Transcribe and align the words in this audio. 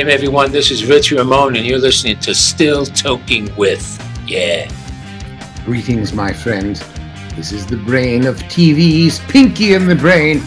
game, 0.00 0.08
everyone. 0.08 0.50
This 0.50 0.70
is 0.70 0.86
Rich 0.86 1.12
Ramon, 1.12 1.56
and 1.56 1.66
you're 1.66 1.78
listening 1.78 2.18
to 2.20 2.34
Still 2.34 2.86
Toking 2.86 3.54
With. 3.54 3.84
Yeah. 4.26 4.70
Greetings, 5.66 6.14
my 6.14 6.32
friend. 6.32 6.76
This 7.36 7.52
is 7.52 7.66
the 7.66 7.76
brain 7.76 8.24
of 8.24 8.36
TV's 8.44 9.18
Pinky 9.18 9.74
and 9.74 9.90
the 9.90 9.94
Brain. 9.94 10.38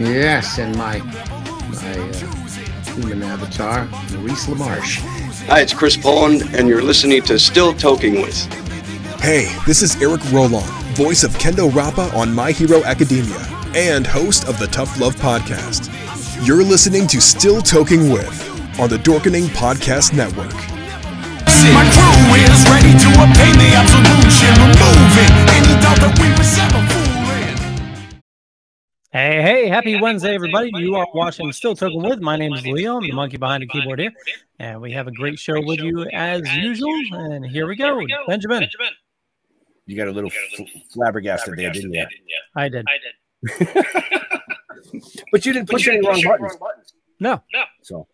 Yes, 0.00 0.58
and 0.58 0.76
my 0.76 0.98
my 0.98 1.96
uh, 1.96 2.94
human 2.96 3.22
avatar, 3.22 3.84
Maurice 4.16 4.46
LaMarche. 4.46 4.98
Hi, 5.46 5.60
it's 5.60 5.72
Chris 5.72 5.96
Poland, 5.96 6.42
and 6.52 6.66
you're 6.66 6.82
listening 6.82 7.22
to 7.22 7.38
Still 7.38 7.74
Toking 7.74 8.20
With. 8.20 8.52
Hey, 9.20 9.54
this 9.64 9.80
is 9.80 9.94
Eric 10.02 10.22
Rolon, 10.32 10.66
voice 10.96 11.22
of 11.22 11.30
Kendo 11.34 11.72
Rappa 11.72 12.10
on 12.16 12.34
My 12.34 12.50
Hero 12.50 12.82
Academia, 12.82 13.46
and 13.76 14.04
host 14.04 14.48
of 14.48 14.58
the 14.58 14.66
Tough 14.66 14.98
Love 14.98 15.14
Podcast. 15.14 15.86
You're 16.44 16.64
listening 16.64 17.06
to 17.08 17.20
Still 17.20 17.60
Toking 17.60 18.12
With 18.12 18.47
on 18.78 18.88
the 18.88 18.96
Dorkening 18.98 19.46
Podcast 19.48 20.12
Network. 20.12 20.54
My 21.74 21.82
crew 21.90 22.34
is 22.38 22.64
ready 22.70 22.94
to 22.94 23.08
obtain 23.18 23.54
the 23.58 23.74
absolution, 23.74 24.54
removing 24.62 25.32
any 25.50 25.74
doubt 25.82 25.98
that 25.98 26.14
we 26.20 26.28
were 26.30 26.46
ever 26.62 26.82
fooling. 26.92 28.20
Hey, 29.10 29.42
hey, 29.42 29.66
happy 29.68 30.00
Wednesday, 30.00 30.34
everybody. 30.34 30.70
You 30.76 30.94
are 30.94 31.08
watching 31.12 31.50
Still 31.52 31.74
Toking 31.74 32.08
With. 32.08 32.20
My 32.20 32.36
name 32.36 32.52
is 32.52 32.64
Leo. 32.64 32.96
I'm 32.98 33.02
the 33.02 33.12
monkey 33.12 33.36
behind 33.36 33.62
the 33.62 33.66
keyboard 33.66 33.98
here. 33.98 34.12
And 34.60 34.80
we 34.80 34.92
have 34.92 35.08
a 35.08 35.12
great 35.12 35.38
show 35.38 35.60
with 35.60 35.80
you 35.80 36.06
as 36.12 36.42
usual. 36.56 36.94
And 37.12 37.44
here 37.44 37.66
we 37.66 37.74
go. 37.74 38.00
Benjamin. 38.28 38.64
You 39.86 39.96
got 39.96 40.08
a 40.08 40.12
little 40.12 40.30
f- 40.30 40.66
flabbergasted 40.92 41.56
there, 41.56 41.72
didn't 41.72 41.94
you? 41.94 42.06
I 42.54 42.68
did. 42.68 42.86
But 45.32 45.44
you 45.44 45.52
didn't 45.52 45.68
push 45.68 45.86
any 45.88 46.00
wrong 46.06 46.22
buttons. 46.22 46.94
No. 47.20 47.42
No. 47.52 47.64
So, 47.82 48.06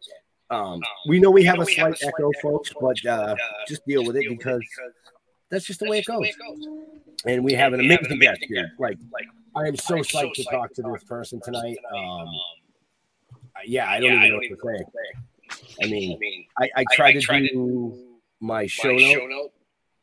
um, 0.54 0.80
we 1.08 1.18
know 1.18 1.30
we 1.30 1.44
have 1.44 1.58
a 1.58 1.66
slight 1.66 1.96
echo, 2.02 2.30
folks, 2.40 2.72
but 2.80 3.04
uh, 3.06 3.34
just 3.66 3.84
deal 3.86 4.04
with 4.04 4.16
it 4.16 4.28
because 4.28 4.62
that's 5.50 5.64
just 5.64 5.80
the 5.80 5.88
way 5.88 5.98
it 5.98 6.06
goes. 6.06 6.28
And 7.26 7.44
we 7.44 7.52
have 7.54 7.72
an 7.72 7.80
amazing 7.80 8.18
guest 8.18 8.44
here. 8.46 8.72
Like, 8.78 8.98
I 9.56 9.66
am 9.66 9.76
so 9.76 9.96
psyched 9.96 10.34
to 10.34 10.44
talk 10.44 10.72
to 10.74 10.82
this 10.82 11.04
person 11.04 11.40
tonight. 11.42 11.76
Um, 11.94 12.28
yeah, 13.66 13.88
I 13.88 14.00
don't 14.00 14.12
even 14.12 14.28
know 14.30 14.36
what 14.36 14.78
to 14.78 14.86
say. 14.92 15.64
I 15.82 15.86
mean, 15.86 16.18
I, 16.58 16.68
I 16.76 16.84
tried 16.92 17.12
to 17.20 17.48
do 17.48 17.98
my 18.40 18.66
show 18.66 18.92
note, 18.92 19.52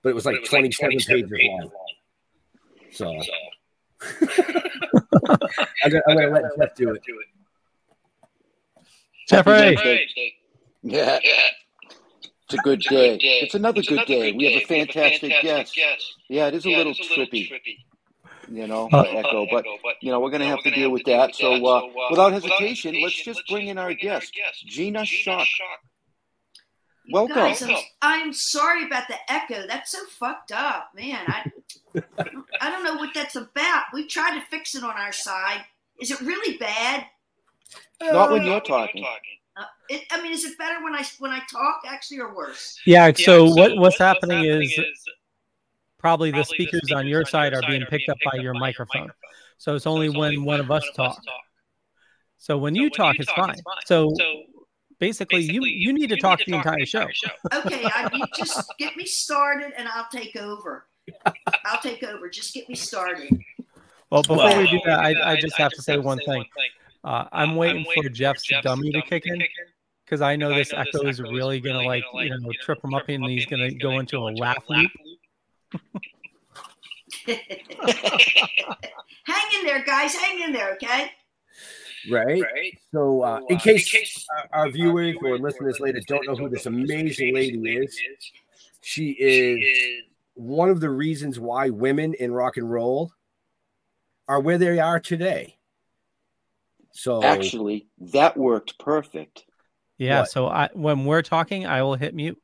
but 0.02 0.10
it 0.10 0.16
was 0.16 0.26
like 0.26 0.44
27 0.46 1.00
pages 1.00 1.32
long. 1.32 1.72
So, 2.92 3.08
I'm 5.84 5.90
gonna, 5.90 6.02
I'm 6.08 6.18
gonna 6.18 6.30
let 6.30 6.44
Jeff 6.58 6.76
do 6.76 6.94
it. 6.94 7.02
Jeffrey. 9.28 10.38
Yeah. 10.84 11.20
It's 12.46 12.54
a 12.54 12.58
good 12.64 12.82
day. 12.82 13.18
It's 13.22 13.56
another 13.56 13.82
good 13.82 14.06
day. 14.06 14.32
We 14.34 14.52
have 14.52 14.64
a 14.64 14.66
fantastic 14.66 15.34
guest. 15.42 15.74
Yeah, 16.30 16.48
it 16.48 16.56
is 16.56 16.66
a 16.66 16.70
little 16.70 16.94
trippy, 16.94 17.50
you 18.50 18.68
know, 18.68 18.90
Uh, 18.92 19.02
echo, 19.04 19.48
but 19.50 19.64
you 20.02 20.12
know 20.12 20.20
we're 20.20 20.30
going 20.32 20.42
to 20.42 20.48
have 20.48 20.62
to 20.64 20.72
deal 20.72 20.90
with 20.90 21.04
that. 21.06 21.36
So, 21.36 21.66
uh, 21.66 21.82
without 22.10 22.34
hesitation, 22.34 23.02
let's 23.02 23.24
just 23.24 23.42
bring 23.50 23.68
in 23.68 23.78
our 23.78 23.94
guest, 23.94 24.34
Gina 24.66 25.02
Schock. 25.02 25.48
Welcome. 27.12 27.36
Guys, 27.36 27.62
I'm, 27.64 27.76
I'm 28.02 28.34
sorry 28.34 28.86
about 28.86 29.08
the 29.08 29.16
echo. 29.28 29.66
That's 29.68 29.92
so 29.92 30.00
fucked 30.20 30.52
up, 30.52 30.90
man. 30.96 31.20
I 31.28 31.52
I 32.62 32.70
don't 32.70 32.84
know 32.84 32.96
what 32.96 33.14
that's 33.14 33.36
about. 33.36 33.84
We 33.94 34.08
tried 34.08 34.40
to 34.40 34.46
fix 34.50 34.76
it 34.76 34.84
on 34.84 34.92
our 34.92 35.12
side. 35.12 35.64
Is 36.00 36.12
it 36.12 36.20
really 36.22 36.58
bad? 36.58 37.06
Not 38.02 38.32
when 38.32 38.44
you're 38.46 38.60
talking. 38.62 39.06
Uh, 39.62 39.66
it, 39.90 40.04
I 40.12 40.22
mean, 40.22 40.32
is 40.32 40.44
it 40.44 40.58
better 40.58 40.84
when 40.84 40.96
I 40.96 41.04
when 41.20 41.32
I 41.32 41.40
talk 41.52 41.82
actually, 41.88 42.20
or 42.20 42.34
worse? 42.34 42.80
Yeah, 42.86 43.12
so 43.16 43.46
what, 43.46 43.78
what's 43.78 44.00
happening 44.00 44.46
is 44.46 44.80
probably 46.00 46.32
the 46.32 46.44
speakers 46.44 46.92
on 46.94 47.08
your 47.08 47.26
side 47.26 47.54
are 47.54 47.62
being 47.68 47.86
picked 47.86 48.10
up 48.10 48.18
by 48.32 48.40
your 48.40 48.54
microphone. 48.54 49.12
So 49.58 49.76
it's 49.76 49.86
only 49.86 50.10
when 50.10 50.44
one 50.44 50.60
of 50.60 50.72
us 50.72 50.84
talk. 50.96 51.22
So 52.38 52.58
when 52.58 52.74
you 52.74 52.90
talk, 52.90 53.18
it's 53.20 53.32
fine. 53.34 53.56
So 53.86 54.12
basically, 55.00 55.42
you 55.42 55.64
you 55.66 55.94
need 55.94 56.08
to 56.10 56.18
talk 56.18 56.40
the 56.46 56.56
entire 56.56 56.86
show. 56.86 57.06
Okay, 57.54 57.84
I, 57.86 58.10
you 58.14 58.26
just 58.36 58.74
get 58.80 58.98
me 58.98 59.06
started, 59.06 59.74
and 59.78 59.88
I'll 59.88 60.08
take 60.12 60.36
over. 60.36 60.88
I'll 61.66 61.82
take 61.82 62.04
over. 62.04 62.30
Just 62.30 62.54
get 62.54 62.68
me 62.68 62.76
started. 62.76 63.30
Well, 64.10 64.24
before 64.24 64.58
we 64.58 64.70
do 64.70 64.80
that, 64.86 65.00
I, 65.00 65.34
I 65.34 65.36
just 65.40 65.58
have 65.58 65.72
to 65.72 65.82
say 65.82 65.98
one 65.98 66.20
thing. 66.20 66.46
Uh, 67.04 67.26
I'm 67.32 67.56
waiting 67.56 67.86
for 67.96 68.10
Jeff's 68.10 68.48
dummy 68.62 68.92
to 68.92 69.02
kick 69.02 69.26
in 69.26 69.42
because 70.06 70.22
I 70.22 70.36
know 70.36 70.54
this 70.54 70.72
echo 70.74 71.08
is 71.08 71.20
really 71.20 71.60
gonna 71.60 71.82
like 71.82 72.04
you 72.14 72.30
know 72.30 72.52
trip 72.62 72.84
him 72.84 72.94
up 72.94 73.10
and 73.10 73.26
he's 73.26 73.46
gonna 73.46 73.72
go 73.72 74.00
into 74.00 74.18
a 74.18 74.32
laugh 74.38 74.64
loop. 74.70 74.92
hang 77.26 77.38
in 79.60 79.66
there, 79.66 79.84
guys. 79.84 80.14
Hang 80.16 80.42
in 80.42 80.52
there, 80.54 80.74
okay? 80.74 81.12
Right. 82.10 82.42
right? 82.42 82.78
So, 82.92 83.22
uh, 83.22 83.42
in 83.50 83.58
case 83.58 84.26
our, 84.54 84.62
our 84.62 84.70
viewers 84.70 85.16
or 85.24 85.38
listeners 85.38 85.80
later 85.80 86.02
don't 86.08 86.26
know 86.28 86.36
who 86.36 86.50
this 86.50 86.66
amazing 86.66 87.34
lady 87.34 87.60
is, 87.78 87.96
she 88.82 89.12
is 89.12 90.04
one 90.34 90.70
of 90.70 90.80
the 90.80 90.90
reasons 90.90 91.40
why 91.40 91.70
women 91.70 92.14
in 92.16 92.32
rock 92.32 92.58
and 92.58 92.72
roll 92.72 93.12
are 94.28 94.40
where 94.40 94.58
they 94.58 94.80
are 94.80 95.00
today. 95.00 95.58
So, 96.94 97.24
Actually, 97.24 97.88
that 98.00 98.36
worked 98.38 98.78
perfect. 98.80 99.46
Yeah. 99.98 100.22
What? 100.22 100.32
So 100.32 100.48
I 100.48 100.70
when 100.74 101.06
we're 101.06 101.22
talking, 101.22 101.66
I 101.66 101.82
will 101.84 101.96
hit 101.96 102.14
mute. 102.14 102.38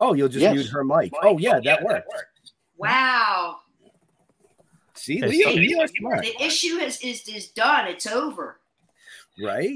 oh, 0.00 0.14
you'll 0.14 0.28
just 0.28 0.42
Yes. 0.42 0.54
mute 0.54 0.66
her 0.68 0.84
mic. 0.84 1.12
Oh, 1.22 1.38
yeah, 1.38 1.60
that 1.64 1.82
worked. 1.82 2.08
Wow. 2.76 3.58
See, 4.94 5.22
Okay, 5.24 5.54
Leo, 5.56 5.86
so- 5.86 5.92
smart, 5.98 6.22
The 6.22 6.42
issue 6.44 6.76
is 6.78 7.00
is 7.00 7.26
is 7.28 7.48
done. 7.48 7.88
It's 7.88 8.06
over. 8.06 8.60
right? 9.42 9.74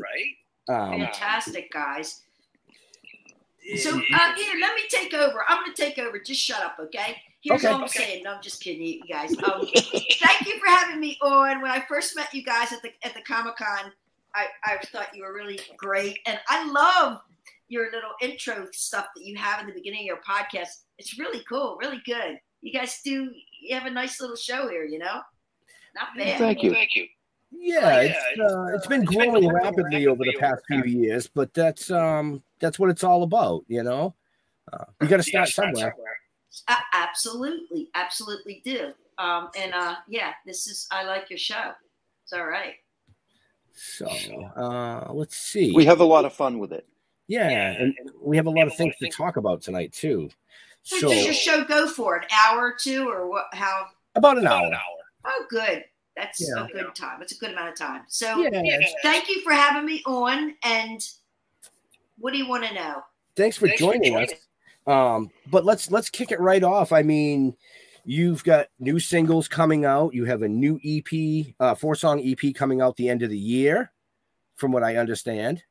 Um, 0.69 1.01
Fantastic, 1.01 1.71
guys. 1.73 2.23
So 3.79 3.91
uh, 3.91 4.35
here, 4.37 4.55
let 4.61 4.75
me 4.77 4.83
take 4.89 5.13
over. 5.15 5.45
I'm 5.49 5.63
going 5.65 5.75
to 5.75 5.83
take 5.83 5.99
over. 5.99 6.19
Just 6.21 6.41
shut 6.41 6.63
up, 6.63 6.77
okay? 6.81 7.17
Here's 7.49 7.65
Okay. 7.65 7.73
all 7.73 7.83
I'm 7.83 7.89
saying. 7.89 8.25
No, 8.25 8.35
I'm 8.35 8.43
just 8.43 8.61
kidding 8.63 8.85
you 8.87 9.03
guys. 9.09 9.31
Um, 9.39 9.67
thank 9.67 10.47
you 10.47 10.59
for 10.59 10.67
having 10.69 10.99
me 11.01 11.17
on. 11.23 11.63
When 11.63 11.71
I 11.71 11.81
first 11.89 12.17
met 12.17 12.33
you 12.35 12.43
guys 12.43 12.73
at 12.73 12.83
the 12.83 12.91
at 13.05 13.15
the 13.15 13.23
Comic 13.23 13.57
Con, 13.57 13.93
I, 14.35 14.47
I 14.65 14.79
thought 14.87 15.15
you 15.15 15.23
were 15.23 15.33
really 15.33 15.61
great, 15.77 16.19
and 16.27 16.39
I 16.49 16.69
love 16.71 17.21
your 17.69 17.91
little 17.93 18.11
intro 18.21 18.67
stuff 18.73 19.07
that 19.15 19.25
you 19.25 19.37
have 19.37 19.61
in 19.61 19.67
the 19.67 19.73
beginning 19.73 20.01
of 20.01 20.07
your 20.07 20.21
podcast. 20.29 20.69
It's 20.99 21.19
really 21.19 21.43
cool, 21.49 21.79
really 21.81 22.03
good. 22.05 22.39
You 22.63 22.73
guys 22.73 23.01
do. 23.05 23.31
You 23.63 23.75
have 23.75 23.87
a 23.87 23.91
nice 23.91 24.21
little 24.21 24.37
show 24.37 24.69
here. 24.69 24.85
You 24.85 24.99
know, 24.99 25.21
not 25.95 26.09
bad. 26.17 26.39
Thank 26.39 26.63
you. 26.63 26.73
Thank 26.73 26.91
you. 26.95 27.07
Yeah, 27.53 28.01
it's 28.01 28.41
uh, 28.41 28.67
it's 28.75 28.87
been 28.89 29.05
growing 29.05 29.49
rapidly 29.49 30.09
over 30.09 30.25
the 30.25 30.35
past 30.39 30.63
few 30.67 30.83
years, 30.85 31.29
but 31.29 31.55
that's 31.55 31.91
um 31.91 32.43
that's 32.61 32.79
what 32.79 32.91
it's 32.91 33.05
all 33.05 33.23
about, 33.23 33.65
you 33.69 33.83
know. 33.85 34.15
Uh, 34.73 34.85
you 35.01 35.07
got 35.07 35.19
to 35.19 35.23
start 35.23 35.49
somewhere. 35.49 35.95
Uh, 36.69 36.75
absolutely, 36.93 37.89
absolutely 37.95 38.63
do. 38.65 38.93
Um, 39.19 39.51
and 39.57 39.73
uh, 39.75 39.97
yeah, 40.09 40.33
this 40.45 40.67
is. 40.67 40.87
I 40.91 41.05
like 41.05 41.31
your 41.31 41.39
show. 41.39 41.73
It's 42.25 42.33
all 42.33 42.47
right. 42.47 42.75
So 43.75 44.07
uh, 44.57 45.13
let's 45.13 45.37
see. 45.37 45.73
We 45.75 45.85
have 45.85 46.01
a 46.01 46.05
lot 46.05 46.25
of 46.25 46.33
fun 46.33 46.59
with 46.59 46.73
it. 46.73 46.87
yeah, 47.29 47.49
and 47.49 47.95
and 47.99 48.11
we 48.21 48.37
have 48.37 48.47
a 48.47 48.51
lot 48.51 48.67
of 48.67 48.75
things 48.75 48.95
to 49.01 49.09
talk 49.09 49.37
about 49.37 49.63
tonight 49.63 49.93
too. 49.93 50.31
So, 50.83 50.99
So 50.99 51.09
does 51.09 51.25
your 51.25 51.35
show 51.35 51.65
go 51.65 51.89
for 51.89 52.17
an 52.17 52.25
hour 52.33 52.59
or 52.61 52.75
two, 52.81 53.09
or 53.09 53.29
what? 53.29 53.47
How? 53.53 53.89
about 54.15 54.39
an 54.39 54.47
hour. 54.47 54.67
An 54.67 54.73
hour. 54.75 54.81
Oh, 55.27 55.45
good. 55.51 55.85
That's 56.17 56.41
Yeah. 56.41 56.65
a 56.65 56.69
good 56.69 56.95
time. 56.95 57.21
It's 57.21 57.33
a 57.33 57.39
good 57.39 57.51
amount 57.51 57.69
of 57.71 57.77
time. 57.77 58.05
So, 58.09 58.39
Yeah, 58.41 58.49
it's- 58.63 58.95
thank 59.03 59.29
you 59.29 59.43
for 59.43 59.53
having 59.53 59.85
me 59.85 60.03
on. 60.07 60.55
And 60.63 61.07
what 62.19 62.33
do 62.33 62.39
you 62.39 62.49
want 62.49 62.65
to 62.65 62.73
know? 62.73 63.03
thanks 63.35 63.59
for 63.59 63.69
joining 63.69 64.17
us. 64.17 64.31
Um, 64.87 65.31
but 65.51 65.65
let's 65.65 65.91
let's 65.91 66.11
kick 66.11 66.31
it 66.31 66.41
right 66.41 66.63
off. 66.63 66.93
I 66.93 67.03
mean, 67.03 67.57
you've 68.05 68.45
got 68.45 68.69
new 68.79 68.99
singles 68.99 69.49
coming 69.49 69.85
out. 69.85 70.15
You 70.15 70.25
have 70.25 70.43
a 70.43 70.49
new 70.49 70.81
EP, 70.85 71.55
uh, 71.59 71.75
four 71.75 71.95
song 71.95 72.23
EP 72.25 72.55
coming 72.55 72.81
out 72.81 72.97
the 72.97 73.09
end 73.09 73.23
of 73.23 73.31
the 73.31 73.39
year, 73.39 73.93
from 74.55 74.73
what 74.73 74.85
I 74.85 74.97
understand. 74.97 75.63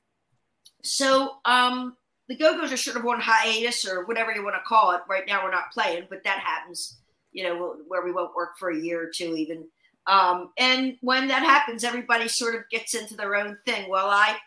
So, 0.84 1.38
um, 1.46 1.96
the 2.28 2.36
Go 2.36 2.58
Go's 2.58 2.72
are 2.72 2.78
sort 2.78 2.98
of 2.98 3.06
on 3.06 3.20
hiatus 3.20 3.88
or 3.88 4.06
whatever 4.06 4.34
you 4.34 4.44
want 4.44 4.56
to 4.56 4.62
call 4.68 4.92
it. 4.92 5.02
Right 5.10 5.24
now, 5.28 5.44
we're 5.44 5.52
not 5.52 5.72
playing, 5.72 6.08
but 6.10 6.24
that 6.24 6.40
happens, 6.40 6.98
you 7.32 7.44
know, 7.44 7.76
where 7.88 8.04
we 8.04 8.12
won't 8.12 8.36
work 8.36 8.58
for 8.60 8.70
a 8.70 8.78
year 8.78 9.02
or 9.02 9.12
two, 9.16 9.36
even. 9.36 9.66
Um, 10.08 10.52
and 10.58 10.98
when 11.02 11.28
that 11.30 11.42
happens, 11.42 11.84
everybody 11.84 12.28
sort 12.28 12.56
of 12.56 12.62
gets 12.70 12.94
into 12.94 13.16
their 13.16 13.36
own 13.36 13.58
thing. 13.66 13.90
Well, 13.90 14.08
I, 14.10 14.38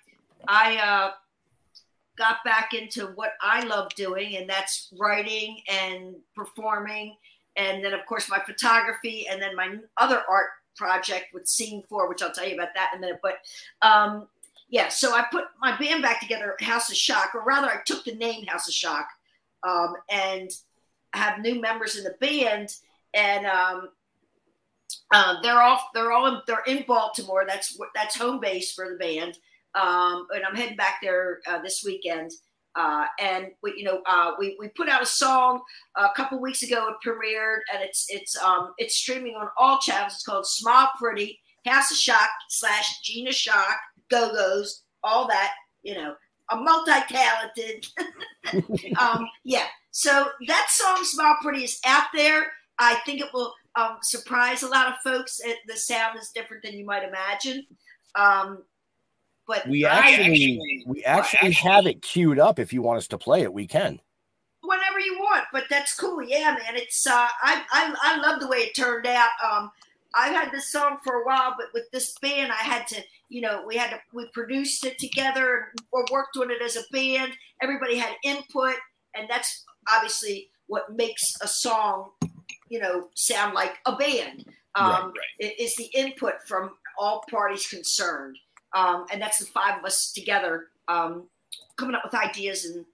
I 0.47 0.77
uh, 0.77 1.11
got 2.19 2.45
back 2.45 2.75
into 2.75 3.07
what 3.15 3.33
I 3.41 3.65
love 3.65 3.95
doing, 3.95 4.37
and 4.37 4.51
that's 4.51 4.93
writing 4.99 5.61
and 5.71 6.17
performing, 6.35 7.17
and 7.57 7.83
then 7.85 7.95
of 7.95 8.05
course 8.07 8.29
my 8.29 8.41
photography, 8.45 9.27
and 9.29 9.41
then 9.41 9.57
my 9.57 9.77
other 9.97 10.23
art 10.29 10.49
project 10.77 11.27
with 11.33 11.49
Scene 11.49 11.83
Four, 11.89 12.09
which 12.09 12.23
I'll 12.23 12.33
tell 12.33 12.49
you 12.49 12.55
about 12.55 12.75
that 12.75 12.91
in 12.93 12.99
a 12.99 13.01
minute. 13.01 13.21
But 13.23 13.37
um, 13.83 14.29
yeah, 14.69 14.89
so 14.89 15.15
I 15.15 15.25
put 15.31 15.45
my 15.61 15.77
band 15.79 16.03
back 16.03 16.21
together, 16.21 16.57
House 16.61 16.91
of 16.91 16.97
Schock, 16.97 17.35
or 17.35 17.45
rather, 17.45 17.69
I 17.69 17.79
took 17.87 18.05
the 18.05 18.15
name 18.15 18.47
House 18.47 18.69
of 18.69 18.75
Schock, 18.75 19.07
um, 19.63 19.95
and 20.11 20.51
have 21.15 21.41
new 21.41 21.61
members 21.61 21.97
in 21.97 22.05
the 22.05 22.17
band, 22.21 22.75
and 23.15 23.47
um, 23.47 23.89
uh, 25.11 25.41
they're 25.43 25.61
off. 25.61 25.89
They're 25.95 26.13
all 26.13 26.27
in, 26.27 26.41
they're 26.47 26.65
in 26.67 26.85
Baltimore. 26.87 27.45
That's 27.47 27.79
that's 27.95 28.17
home 28.17 28.41
base 28.41 28.73
for 28.73 28.91
the 28.91 28.97
band, 28.97 29.39
um, 29.75 30.27
and 30.35 30.45
I'm 30.45 30.55
heading 30.55 30.77
back 30.77 30.99
there 31.03 31.41
uh, 31.47 31.61
this 31.63 31.83
weekend. 31.85 32.33
Uh, 32.75 33.07
and 33.19 33.49
we, 33.63 33.75
you 33.77 33.85
know, 33.85 34.03
uh, 34.07 34.33
we, 34.39 34.57
we 34.61 34.69
put 34.69 34.89
out 34.89 35.03
a 35.03 35.07
song 35.07 35.61
a 35.97 36.09
couple 36.15 36.41
weeks 36.41 36.63
ago. 36.63 36.89
It 36.89 36.97
premiered, 37.07 37.59
and 37.75 37.83
it's 37.83 38.07
it's 38.09 38.37
um 38.37 38.73
it's 38.79 38.95
streaming 38.95 39.35
on 39.35 39.49
all 39.57 39.79
channels. 39.79 40.15
It's 40.15 40.23
called 40.23 40.47
"Smile 40.47 40.91
Pretty," 40.97 41.41
House 41.67 41.91
of 41.91 41.97
Schock 41.97 42.29
slash 42.49 43.01
Gina 43.03 43.31
Schock, 43.31 43.75
Go 44.11 44.33
Go's, 44.33 44.83
all 45.03 45.27
that. 45.27 45.55
You 45.83 45.95
know, 45.95 46.15
a 46.51 46.57
multi-talented. 46.57 47.87
um, 49.01 49.27
yeah. 49.45 49.65
So 49.91 50.29
that 50.47 50.67
song 50.71 51.05
"Smile 51.05 51.37
Pretty" 51.43 51.65
is 51.65 51.81
out 51.85 52.07
there. 52.15 52.53
I 52.79 52.97
think 53.05 53.21
it 53.21 53.29
will 53.35 53.55
um, 53.75 53.99
surprise 54.03 54.63
a 54.63 54.69
lot 54.69 54.89
of 54.89 54.95
folks. 55.03 55.41
It, 55.41 55.59
the 55.67 55.77
sound 55.77 56.19
is 56.19 56.31
different 56.33 56.63
than 56.63 56.75
you 56.75 56.85
might 56.85 57.03
imagine. 57.03 57.67
Um, 58.15 58.63
but 59.49 59.67
We 59.67 59.85
I 59.85 59.99
actually, 59.99 60.85
we 60.87 61.03
actually 61.05 61.53
have 61.53 61.87
it 61.87 62.03
queued 62.03 62.39
up. 62.39 62.61
If 62.61 62.73
you 62.73 62.83
want 62.83 62.99
us 62.99 63.09
to 63.09 63.19
play 63.19 63.43
it, 63.43 63.53
we 63.53 63.67
can. 63.67 64.01
whenever 64.63 65.01
you 65.01 65.19
want. 65.19 65.45
But 65.53 65.65
that's 65.71 65.95
cool. 65.95 66.23
Yeah, 66.23 66.57
man. 66.59 66.77
It's 66.77 67.07
uh, 67.07 67.27
I, 67.43 67.65
I 67.73 67.95
I 68.03 68.17
love 68.19 68.41
the 68.41 68.49
way 68.49 68.59
it 68.59 68.77
turned 68.77 69.07
out. 69.07 69.31
Um, 69.45 69.71
I've 70.15 70.33
had 70.35 70.51
this 70.53 70.71
song 70.71 70.99
for 71.05 71.23
a 71.23 71.25
while, 71.27 71.55
but 71.59 71.69
with 71.75 71.91
this 71.93 72.15
band, 72.21 72.51
I 72.53 72.57
had 72.63 72.87
to, 72.89 73.03
you 73.29 73.41
know, 73.41 73.65
we 73.67 73.77
had 73.77 73.91
to 73.91 74.01
we 74.13 74.27
produced 74.33 74.85
it 74.85 74.99
together 74.99 75.73
or 75.93 76.05
worked 76.13 76.37
on 76.37 76.51
it 76.51 76.63
as 76.63 76.77
a 76.77 76.83
band. 76.93 77.33
Everybody 77.63 77.97
had 77.97 78.15
input, 78.25 78.77
and 79.15 79.29
that's 79.29 79.65
obviously 79.91 80.51
what 80.67 80.95
makes 80.95 81.35
a 81.43 81.49
song, 81.49 82.11
you 82.69 82.79
know, 82.81 83.09
sound 83.15 83.55
like 83.55 83.79
a 83.87 83.97
band. 83.97 84.45
Um, 84.75 85.13
it 85.39 85.59
is 85.59 85.75
the 85.77 85.87
input 85.95 86.35
from 86.47 86.71
all 86.99 87.25
parties 87.31 87.67
concerned, 87.67 88.37
um, 88.75 89.07
and 89.13 89.21
that's 89.21 89.39
the 89.39 89.47
five 89.47 89.79
of 89.79 89.85
us 89.85 90.13
together 90.13 90.67
um, 90.89 91.25
coming 91.77 91.95
up 91.95 92.03
with 92.05 92.15
ideas 92.15 92.65
and 92.65 92.85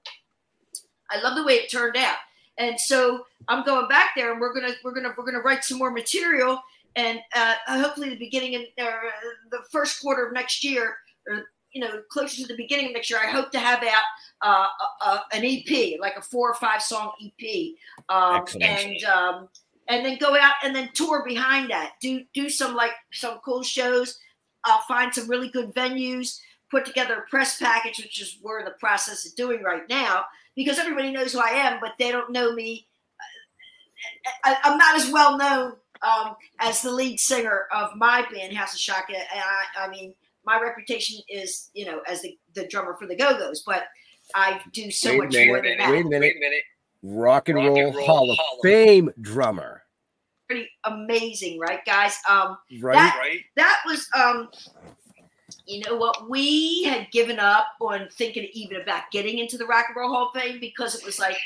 I 1.10 1.20
love 1.20 1.36
the 1.36 1.44
way 1.44 1.54
it 1.54 1.70
turned 1.70 1.96
out. 1.96 2.16
And 2.58 2.78
so 2.78 3.26
I'm 3.48 3.64
going 3.64 3.88
back 3.88 4.10
there, 4.16 4.32
and 4.32 4.40
we're 4.40 4.54
gonna 4.54 4.74
we're 4.84 4.94
gonna 4.94 5.12
we're 5.16 5.24
gonna 5.24 5.40
write 5.40 5.64
some 5.64 5.78
more 5.78 5.90
material, 5.90 6.60
and 6.94 7.18
uh, 7.34 7.54
hopefully 7.66 8.10
the 8.10 8.16
beginning 8.16 8.54
of 8.54 8.62
uh, 8.78 8.90
the 9.50 9.58
first 9.70 10.00
quarter 10.00 10.26
of 10.26 10.32
next 10.32 10.62
year, 10.62 10.96
or 11.28 11.44
you 11.72 11.80
know 11.80 12.02
closer 12.10 12.42
to 12.42 12.46
the 12.46 12.56
beginning 12.56 12.86
of 12.86 12.92
next 12.92 13.10
year, 13.10 13.18
I 13.20 13.26
hope 13.26 13.50
to 13.52 13.58
have 13.58 13.82
out 13.82 14.02
uh, 14.42 14.66
a, 15.02 15.04
a, 15.04 15.24
an 15.32 15.44
EP, 15.44 15.98
like 16.00 16.16
a 16.16 16.22
four 16.22 16.50
or 16.50 16.54
five 16.54 16.80
song 16.80 17.10
EP, 17.20 17.74
um, 18.08 18.44
and 18.60 19.02
um, 19.04 19.48
and 19.88 20.06
then 20.06 20.16
go 20.18 20.36
out 20.36 20.54
and 20.62 20.74
then 20.74 20.90
tour 20.94 21.24
behind 21.26 21.70
that. 21.70 21.94
Do 22.00 22.22
do 22.34 22.48
some 22.48 22.76
like 22.76 22.92
some 23.12 23.40
cool 23.44 23.64
shows. 23.64 24.20
I'll 24.64 24.82
find 24.82 25.14
some 25.14 25.28
really 25.28 25.48
good 25.48 25.74
venues. 25.74 26.40
Put 26.70 26.86
together 26.86 27.18
a 27.18 27.30
press 27.30 27.58
package, 27.58 27.98
which 27.98 28.20
is 28.20 28.38
we're 28.42 28.58
in 28.60 28.64
the 28.64 28.72
process 28.72 29.26
of 29.26 29.36
doing 29.36 29.62
right 29.62 29.88
now 29.88 30.24
because 30.56 30.78
everybody 30.78 31.12
knows 31.12 31.32
who 31.32 31.40
I 31.40 31.50
am, 31.50 31.78
but 31.80 31.92
they 31.98 32.10
don't 32.10 32.32
know 32.32 32.52
me. 32.52 32.86
I, 34.44 34.56
I'm 34.64 34.76
not 34.78 34.96
as 34.96 35.10
well 35.10 35.36
known 35.38 35.74
um, 36.02 36.34
as 36.60 36.82
the 36.82 36.90
lead 36.90 37.18
singer 37.20 37.66
of 37.74 37.96
my 37.96 38.26
band, 38.32 38.56
House 38.56 38.74
of 38.74 38.80
Schock. 38.80 39.04
And 39.08 39.18
I, 39.34 39.86
I 39.86 39.88
mean, 39.88 40.14
my 40.44 40.60
reputation 40.60 41.20
is, 41.28 41.70
you 41.74 41.86
know, 41.86 42.00
as 42.08 42.22
the, 42.22 42.36
the 42.54 42.66
drummer 42.66 42.94
for 42.98 43.06
the 43.06 43.16
Go 43.16 43.38
Go's, 43.38 43.62
but 43.62 43.84
I 44.34 44.60
do 44.72 44.90
so 44.90 45.10
Wait 45.10 45.18
much 45.18 45.32
minute, 45.32 45.46
more 45.48 45.62
than 45.62 45.78
that. 45.78 45.90
wait 45.90 46.06
a 46.06 46.08
minute. 46.08 46.62
Rock 47.02 47.48
and 47.50 47.58
Roll, 47.58 47.92
Hall 48.04 48.30
of 48.30 48.38
Fame 48.62 49.10
drummer, 49.20 49.83
Pretty 50.48 50.68
amazing, 50.84 51.58
right, 51.58 51.84
guys? 51.84 52.18
Um, 52.28 52.58
right? 52.80 52.94
That, 52.94 53.20
that 53.56 53.80
was, 53.86 54.08
um, 54.14 54.50
you 55.66 55.80
know 55.80 55.96
what? 55.96 56.28
We 56.28 56.84
had 56.84 57.10
given 57.10 57.38
up 57.38 57.66
on 57.80 58.08
thinking 58.12 58.48
even 58.52 58.80
about 58.80 59.10
getting 59.10 59.38
into 59.38 59.56
the 59.56 59.66
Rock 59.66 59.86
and 59.88 59.96
Roll 59.96 60.12
Hall 60.12 60.30
of 60.34 60.40
Fame 60.40 60.60
because 60.60 60.94
it 60.94 61.04
was 61.04 61.18
like 61.18 61.36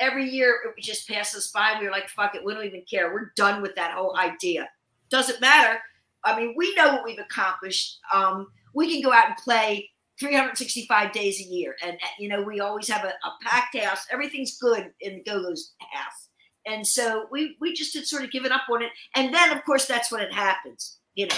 every 0.00 0.28
year 0.28 0.60
it 0.64 0.72
would 0.74 0.82
just 0.82 1.08
pass 1.08 1.34
us 1.34 1.50
by. 1.50 1.76
We 1.78 1.86
were 1.86 1.92
like, 1.92 2.08
fuck 2.08 2.34
it, 2.34 2.44
we 2.44 2.54
don't 2.54 2.64
even 2.64 2.82
care. 2.82 3.12
We're 3.12 3.32
done 3.36 3.62
with 3.62 3.74
that 3.74 3.92
whole 3.92 4.16
idea. 4.16 4.68
Doesn't 5.10 5.40
matter. 5.40 5.78
I 6.24 6.38
mean, 6.38 6.54
we 6.56 6.74
know 6.74 6.92
what 6.92 7.04
we've 7.04 7.18
accomplished. 7.18 7.98
Um, 8.12 8.48
we 8.72 8.90
can 8.90 9.02
go 9.02 9.12
out 9.14 9.28
and 9.28 9.36
play 9.36 9.90
365 10.18 11.12
days 11.12 11.40
a 11.40 11.44
year. 11.44 11.76
And, 11.84 11.98
you 12.18 12.28
know, 12.28 12.42
we 12.42 12.60
always 12.60 12.88
have 12.88 13.04
a, 13.04 13.08
a 13.08 13.32
packed 13.42 13.76
house. 13.78 14.06
Everything's 14.10 14.58
good 14.58 14.90
in 15.00 15.16
the 15.16 15.22
Go 15.24 15.42
Go's 15.42 15.72
house. 15.92 16.23
And 16.66 16.86
so 16.86 17.26
we, 17.30 17.56
we 17.60 17.74
just 17.74 17.94
had 17.94 18.06
sort 18.06 18.24
of 18.24 18.30
given 18.30 18.52
up 18.52 18.62
on 18.70 18.82
it. 18.82 18.90
And 19.14 19.34
then, 19.34 19.50
of 19.56 19.64
course, 19.64 19.86
that's 19.86 20.10
when 20.10 20.20
it 20.20 20.32
happens, 20.32 20.98
you 21.14 21.26
know. 21.26 21.36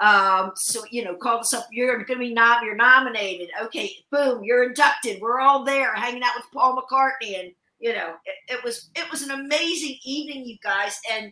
Um, 0.00 0.52
so 0.54 0.82
you 0.90 1.04
know, 1.04 1.14
call 1.14 1.40
us 1.40 1.52
up. 1.52 1.66
You're 1.70 2.02
going 2.04 2.06
to 2.06 2.16
be 2.16 2.32
nom- 2.32 2.64
You're 2.64 2.74
nominated. 2.74 3.50
Okay, 3.62 3.92
boom, 4.10 4.42
you're 4.42 4.64
inducted. 4.64 5.20
We're 5.20 5.40
all 5.40 5.62
there, 5.62 5.94
hanging 5.94 6.22
out 6.22 6.32
with 6.36 6.46
Paul 6.54 6.74
McCartney, 6.74 7.38
and 7.38 7.52
you 7.80 7.92
know, 7.92 8.14
it, 8.24 8.54
it 8.54 8.64
was 8.64 8.90
it 8.94 9.10
was 9.10 9.20
an 9.20 9.30
amazing 9.30 9.98
evening, 10.02 10.46
you 10.46 10.56
guys. 10.62 10.98
And 11.12 11.30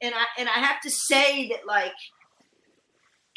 and 0.00 0.14
I 0.14 0.24
and 0.38 0.48
I 0.48 0.60
have 0.60 0.80
to 0.82 0.90
say 0.90 1.48
that 1.48 1.66
like 1.66 1.92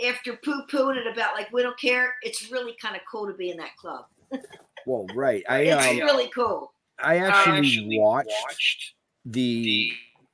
after 0.07 0.37
poo 0.45 0.61
pooing 0.71 0.97
it 0.97 1.11
about 1.11 1.33
like 1.33 1.51
we 1.51 1.63
don't 1.63 1.79
care, 1.79 2.13
it's 2.21 2.51
really 2.51 2.75
kind 2.79 2.95
of 2.95 3.01
cool 3.11 3.25
to 3.25 3.33
be 3.33 3.49
in 3.49 3.57
that 3.57 3.75
club. 3.77 4.05
Well, 4.85 5.05
right. 5.15 5.43
I 5.49 5.59
It's 5.63 5.85
um, 5.85 5.97
really 5.97 6.29
cool. 6.33 6.71
I 6.97 7.17
actually 7.17 7.99
watched 7.99 8.93
the 9.31 9.91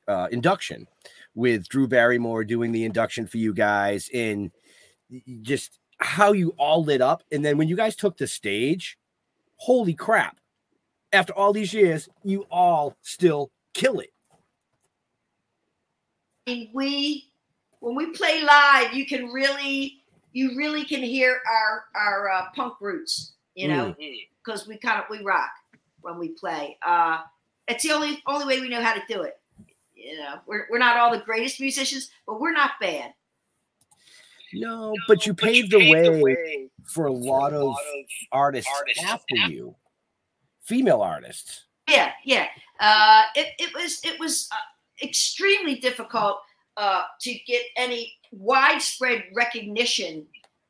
uh, 0.08 0.28
induction 0.32 0.88
with 1.36 1.68
Drew 1.68 1.88
Barrymore 1.88 2.44
doing 2.44 2.72
the 2.72 2.86
induction 2.86 3.28
for 3.28 3.38
you 3.38 3.54
guys 3.54 4.10
and 4.14 4.52
just 5.42 5.80
how 5.98 6.32
you 6.32 6.54
all 6.58 6.84
lit 6.84 7.02
up. 7.02 7.24
And 7.32 7.44
then 7.44 7.58
when 7.58 7.68
you 7.68 7.76
guys 7.76 7.96
took 7.96 8.18
the 8.18 8.28
stage, 8.28 8.98
holy 9.58 9.94
crap. 9.94 10.38
After 11.12 11.34
all 11.34 11.54
these 11.54 11.74
years, 11.74 12.10
you 12.24 12.46
all 12.50 12.96
still 13.02 13.52
kill 13.74 14.00
it. 14.00 14.10
and 16.48 16.68
we 16.74 17.30
when 17.80 17.96
we 17.96 18.08
play 18.12 18.42
live 18.44 18.94
you 18.94 19.06
can 19.06 19.28
really 19.28 20.04
you 20.34 20.58
really 20.58 20.84
can 20.84 21.02
hear 21.02 21.40
our 21.48 21.86
our 21.96 22.30
uh, 22.30 22.46
punk 22.56 22.74
roots 22.82 23.34
you 23.56 23.68
know 23.68 23.96
because 24.44 24.68
we 24.68 24.78
kind 24.78 25.00
of 25.00 25.06
we 25.10 25.22
rock 25.24 25.52
when 26.02 26.18
we 26.18 26.30
play 26.30 26.78
uh 26.86 27.20
it's 27.68 27.84
the 27.84 27.92
only 27.92 28.22
only 28.28 28.46
way 28.46 28.62
we 28.62 28.70
know 28.70 28.82
how 28.82 28.94
to 28.94 29.02
do 29.08 29.22
it. 29.22 29.40
You 29.96 30.18
know 30.18 30.40
we're, 30.46 30.68
we're 30.70 30.80
not 30.80 30.98
all 30.98 31.12
the 31.12 31.24
greatest 31.24 31.60
musicians 31.60 32.10
but 32.28 32.40
we're 32.40 32.52
not 32.52 32.72
bad. 32.82 33.14
No, 34.54 34.94
but 35.08 35.26
you 35.26 35.34
paved 35.34 35.72
the 35.72 35.92
way 36.22 36.70
for 36.86 37.08
a 37.08 37.12
lot 37.12 37.54
of 37.54 37.76
artists 38.32 38.70
after 39.04 39.36
you, 39.36 39.76
female 40.62 41.02
artists. 41.02 41.66
yeah 41.88 42.12
yeah. 42.24 42.48
Uh 42.80 43.24
it, 43.36 43.48
it 43.60 43.74
was 43.74 44.00
it 44.04 44.20
was 44.20 44.48
uh, 44.52 45.06
extremely 45.06 45.76
difficult 45.76 46.38
uh 46.78 47.04
to 47.22 47.34
get 47.46 47.64
any 47.78 48.14
widespread 48.32 49.24
recognition 49.36 50.26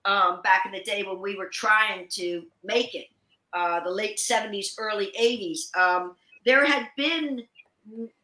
um 0.06 0.42
back 0.44 0.66
in 0.66 0.72
the 0.72 0.84
day 0.84 1.04
when 1.04 1.20
we 1.20 1.36
were 1.36 1.50
trying 1.50 2.08
to 2.10 2.44
make 2.64 2.94
it 2.94 3.08
uh 3.54 3.80
the 3.82 3.90
late 3.90 4.18
70s 4.18 4.74
early 4.78 5.12
80s 5.20 5.76
um 5.78 6.16
there 6.46 6.66
had 6.66 6.88
been 6.98 7.44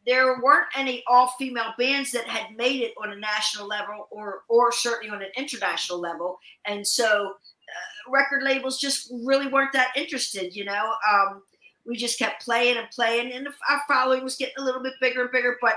there 0.06 0.40
weren't 0.40 0.66
any 0.74 1.04
all-female 1.06 1.74
bands 1.78 2.12
that 2.12 2.26
had 2.26 2.56
made 2.56 2.80
it 2.80 2.94
on 3.02 3.12
a 3.12 3.16
national 3.16 3.66
level 3.66 4.08
or 4.10 4.42
or 4.48 4.72
certainly 4.72 5.14
on 5.14 5.22
an 5.22 5.30
international 5.36 6.00
level. 6.00 6.38
And 6.64 6.86
so 6.86 7.34
uh, 7.34 8.10
record 8.10 8.42
labels 8.42 8.80
just 8.80 9.12
really 9.22 9.46
weren't 9.46 9.72
that 9.72 9.92
interested 9.96 10.54
you 10.54 10.64
know? 10.64 10.94
Um 11.10 11.42
we 11.86 11.96
just 11.96 12.18
kept 12.18 12.44
playing 12.44 12.76
and 12.76 12.88
playing 12.90 13.32
and 13.32 13.48
our 13.68 13.82
following 13.88 14.22
was 14.22 14.36
getting 14.36 14.54
a 14.58 14.64
little 14.64 14.82
bit 14.82 14.94
bigger 15.00 15.22
and 15.22 15.32
bigger 15.32 15.56
but 15.60 15.76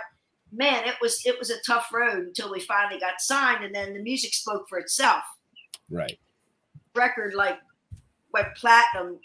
man 0.52 0.86
it 0.86 0.96
was 1.02 1.22
it 1.26 1.38
was 1.40 1.50
a 1.50 1.62
tough 1.66 1.90
road 1.94 2.28
until 2.28 2.52
we 2.52 2.60
finally 2.60 3.00
got 3.00 3.20
signed 3.20 3.64
and 3.64 3.74
then 3.74 3.94
the 3.94 4.02
music 4.02 4.34
spoke 4.34 4.68
for 4.70 4.80
itself. 4.80 5.24
Right. 5.90 6.18
record 6.96 7.34
like 7.34 7.60
went 8.34 8.56
platinum 8.56 9.20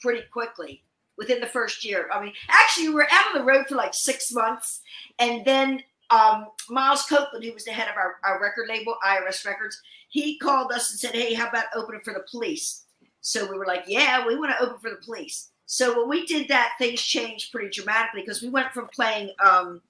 pretty 0.00 0.22
quickly 0.30 0.82
within 1.18 1.40
the 1.40 1.46
first 1.46 1.84
year 1.84 2.08
i 2.12 2.22
mean 2.22 2.32
actually 2.48 2.88
we 2.88 2.94
were 2.94 3.08
out 3.10 3.26
on 3.26 3.38
the 3.38 3.44
road 3.44 3.66
for 3.68 3.74
like 3.74 3.94
six 3.94 4.32
months 4.32 4.80
and 5.18 5.44
then 5.44 5.82
um, 6.10 6.46
miles 6.70 7.02
copeland 7.02 7.44
who 7.44 7.52
was 7.52 7.64
the 7.64 7.70
head 7.70 7.88
of 7.88 7.96
our, 7.96 8.16
our 8.24 8.40
record 8.40 8.66
label 8.68 8.96
irs 9.06 9.44
records 9.44 9.80
he 10.08 10.38
called 10.38 10.72
us 10.72 10.90
and 10.90 10.98
said 10.98 11.14
hey 11.14 11.34
how 11.34 11.48
about 11.48 11.66
opening 11.74 12.00
for 12.00 12.14
the 12.14 12.24
police 12.30 12.84
so 13.20 13.50
we 13.50 13.58
were 13.58 13.66
like 13.66 13.84
yeah 13.86 14.26
we 14.26 14.38
want 14.38 14.50
to 14.50 14.64
open 14.64 14.78
for 14.78 14.90
the 14.90 15.04
police 15.04 15.50
so 15.66 15.98
when 15.98 16.08
we 16.08 16.24
did 16.24 16.48
that 16.48 16.72
things 16.78 17.02
changed 17.02 17.52
pretty 17.52 17.68
dramatically 17.68 18.22
because 18.22 18.42
we 18.42 18.48
went 18.48 18.72
from 18.72 18.88
playing 18.88 19.30
um, 19.44 19.82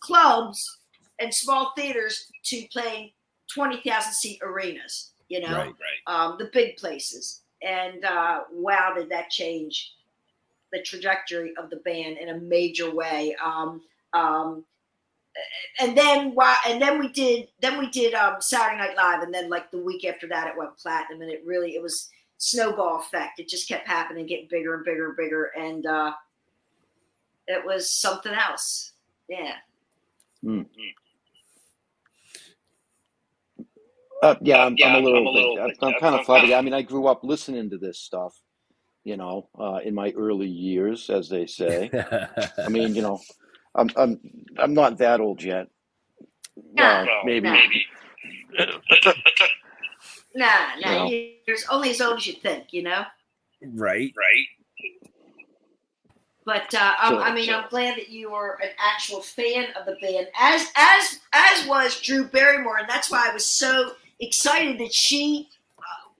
clubs 0.00 0.78
and 1.20 1.32
small 1.32 1.72
theaters 1.76 2.26
to 2.44 2.66
playing 2.72 3.10
20,000 3.54 4.12
seat 4.12 4.38
arenas. 4.42 5.12
you 5.28 5.40
know, 5.40 5.56
Right, 5.56 5.74
Um, 6.06 6.36
the 6.38 6.50
big 6.52 6.76
places. 6.76 7.42
And 7.62 8.04
uh, 8.04 8.40
wow, 8.50 8.94
did 8.96 9.10
that 9.10 9.30
change 9.30 9.92
the 10.72 10.82
trajectory 10.82 11.54
of 11.56 11.70
the 11.70 11.76
band 11.76 12.18
in 12.18 12.28
a 12.30 12.38
major 12.38 12.94
way. 12.94 13.34
Um, 13.42 13.82
um, 14.12 14.64
and 15.80 15.96
then 15.96 16.34
why? 16.34 16.56
And 16.66 16.80
then 16.80 16.98
we 16.98 17.08
did. 17.08 17.48
Then 17.60 17.78
we 17.78 17.88
did 17.88 18.14
um, 18.14 18.36
Saturday 18.40 18.78
Night 18.78 18.96
Live, 18.96 19.22
and 19.22 19.32
then 19.32 19.48
like 19.48 19.70
the 19.70 19.82
week 19.82 20.04
after 20.04 20.26
that, 20.28 20.48
it 20.48 20.58
went 20.58 20.76
platinum, 20.76 21.22
and 21.22 21.30
it 21.30 21.42
really 21.46 21.76
it 21.76 21.82
was 21.82 22.10
snowball 22.38 22.98
effect. 22.98 23.38
It 23.38 23.48
just 23.48 23.68
kept 23.68 23.86
happening, 23.86 24.26
getting 24.26 24.48
bigger 24.50 24.74
and 24.74 24.84
bigger 24.84 25.08
and 25.08 25.16
bigger, 25.16 25.50
and 25.56 25.86
uh, 25.86 26.12
it 27.46 27.64
was 27.64 27.90
something 27.90 28.32
else. 28.32 28.92
Yeah. 29.28 29.54
Uh, 34.22 34.34
yeah, 34.42 34.64
I'm, 34.64 34.76
I'm 34.84 35.04
a 35.04 35.08
little, 35.08 35.58
I'm, 35.58 35.72
I'm 35.80 35.94
kind 35.98 36.14
of 36.14 36.26
funny. 36.26 36.54
I 36.54 36.60
mean, 36.60 36.74
I 36.74 36.82
grew 36.82 37.06
up 37.06 37.24
listening 37.24 37.70
to 37.70 37.78
this 37.78 37.98
stuff, 37.98 38.38
you 39.10 39.16
know, 39.16 39.48
uh, 39.58 39.80
in 39.84 39.92
my 39.92 40.12
early 40.16 40.46
years, 40.46 41.10
as 41.10 41.28
they 41.28 41.44
say. 41.44 41.90
I 42.64 42.68
mean, 42.76 42.94
you 42.94 43.02
know, 43.02 43.20
I'm, 43.74 43.90
I'm, 43.96 44.20
I'm 44.56 44.72
not 44.72 44.98
that 44.98 45.20
old 45.20 45.42
yet. 45.42 45.66
No, 46.74 47.04
Well, 47.06 47.24
maybe. 47.24 47.48
no. 47.48 48.66
Nah, 50.36 50.46
nah. 50.78 51.08
No. 51.08 51.10
You're 51.10 51.56
only 51.72 51.90
as 51.90 52.00
old 52.00 52.18
as 52.18 52.26
you 52.28 52.34
think, 52.34 52.72
you 52.72 52.84
know. 52.84 53.02
right, 53.74 54.12
right. 54.16 54.46
But 56.44 56.72
uh, 56.72 56.94
So- 57.08 57.18
I 57.20 57.34
mean, 57.34 57.50
I'm 57.52 57.68
glad 57.68 57.96
that 57.96 58.10
you 58.10 58.32
are 58.32 58.58
an 58.62 58.70
actual 58.78 59.22
fan 59.22 59.66
of 59.78 59.86
the 59.86 59.96
band, 60.00 60.28
as 60.40 60.68
as 60.76 61.18
as 61.32 61.66
was 61.66 62.00
Drew 62.00 62.24
Barrymore, 62.28 62.78
and 62.78 62.88
that's 62.88 63.10
why 63.10 63.28
I 63.28 63.34
was 63.34 63.44
so 63.44 63.92
excited 64.20 64.78
that 64.78 64.92
she 64.92 65.48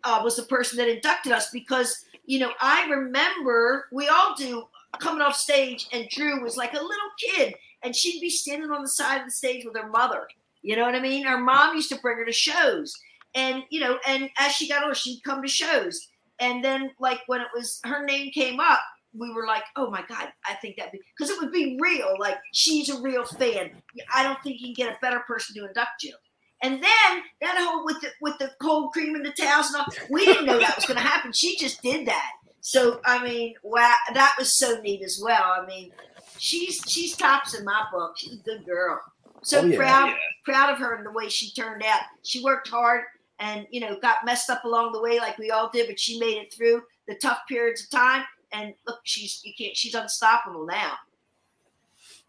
uh, 0.04 0.18
uh, 0.18 0.20
was 0.24 0.34
the 0.36 0.42
person 0.42 0.76
that 0.78 0.88
inducted 0.88 1.32
us 1.32 1.50
because 1.50 2.04
you 2.30 2.38
know 2.38 2.52
I 2.60 2.86
remember 2.88 3.88
we 3.92 4.08
all 4.08 4.34
do 4.36 4.64
coming 4.98 5.22
off 5.22 5.34
stage, 5.34 5.88
and 5.92 6.08
Drew 6.08 6.42
was 6.42 6.56
like 6.56 6.74
a 6.74 6.82
little 6.82 7.10
kid, 7.18 7.54
and 7.82 7.94
she'd 7.94 8.20
be 8.20 8.30
standing 8.30 8.70
on 8.70 8.82
the 8.82 8.88
side 8.88 9.20
of 9.20 9.26
the 9.26 9.32
stage 9.32 9.64
with 9.64 9.76
her 9.76 9.88
mother. 9.88 10.28
You 10.62 10.76
know 10.76 10.84
what 10.84 10.94
I 10.94 11.00
mean? 11.00 11.24
Her 11.24 11.38
mom 11.38 11.74
used 11.74 11.90
to 11.90 11.98
bring 11.98 12.18
her 12.18 12.24
to 12.24 12.32
shows, 12.32 12.96
and 13.34 13.64
you 13.70 13.80
know, 13.80 13.98
and 14.06 14.30
as 14.38 14.52
she 14.52 14.68
got 14.68 14.82
older, 14.82 14.94
she'd 14.94 15.22
come 15.24 15.42
to 15.42 15.48
shows, 15.48 16.08
and 16.38 16.64
then 16.64 16.90
like 17.00 17.20
when 17.26 17.40
it 17.40 17.48
was 17.54 17.80
her 17.84 18.04
name 18.04 18.30
came 18.30 18.60
up 18.60 18.80
we 19.12 19.32
were 19.32 19.46
like, 19.46 19.64
oh 19.76 19.90
my 19.90 20.04
God, 20.08 20.28
I 20.48 20.54
think 20.54 20.76
that'd 20.76 20.92
because 20.92 21.30
it 21.30 21.40
would 21.40 21.52
be 21.52 21.78
real. 21.80 22.14
Like 22.18 22.38
she's 22.52 22.88
a 22.90 23.00
real 23.00 23.24
fan. 23.24 23.70
I 24.14 24.22
don't 24.22 24.40
think 24.42 24.60
you 24.60 24.68
can 24.68 24.86
get 24.86 24.94
a 24.94 25.00
better 25.00 25.20
person 25.20 25.56
to 25.56 25.66
induct 25.66 26.02
you. 26.02 26.14
And 26.62 26.74
then 26.74 27.22
that 27.40 27.56
whole 27.58 27.84
with 27.84 28.00
the 28.00 28.08
with 28.20 28.38
the 28.38 28.50
cold 28.60 28.92
cream 28.92 29.14
and 29.14 29.24
the 29.24 29.32
towels 29.32 29.68
and 29.68 29.76
all, 29.76 29.86
we 30.10 30.24
didn't 30.26 30.46
know 30.46 30.58
that 30.58 30.76
was 30.76 30.84
going 30.86 30.98
to 30.98 31.02
happen. 31.06 31.32
She 31.32 31.56
just 31.56 31.82
did 31.82 32.06
that. 32.06 32.32
So 32.60 33.00
I 33.06 33.22
mean, 33.24 33.54
wow, 33.62 33.94
that 34.14 34.34
was 34.38 34.56
so 34.58 34.80
neat 34.80 35.02
as 35.02 35.20
well. 35.22 35.42
I 35.60 35.64
mean, 35.66 35.92
she's 36.36 36.82
she's 36.86 37.16
tops 37.16 37.54
in 37.54 37.64
my 37.64 37.84
book. 37.92 38.18
She's 38.18 38.34
a 38.34 38.42
good 38.42 38.64
girl. 38.66 39.00
So 39.42 39.62
Oh, 39.62 39.64
yeah. 39.64 39.76
proud 39.76 40.14
proud 40.44 40.70
of 40.72 40.78
her 40.78 40.94
and 40.96 41.06
the 41.06 41.12
way 41.12 41.28
she 41.28 41.50
turned 41.52 41.82
out. 41.82 42.00
She 42.22 42.42
worked 42.44 42.68
hard 42.68 43.04
and 43.38 43.66
you 43.70 43.80
know 43.80 43.98
got 44.00 44.18
messed 44.26 44.50
up 44.50 44.64
along 44.64 44.92
the 44.92 45.00
way 45.00 45.18
like 45.18 45.38
we 45.38 45.50
all 45.50 45.70
did, 45.72 45.86
but 45.88 45.98
she 45.98 46.18
made 46.20 46.36
it 46.36 46.52
through 46.52 46.82
the 47.08 47.14
tough 47.14 47.40
periods 47.48 47.84
of 47.84 47.90
time. 47.90 48.24
And 48.52 48.74
look, 48.86 49.00
she's 49.04 49.40
you 49.44 49.52
can't 49.56 49.76
she's 49.76 49.94
unstoppable 49.94 50.66
now. 50.66 50.92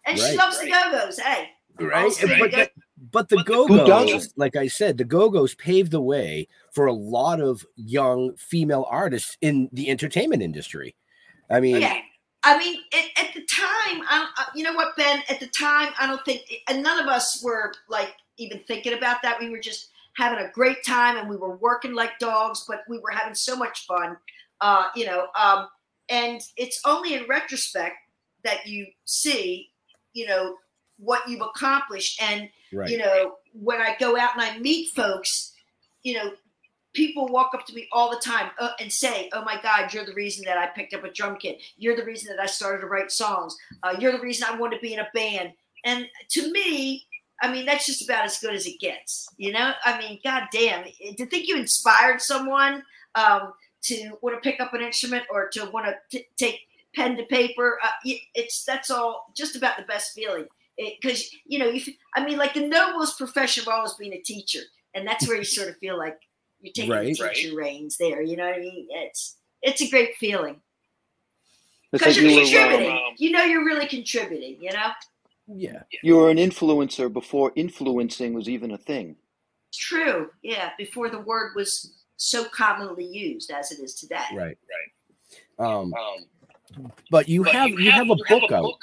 And 0.06 0.18
she 0.18 0.24
Right, 0.30 0.38
loves 0.38 0.60
the 0.60 0.68
Go-Go's. 0.70 1.20
Hey, 1.20 1.50
right. 1.80 2.12
But, 3.01 3.29
the, 3.29 3.43
Go 3.43 3.67
Go's, 3.67 4.31
like 4.36 4.55
I 4.55 4.67
said, 4.67 5.00
the 5.00 5.03
Go 5.03 5.29
Go's 5.31 5.55
paved 5.55 5.91
the 5.91 6.01
way 6.01 6.48
for 6.72 6.86
a 6.86 6.93
lot 6.93 7.41
of 7.41 7.65
young 7.75 8.36
female 8.38 8.86
artists 8.89 9.38
in 9.41 9.70
the 9.72 9.89
entertainment 9.89 10.43
industry. 10.43 10.96
I 11.50 11.60
mean, 11.60 11.81
yeah. 11.81 11.98
I 12.43 12.58
mean, 12.60 12.79
at, 12.93 13.25
at 13.25 13.34
the 13.34 13.41
time, 13.41 14.03
I, 14.08 14.27
I, 14.36 14.46
you 14.55 14.63
know 14.63 14.74
what, 14.74 14.96
Ben? 14.98 15.22
At 15.29 15.39
the 15.39 15.48
time, 15.48 15.93
I 16.00 16.05
don't 16.05 16.24
think, 16.25 16.41
and 16.70 16.84
none 16.84 17.00
of 17.00 17.08
us 17.08 17.41
were 17.43 17.74
like 17.89 18.13
even 18.38 18.60
thinking 18.60 18.93
about 18.93 19.24
that. 19.24 19.39
We 19.39 19.50
were 19.50 19.60
just 19.60 19.89
having 20.15 20.43
a 20.43 20.51
great 20.51 20.84
time, 20.86 21.17
and 21.17 21.27
we 21.29 21.38
were 21.38 21.55
working 21.58 21.93
like 21.93 22.20
dogs, 22.20 22.65
but 22.67 22.81
we 22.88 23.00
were 23.00 23.12
having 23.12 23.36
so 23.36 23.55
much 23.55 23.86
fun, 23.88 24.17
uh, 24.60 24.86
you 24.96 25.05
know. 25.05 25.27
Um, 25.39 25.67
and 26.10 26.41
it's 26.58 26.81
only 26.86 27.15
in 27.15 27.25
retrospect 27.27 27.96
that 28.43 28.67
you 28.67 28.88
see, 29.05 29.70
you 30.13 30.27
know, 30.27 30.55
what 31.01 31.27
you've 31.27 31.41
accomplished, 31.41 32.22
and 32.22 32.50
right. 32.72 32.89
you 32.89 32.98
know, 32.98 33.36
when 33.53 33.81
I 33.81 33.96
go 34.00 34.17
out 34.17 34.31
and 34.34 34.41
I 34.41 34.58
meet 34.60 34.89
folks, 34.89 35.53
you 36.03 36.15
know, 36.15 36.31
people 36.93 37.27
walk 37.27 37.51
up 37.53 37.65
to 37.65 37.74
me 37.74 37.88
all 37.91 38.10
the 38.10 38.20
time 38.20 38.51
uh, 38.60 38.72
and 38.79 38.91
say, 38.91 39.29
"Oh 39.34 39.43
my 39.43 39.60
God, 39.62 39.93
you're 39.93 40.05
the 40.05 40.13
reason 40.13 40.46
that 40.46 40.58
I 40.58 40.67
picked 40.67 40.93
up 40.93 41.03
a 41.03 41.12
drum 41.12 41.38
kit. 41.38 41.62
You're 41.77 41.96
the 41.96 42.05
reason 42.05 42.36
that 42.36 42.41
I 42.41 42.46
started 42.46 42.81
to 42.81 42.88
write 42.88 43.12
songs. 43.12 43.55
Uh, 43.84 43.96
you're 44.00 44.12
the 44.12 44.20
reason 44.20 44.48
I 44.50 44.58
want 44.58 44.74
to 44.74 44.79
be 44.79 44.93
in 44.93 45.00
a 45.00 45.10
band." 45.13 45.53
And 45.84 46.08
to 46.29 46.51
me, 46.51 47.05
I 47.41 47.51
mean, 47.51 47.65
that's 47.65 47.88
just 47.88 48.03
about 48.03 48.25
as 48.25 48.38
good 48.39 48.53
as 48.53 48.67
it 48.67 48.79
gets. 48.79 49.27
You 49.38 49.51
know, 49.51 49.74
I 49.84 49.98
mean, 49.98 50.20
God 50.24 50.43
damn, 50.51 50.84
to 50.84 51.25
think 51.25 51.48
you 51.48 51.58
inspired 51.58 52.22
someone 52.22 52.84
um, 53.15 53.53
to 53.84 54.12
want 54.22 54.41
to 54.41 54.48
pick 54.48 54.62
up 54.62 54.74
an 54.74 54.81
instrument 54.81 55.24
or 55.31 55.50
to 55.50 55.65
want 55.72 55.88
to 55.88 55.96
t- 56.20 56.27
take 56.38 56.60
pen 56.96 57.17
to 57.17 57.24
paper, 57.24 57.79
uh, 57.84 57.89
it's 58.03 58.63
that's 58.63 58.91
all 58.91 59.31
just 59.36 59.55
about 59.55 59.77
the 59.77 59.84
best 59.84 60.13
feeling. 60.13 60.46
It 60.78 60.96
because 61.01 61.30
you 61.46 61.60
know, 61.60 61.68
you, 61.70 61.82
f- 61.82 61.96
I 62.16 62.25
mean, 62.25 62.38
like 62.38 62.54
the 62.54 62.68
noblest 62.68 63.18
profession 63.18 63.63
of 63.63 63.68
all 63.68 63.86
is 63.86 63.94
being 63.96 64.13
a 64.13 64.22
teacher, 64.22 64.62
and 64.94 65.06
that's 65.08 65.28
where 65.28 65.38
you 65.38 65.44
sort 65.44 65.70
of 65.70 65.78
feel 65.78 65.98
like 65.98 66.18
you're 66.62 66.74
taking 66.74 66.92
Right. 66.92 67.18
the 67.18 67.30
teacher 67.34 67.56
reins 67.56 67.98
there. 67.98 68.22
You 68.22 68.38
know 68.38 68.46
what 68.46 68.56
I 68.56 68.60
mean? 68.60 68.88
It's 68.90 69.38
it's 69.62 69.82
a 69.82 69.90
great 69.90 70.16
feeling 70.16 70.62
because 71.92 72.16
like 72.16 72.24
you're 72.24 72.32
you 72.32 72.38
were, 72.38 72.44
contributing. 72.46 72.92
um, 72.92 73.00
you 73.18 73.32
know, 73.32 73.44
you're 73.44 73.66
really 73.66 73.88
contributing. 73.88 74.58
You 74.62 74.72
know, 74.72 74.92
yeah. 75.48 75.84
you 76.04 76.16
were 76.16 76.30
an 76.30 76.38
influencer 76.38 77.12
before 77.12 77.51
influencing 77.56 78.34
was 78.34 78.48
even 78.50 78.72
a 78.72 78.78
thing. 78.78 79.16
true. 79.74 80.30
Yeah, 80.42 80.72
before 80.78 81.10
the 81.10 81.20
word 81.20 81.51
was 81.56 81.94
so 82.18 82.46
commonly 82.46 83.06
used 83.06 83.51
as 83.51 83.72
it 83.72 83.80
is 83.80 83.96
today. 83.96 84.24
Right. 84.34 84.58
Right. 85.60 85.66
Um, 85.66 85.94
but 87.10 87.28
you 87.28 87.44
have 87.44 87.70
you 87.70 87.92
have 87.92 88.10
a 88.10 88.16
book 88.16 88.51
out. 88.51 88.74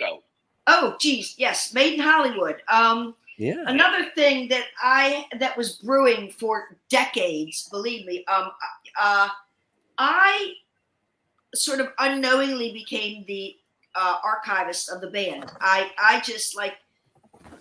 Oh, 0.70 0.96
geez, 1.00 1.34
yes, 1.38 1.72
Made 1.72 1.94
in 1.94 2.00
Hollywood. 2.00 2.62
Um, 2.68 3.14
Yeah. 3.38 3.64
another 3.66 4.10
thing 4.10 4.48
that 4.48 4.66
I 4.82 5.26
that 5.38 5.56
was 5.56 5.76
brewing 5.76 6.30
for 6.32 6.76
decades, 6.90 7.68
believe 7.70 8.04
me. 8.04 8.24
Um, 8.26 8.50
uh, 9.00 9.28
I 9.96 10.52
sort 11.54 11.80
of 11.80 11.88
unknowingly 11.98 12.72
became 12.72 13.24
the 13.26 13.56
uh, 13.94 14.18
archivist 14.22 14.90
of 14.90 15.00
the 15.00 15.10
band. 15.10 15.50
I 15.60 15.90
I 15.98 16.20
just 16.20 16.54
like 16.54 16.74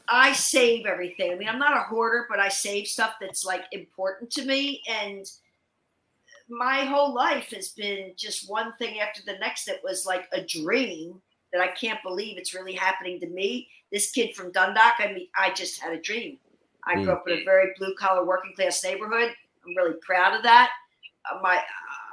I 0.09 0.33
save 0.33 0.85
everything. 0.85 1.31
I 1.31 1.35
mean, 1.35 1.47
I'm 1.47 1.59
not 1.59 1.77
a 1.77 1.83
hoarder, 1.83 2.25
but 2.29 2.39
I 2.39 2.49
save 2.49 2.87
stuff 2.87 3.13
that's 3.21 3.45
like 3.45 3.63
important 3.71 4.31
to 4.31 4.45
me 4.45 4.81
and 4.89 5.25
my 6.49 6.85
whole 6.85 7.13
life 7.13 7.51
has 7.51 7.69
been 7.69 8.13
just 8.15 8.49
one 8.49 8.73
thing 8.77 8.99
after 8.99 9.21
the 9.25 9.37
next 9.39 9.65
that 9.65 9.83
was 9.83 10.05
like 10.05 10.27
a 10.31 10.41
dream 10.41 11.21
that 11.53 11.61
I 11.61 11.67
can't 11.67 12.01
believe 12.03 12.37
it's 12.37 12.53
really 12.53 12.73
happening 12.73 13.19
to 13.19 13.27
me. 13.27 13.69
This 13.91 14.11
kid 14.11 14.35
from 14.35 14.51
Dundalk, 14.51 14.95
I 14.99 15.13
mean, 15.13 15.27
I 15.35 15.53
just 15.53 15.79
had 15.79 15.93
a 15.93 16.01
dream. 16.01 16.37
I 16.85 16.95
grew 16.95 17.11
up 17.11 17.27
in 17.27 17.39
a 17.39 17.43
very 17.43 17.73
blue 17.77 17.93
collar 17.95 18.25
working 18.25 18.53
class 18.55 18.83
neighborhood. 18.83 19.33
I'm 19.65 19.75
really 19.75 19.97
proud 20.01 20.35
of 20.35 20.43
that. 20.43 20.71
Uh, 21.29 21.39
my 21.41 21.57
uh, 21.57 21.59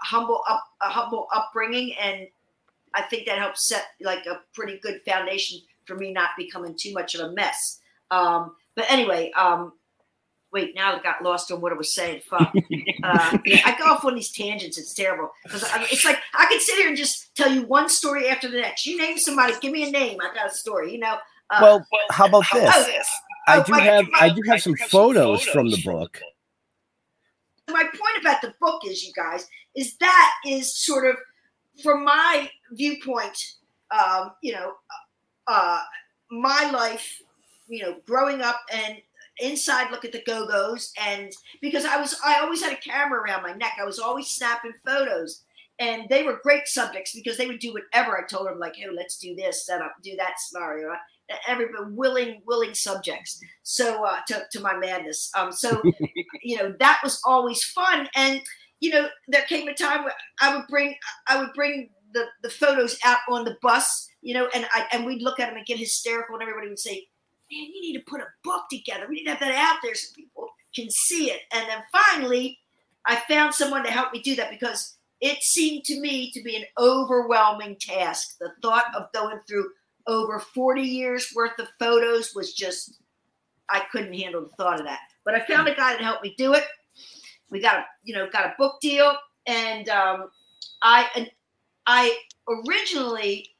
humble 0.03 0.43
up, 0.49 0.65
uh, 0.81 0.89
humble 0.89 1.29
upbringing, 1.33 1.95
and 2.01 2.27
I 2.95 3.03
think 3.03 3.27
that 3.27 3.39
helped 3.39 3.59
set 3.59 3.87
like 4.01 4.27
a 4.27 4.41
pretty 4.53 4.79
good 4.79 5.01
foundation 5.07 5.61
for 5.85 5.97
me 5.97 6.13
not 6.13 6.31
becoming 6.37 6.75
too 6.77 6.93
much 6.93 7.15
of 7.15 7.21
a 7.21 7.33
mess. 7.33 7.81
Um, 8.11 8.57
but 8.75 8.87
anyway, 8.89 9.31
um, 9.33 9.73
wait, 10.55 10.75
now 10.75 10.97
I 10.97 11.03
got 11.03 11.23
lost 11.23 11.51
on 11.53 11.61
what 11.61 11.73
I 11.73 11.75
was 11.77 11.93
saying. 11.95 12.23
Fuck. 12.31 12.55
Uh, 13.05 13.37
yeah, 13.45 13.61
I 13.67 13.77
go 13.79 13.85
off 13.85 14.03
on 14.07 14.15
these 14.15 14.31
tangents. 14.31 14.79
It's 14.79 14.95
terrible 14.95 15.31
because 15.43 15.63
it's 15.93 16.07
like 16.07 16.19
I 16.33 16.47
could 16.47 16.63
sit 16.63 16.77
here 16.79 16.89
and 16.89 16.97
just 16.97 17.35
tell 17.35 17.53
you 17.53 17.65
one 17.67 17.91
story 17.91 18.29
after 18.31 18.49
the 18.51 18.57
next. 18.63 18.87
You 18.87 18.97
name 18.97 19.19
somebody, 19.19 19.53
give 19.61 19.73
me 19.73 19.87
a 19.87 19.91
name. 19.91 20.19
I 20.23 20.35
got 20.35 20.47
a 20.51 20.55
story. 20.55 20.91
You 20.93 21.01
know. 21.01 21.19
Uh, 21.51 21.59
Well, 21.61 21.87
how 22.11 22.25
about 22.29 22.45
this? 22.51 22.73
oh, 22.75 22.87
I 23.47 23.59
oh, 23.59 23.63
do 23.65 23.73
my- 23.73 23.81
have 23.83 24.07
my- 24.11 24.19
I 24.21 24.29
do 24.31 24.41
have 24.49 24.63
some 24.63 24.75
photos 24.89 25.45
from 25.45 25.69
the 25.69 25.83
book. 25.85 26.19
my 27.69 27.83
point 27.85 28.17
about 28.23 28.41
the 28.41 28.55
book 28.59 28.81
is, 28.87 29.05
you 29.05 29.13
guys, 29.13 29.47
is 29.77 29.97
that 29.99 30.33
is 30.47 30.75
sort 30.75 31.07
of 31.07 31.17
from 31.83 32.05
my 32.07 32.49
viewpoint, 32.73 33.37
um, 33.91 34.33
you 34.43 34.53
know, 34.55 34.73
uh, 35.47 35.83
my 36.31 36.71
life, 36.71 37.21
you 37.69 37.83
know, 37.83 37.97
growing 38.07 38.41
up 38.41 38.61
and 38.73 38.97
inside 39.39 39.91
look 39.91 40.05
at 40.05 40.13
the 40.13 40.23
go-go's 40.27 40.93
and 41.01 41.33
because 41.61 41.85
I 41.85 41.97
was 42.01 42.19
I 42.25 42.41
always 42.41 42.63
had 42.63 42.73
a 42.73 42.77
camera 42.77 43.21
around 43.21 43.43
my 43.43 43.53
neck. 43.53 43.73
I 43.81 43.85
was 43.85 43.99
always 43.99 44.29
snapping 44.29 44.73
photos. 44.87 45.43
And 45.81 46.05
they 46.09 46.23
were 46.23 46.39
great 46.41 46.69
subjects 46.69 47.13
because 47.13 47.37
they 47.37 47.49
would 47.49 47.59
do 47.59 47.73
whatever 47.73 48.17
I 48.17 48.25
told 48.25 48.47
them, 48.47 48.61
like, 48.61 48.77
hey, 48.77 48.87
let's 48.95 49.19
do 49.19 49.35
this, 49.35 49.67
set 49.67 49.83
up, 49.83 49.93
do 50.05 50.15
that 50.19 50.35
scenario. 50.39 50.93
everybody 51.49 51.91
willing 51.91 52.43
willing 52.47 52.75
subjects. 52.75 53.41
So 53.65 54.05
uh, 54.05 54.21
to 54.29 54.45
to 54.53 54.61
my 54.61 54.77
madness. 54.77 55.31
Um, 55.37 55.51
so 55.51 55.83
you 56.45 56.57
know 56.59 56.75
that 56.79 57.01
was 57.03 57.21
always 57.27 57.65
fun, 57.65 58.09
and 58.15 58.41
you 58.81 58.91
know 58.91 59.09
there 59.29 59.43
came 59.43 59.67
a 59.67 59.75
time 59.75 60.05
where 60.05 60.15
I 60.41 60.55
would 60.55 60.67
bring 60.69 60.95
I 61.27 61.39
would 61.39 61.53
bring 61.55 61.91
the 62.15 62.25
the 62.43 62.51
photos 62.51 62.99
out 63.05 63.19
on 63.29 63.45
the 63.45 63.57
bus, 63.61 64.09
you 64.23 64.35
know, 64.35 64.49
and 64.55 64.67
I 64.73 64.87
and 64.93 65.05
we'd 65.05 65.23
look 65.23 65.39
at 65.41 65.49
them 65.49 65.57
and 65.57 65.67
get 65.67 65.79
hysterical, 65.79 66.37
and 66.37 66.43
everybody 66.43 66.69
would 66.69 66.79
say, 66.79 67.07
"Man, 67.51 67.71
you 67.73 67.81
need 67.81 67.99
to 67.99 68.05
put 68.11 68.21
a 68.21 68.27
book 68.43 68.65
together. 68.71 69.07
We 69.09 69.17
need 69.17 69.25
to 69.25 69.31
have 69.31 69.41
that 69.41 69.55
out 69.55 69.79
there 69.83 69.95
so 69.95 70.15
people 70.15 70.49
can 70.75 70.89
see 70.91 71.31
it." 71.31 71.43
And 71.53 71.69
then 71.69 71.83
finally, 71.93 72.59
I 73.07 73.23
found 73.29 73.55
someone 73.55 73.85
to 73.85 73.91
help 73.91 74.13
me 74.13 74.21
do 74.23 74.35
that 74.37 74.51
because 74.51 74.97
it 75.21 75.43
seemed 75.43 75.85
to 75.85 76.01
me 76.01 76.31
to 76.33 76.43
be 76.43 76.57
an 76.57 76.65
overwhelming 76.79 77.77
task. 77.81 78.37
The 78.39 78.53
thought 78.63 78.95
of 78.95 79.13
going 79.13 79.41
through 79.49 79.71
over 80.07 80.39
40 80.39 80.83
years 80.83 81.33
worth 81.35 81.59
of 81.59 81.69
photos 81.79 82.35
was 82.35 82.53
just 82.53 82.99
I 83.71 83.81
couldn't 83.91 84.13
handle 84.13 84.43
the 84.43 84.51
thought 84.51 84.81
of 84.81 84.87
that. 84.87 85.01
But 85.25 85.35
I 85.35 85.47
found 85.47 85.69
a 85.69 85.75
guy 85.75 85.97
to 85.97 86.05
help 86.05 86.23
me 86.23 86.35
do 86.37 86.55
it. 86.55 86.65
We 87.51 87.61
got 87.61 87.77
a 87.77 87.85
you 88.03 88.15
know 88.15 88.29
got 88.31 88.47
a 88.47 88.55
book 88.59 88.81
deal, 88.81 89.17
and 89.47 89.89
um, 89.89 90.31
I 90.83 91.09
and 91.17 91.31
I 91.87 92.19
originally 92.49 93.51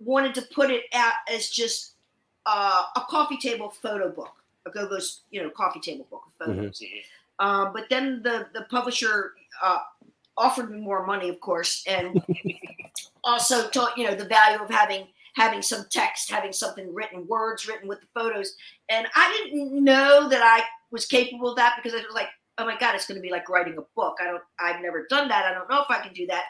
wanted 0.00 0.34
to 0.34 0.42
put 0.42 0.70
it 0.70 0.84
out 0.94 1.14
as 1.32 1.48
just 1.48 1.94
uh, 2.48 2.82
a 2.96 3.00
coffee 3.02 3.36
table 3.36 3.68
photo 3.68 4.10
book, 4.10 4.32
a 4.66 4.70
go-go's 4.70 5.20
you 5.30 5.42
know 5.42 5.50
coffee 5.50 5.80
table 5.80 6.06
book 6.10 6.22
of 6.26 6.46
photos. 6.46 6.82
Um, 7.38 7.72
but 7.72 7.84
then 7.90 8.22
the 8.22 8.48
the 8.54 8.62
publisher 8.70 9.34
uh, 9.62 9.78
offered 10.36 10.70
me 10.70 10.80
more 10.80 11.06
money, 11.06 11.28
of 11.28 11.40
course, 11.40 11.84
and 11.86 12.22
also 13.24 13.68
taught 13.68 13.96
you 13.98 14.04
know 14.04 14.14
the 14.14 14.24
value 14.24 14.60
of 14.62 14.70
having 14.70 15.06
having 15.34 15.62
some 15.62 15.84
text, 15.90 16.30
having 16.30 16.52
something 16.52 16.92
written, 16.92 17.26
words 17.28 17.68
written 17.68 17.86
with 17.86 18.00
the 18.00 18.08
photos. 18.12 18.56
And 18.88 19.06
I 19.14 19.32
didn't 19.44 19.84
know 19.84 20.28
that 20.28 20.42
I 20.42 20.64
was 20.90 21.06
capable 21.06 21.50
of 21.50 21.56
that 21.56 21.76
because 21.76 21.92
I 21.92 22.04
was 22.04 22.14
like, 22.14 22.28
oh 22.56 22.64
my 22.64 22.76
god, 22.76 22.96
it's 22.96 23.06
going 23.06 23.18
to 23.18 23.22
be 23.22 23.30
like 23.30 23.48
writing 23.48 23.78
a 23.78 23.82
book. 23.94 24.16
I 24.20 24.24
don't, 24.24 24.42
I've 24.58 24.82
never 24.82 25.06
done 25.08 25.28
that. 25.28 25.44
I 25.44 25.54
don't 25.54 25.70
know 25.70 25.80
if 25.80 25.90
I 25.90 26.00
can 26.00 26.12
do 26.12 26.26
that. 26.26 26.44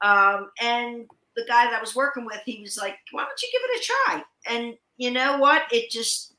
Um, 0.00 0.50
and 0.60 1.06
the 1.34 1.44
guy 1.48 1.64
that 1.64 1.74
I 1.74 1.80
was 1.80 1.96
working 1.96 2.24
with, 2.24 2.40
he 2.44 2.60
was 2.60 2.78
like, 2.78 2.96
why 3.10 3.24
don't 3.24 3.42
you 3.42 3.48
give 3.52 3.62
it 3.64 3.80
a 3.80 3.84
try? 3.84 4.22
And 4.48 4.74
you 5.00 5.10
know 5.10 5.38
what? 5.38 5.62
It 5.72 5.90
just 5.90 6.34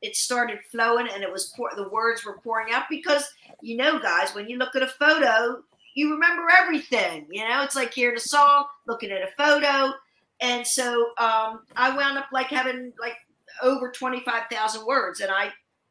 it 0.00 0.16
started 0.16 0.58
flowing 0.70 1.06
and 1.12 1.22
it 1.22 1.30
was 1.30 1.52
pour, 1.54 1.70
the 1.76 1.88
words 1.90 2.24
were 2.24 2.38
pouring 2.38 2.72
out 2.72 2.84
because 2.88 3.28
you 3.60 3.76
know 3.76 3.98
guys 3.98 4.34
when 4.34 4.48
you 4.48 4.56
look 4.56 4.74
at 4.74 4.82
a 4.82 4.86
photo 4.86 5.62
you 5.94 6.12
remember 6.12 6.46
everything 6.50 7.26
you 7.30 7.46
know? 7.46 7.62
It's 7.62 7.76
like 7.76 7.92
hearing 7.92 8.16
a 8.16 8.20
song 8.20 8.64
looking 8.86 9.10
at 9.10 9.22
a 9.22 9.30
photo. 9.36 9.94
And 10.40 10.66
so 10.66 11.10
um, 11.18 11.60
i 11.76 11.94
wound 11.94 12.16
up 12.16 12.26
like 12.32 12.48
having 12.48 12.92
like 12.98 13.16
over 13.62 13.90
25000 13.92 14.86
words 14.86 15.20
and 15.20 15.30
i 15.30 15.50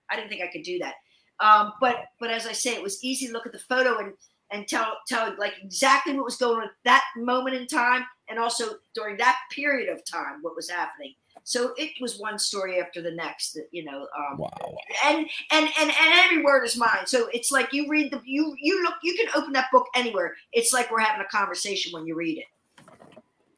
i 0.10 0.16
didn't 0.16 0.30
think 0.30 0.42
i 0.42 0.52
could 0.52 0.64
do 0.64 0.80
that. 0.80 0.96
Um, 1.40 1.74
but 1.80 2.06
but 2.20 2.32
as 2.32 2.48
i 2.48 2.54
say 2.54 2.74
it 2.74 2.82
was 2.82 3.04
easy 3.04 3.28
to 3.28 3.34
look 3.34 3.46
at 3.46 3.54
the 3.54 3.60
photo 3.60 4.00
and 4.00 4.14
and 4.50 4.68
tell 4.68 4.98
tell 5.08 5.36
like 5.38 5.54
exactly 5.62 6.14
what 6.14 6.26
was 6.26 6.38
going 6.38 6.58
on 6.58 6.64
at 6.64 6.72
that 6.86 7.04
moment 7.18 7.56
in 7.56 7.68
time 7.68 8.04
and 8.30 8.40
also 8.40 8.76
during 8.96 9.18
that 9.18 9.38
period 9.52 9.90
of 9.90 10.04
time 10.06 10.40
what 10.42 10.56
was 10.56 10.70
happening 10.70 11.14
so 11.46 11.74
it 11.78 11.92
was 12.02 12.20
one 12.20 12.38
story 12.38 12.82
after 12.82 13.02
the 13.02 13.12
next 13.12 13.54
that 13.54 13.68
you 13.72 13.86
know 13.86 14.08
um, 14.18 14.38
wow 14.40 14.78
and 15.06 15.20
and 15.52 15.70
and 15.80 15.90
and 15.90 16.14
every 16.26 16.44
word 16.44 16.64
is 16.66 16.78
mine 16.78 17.06
so 17.06 17.30
it's 17.34 17.52
like 17.52 17.72
you 17.72 17.88
read 17.90 18.12
the 18.12 18.22
you 18.26 18.54
you 18.60 18.84
look 18.84 18.96
you 19.04 19.16
can 19.16 19.28
open 19.42 19.54
that 19.54 19.68
book 19.72 19.88
anywhere 19.96 20.34
it's 20.54 20.74
like 20.74 20.92
we're 20.92 21.00
having 21.00 21.26
a 21.26 21.30
conversation 21.30 21.94
when 21.94 22.06
you 22.06 22.16
read 22.16 22.40
it 22.40 22.46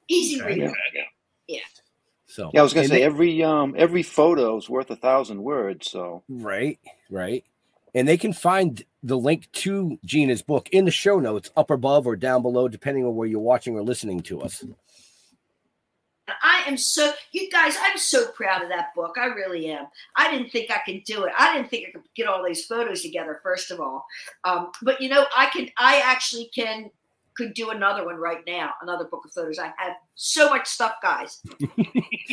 easy 0.09 0.39
Okay. 0.41 0.49
reading 0.55 0.73
yeah 1.47 1.59
so 2.27 2.51
Yeah, 2.53 2.59
I 2.59 2.63
was 2.63 2.73
gonna 2.73 2.87
say 2.87 2.95
they- 2.99 3.03
every 3.03 3.41
um 3.43 3.73
every 3.77 4.03
photo 4.03 4.57
is 4.57 4.69
worth 4.69 4.89
a 4.91 4.95
thousand 4.97 5.41
words. 5.43 5.89
So 5.89 6.23
Right, 6.27 6.77
right. 7.09 7.43
And 7.95 8.07
they 8.07 8.17
can 8.17 8.33
find 8.33 8.83
the 9.01 9.17
link 9.17 9.49
to 9.53 9.97
Gina's 10.05 10.41
book 10.41 10.67
in 10.73 10.85
the 10.85 10.91
show 10.91 11.19
notes 11.19 11.49
up 11.55 11.71
above 11.71 12.05
or 12.05 12.15
down 12.17 12.41
below, 12.41 12.67
depending 12.67 13.05
on 13.05 13.15
where 13.15 13.27
you're 13.27 13.39
watching 13.39 13.75
or 13.75 13.81
listening 13.81 14.19
to 14.23 14.41
us. 14.41 14.63
I 16.27 16.63
am 16.67 16.77
so 16.77 17.13
you 17.31 17.49
guys. 17.49 17.75
I'm 17.81 17.97
so 17.97 18.27
proud 18.31 18.61
of 18.61 18.69
that 18.69 18.93
book. 18.95 19.15
I 19.19 19.25
really 19.25 19.69
am. 19.69 19.87
I 20.15 20.29
didn't 20.31 20.51
think 20.51 20.71
I 20.71 20.79
could 20.85 21.03
do 21.03 21.23
it. 21.23 21.33
I 21.37 21.53
didn't 21.53 21.69
think 21.69 21.87
I 21.87 21.91
could 21.91 22.03
get 22.15 22.27
all 22.27 22.45
these 22.45 22.65
photos 22.65 23.01
together. 23.01 23.39
First 23.41 23.71
of 23.71 23.79
all, 23.79 24.05
um, 24.43 24.71
but 24.81 24.99
you 25.01 25.09
know, 25.09 25.25
I 25.35 25.47
can. 25.47 25.69
I 25.77 26.01
actually 26.03 26.49
can. 26.53 26.91
Could 27.35 27.53
do 27.53 27.69
another 27.69 28.03
one 28.03 28.15
right 28.15 28.41
now. 28.47 28.71
Another 28.81 29.05
book 29.05 29.23
of 29.23 29.31
photos. 29.31 29.59
I 29.59 29.67
have 29.77 29.93
so 30.15 30.49
much 30.49 30.67
stuff, 30.67 30.95
guys. 31.03 31.39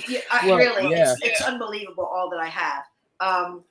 yeah, 0.09 0.21
I, 0.33 0.47
Well, 0.47 0.57
really, 0.57 0.91
yeah. 0.91 1.13
it's, 1.13 1.21
it's 1.23 1.43
unbelievable 1.43 2.07
all 2.07 2.31
that 2.31 2.41
I 2.41 2.47
have. 2.47 2.85
Um, 3.21 3.65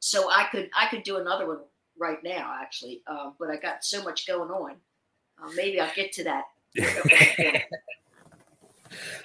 so 0.00 0.30
I 0.30 0.44
could 0.50 0.70
I 0.74 0.86
could 0.88 1.02
do 1.02 1.18
another 1.18 1.46
one 1.46 1.58
right 1.98 2.22
now, 2.24 2.56
actually. 2.58 3.02
Um, 3.06 3.34
but 3.38 3.50
I 3.50 3.56
got 3.56 3.84
so 3.84 4.02
much 4.02 4.26
going 4.26 4.50
on. 4.50 4.76
Uh, 5.42 5.50
maybe 5.54 5.80
I'll 5.80 5.94
get 5.94 6.12
to 6.12 6.24
that. 6.24 6.44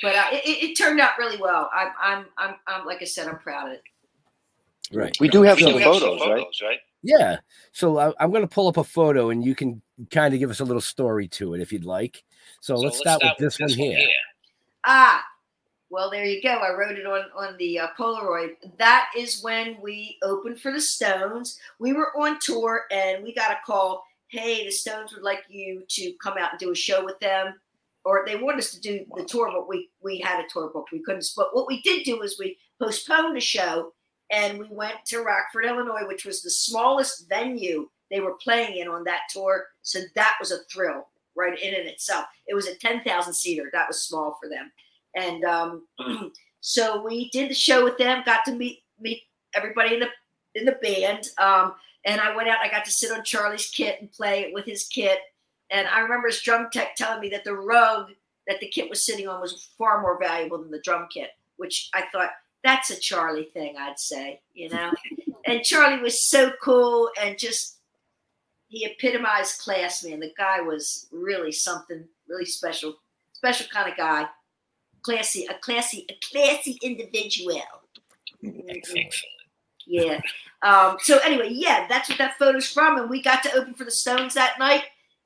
but 0.02 0.16
uh, 0.16 0.24
it, 0.32 0.46
it- 0.46 0.70
it 0.72 0.76
turned 0.76 1.00
out 1.00 1.18
really 1.18 1.38
well. 1.38 1.70
I'm, 1.74 1.90
I'm, 2.02 2.26
I'm, 2.38 2.56
I'm, 2.68 2.86
like 2.86 3.02
I 3.02 3.06
said, 3.06 3.28
I'm 3.28 3.40
proud 3.40 3.68
of 3.68 3.74
it. 3.74 3.84
Right. 4.94 5.16
we 5.20 5.30
do 5.30 5.42
have 5.44 5.58
So- 5.60 5.72
some 5.72 5.82
photos, 5.82 6.22
right? 6.62 6.80
Yeah. 7.04 7.38
So 7.72 7.98
I, 7.98 8.14
I'm 8.20 8.30
going 8.32 8.44
to 8.44 8.48
pull 8.48 8.68
up 8.68 8.78
a 8.78 8.84
photo 8.84 9.30
and 9.32 9.44
you 9.44 9.56
can 9.56 9.82
kind 10.12 10.34
of 10.34 10.40
give 10.40 10.50
us 10.52 10.60
a 10.60 10.66
little 10.66 10.82
story 10.82 11.28
to 11.30 11.54
it 11.54 11.62
if 11.62 11.72
you'd 11.72 11.86
like. 11.86 12.24
So, 12.60 12.76
let's, 12.76 13.00
start, 13.00 13.22
with 13.24 13.38
this, 13.40 13.60
one 13.60 13.70
here. 13.70 14.08
Ah, 14.86 15.24
well, 15.90 16.10
there 16.12 16.26
you 16.26 16.42
go. 16.42 16.50
I 16.50 16.74
wrote 16.74 16.98
it 16.98 17.06
on 17.08 17.24
on 17.36 17.58
the 17.58 17.80
uh, 17.80 17.88
Polaroid. 17.98 18.52
That 18.78 19.10
is 19.18 19.42
when 19.44 19.78
we 19.82 20.18
opened 20.24 20.60
for 20.60 20.72
the 20.72 20.80
Stones. 20.82 21.60
We 21.80 21.94
were 21.94 22.16
on 22.18 22.38
tour 22.40 22.84
and 22.92 23.24
we 23.24 23.34
got 23.34 23.52
a 23.52 23.58
call. 23.66 24.04
Hey, 24.28 24.64
the 24.66 24.72
Stones 24.72 25.12
would 25.14 25.24
like 25.24 25.44
you 25.50 25.84
to 25.90 26.14
come 26.22 26.38
out 26.38 26.52
and 26.52 26.60
do 26.60 26.72
a 26.72 26.76
show 26.76 27.04
with 27.04 27.20
them, 27.20 27.56
or 28.04 28.24
they 28.26 28.36
wanted 28.36 28.60
us 28.60 28.72
to 28.72 28.82
do 28.82 29.06
the 29.16 29.24
tour, 29.24 29.52
but 29.52 29.68
we 29.68 29.90
we 30.02 30.20
had 30.20 30.44
a 30.44 30.48
tour 30.50 30.72
booked. 30.74 30.92
We 30.92 31.04
couldn't. 31.04 31.28
But 31.36 31.56
what 31.56 31.68
we 31.68 31.82
did 31.82 32.04
do 32.04 32.22
is 32.22 32.40
we 32.40 32.58
postponed 32.82 33.36
the 33.36 33.42
show 33.42 33.94
and 34.32 34.58
we 34.60 34.68
went 34.70 34.96
to 35.08 35.24
Rockford, 35.24 35.66
Illinois, 35.66 36.08
which 36.08 36.26
was 36.26 36.42
the 36.42 36.50
smallest 36.50 37.28
venue 37.30 37.90
they 38.10 38.22
were 38.22 38.36
playing 38.44 38.78
in 38.78 38.88
on 38.88 39.04
that 39.04 39.22
tour. 39.30 39.66
So 39.82 40.00
that 40.16 40.36
was 40.40 40.52
a 40.52 40.64
thrill 40.72 41.08
right 41.36 41.58
in 41.60 41.74
and 41.74 41.88
itself. 41.88 42.26
It 42.48 42.54
was 42.54 42.68
a 42.68 42.76
10,000 42.76 43.34
seater. 43.34 43.70
That 43.72 43.88
was 43.88 44.02
small 44.02 44.38
for 44.42 44.50
them. 44.50 44.72
And 45.16 45.44
um, 45.44 45.88
so 46.62 47.04
we 47.04 47.30
did 47.30 47.50
the 47.50 47.56
show 47.56 47.84
with 47.84 47.98
them, 47.98 48.24
got 48.26 48.46
to 48.46 48.54
meet 48.54 48.80
meet 49.00 49.24
everybody 49.56 49.96
in 49.96 50.00
the 50.02 50.10
in 50.56 50.66
the 50.66 50.78
band. 50.82 51.28
Um, 51.38 51.76
and 52.06 52.20
I 52.20 52.36
went 52.36 52.50
out, 52.50 52.60
I 52.64 52.70
got 52.70 52.86
to 52.86 52.92
sit 52.92 53.12
on 53.12 53.24
Charlie's 53.24 53.70
kit 53.70 53.98
and 54.00 54.12
play 54.12 54.42
it 54.42 54.54
with 54.54 54.66
his 54.66 54.88
kit. 54.88 55.20
And 55.72 55.88
I 55.88 56.02
remember 56.02 56.28
his 56.28 56.42
drum 56.42 56.68
tech 56.72 56.96
telling 56.96 57.22
me 57.22 57.30
that 57.30 57.44
the 57.44 57.56
rug 57.56 58.12
that 58.48 58.60
the 58.60 58.68
kit 58.68 58.90
was 58.90 59.06
sitting 59.06 59.28
on 59.28 59.42
was 59.42 59.70
far 59.78 60.02
more 60.02 60.20
valuable 60.20 60.58
than 60.58 60.72
the 60.72 60.82
drum 60.82 61.08
kit, 61.12 61.30
which 61.58 61.90
I 61.94 62.04
thought 62.12 62.32
that's 62.64 62.90
a 62.90 63.00
Charlie 63.00 63.50
thing, 63.54 63.76
I'd 63.80 64.00
say, 64.00 64.42
you 64.54 64.70
know. 64.70 64.92
and 65.46 65.64
Charlie 65.64 66.02
was 66.02 66.28
so 66.28 66.52
cool 66.62 67.10
and 67.22 67.38
just 67.38 67.78
he 68.68 68.86
epitomized 68.86 69.60
class, 69.60 70.04
man. 70.04 70.20
The 70.20 70.34
guy 70.38 70.62
was 70.62 71.08
really 71.12 71.52
something 71.52 72.06
really 72.28 72.46
special, 72.46 72.96
special 73.34 73.68
kind 73.68 73.92
of 73.92 73.98
guy. 73.98 74.28
Classy, 75.02 75.46
a 75.50 75.56
classy, 75.56 76.06
a 76.10 76.14
classy 76.32 76.78
individual. 76.82 77.62
Yeah. 79.88 80.22
Um, 80.62 80.98
so 81.00 81.18
anyway, 81.20 81.50
yeah, 81.50 81.88
that's 81.90 82.08
what 82.08 82.18
that 82.20 82.38
photo's 82.38 82.68
from, 82.68 82.98
and 82.98 83.10
we 83.10 83.22
got 83.22 83.44
to 83.44 83.54
open 83.56 83.74
for 83.74 83.84
the 83.84 83.92
Stones 83.92 84.36
that 84.36 84.60
night, 84.60 84.84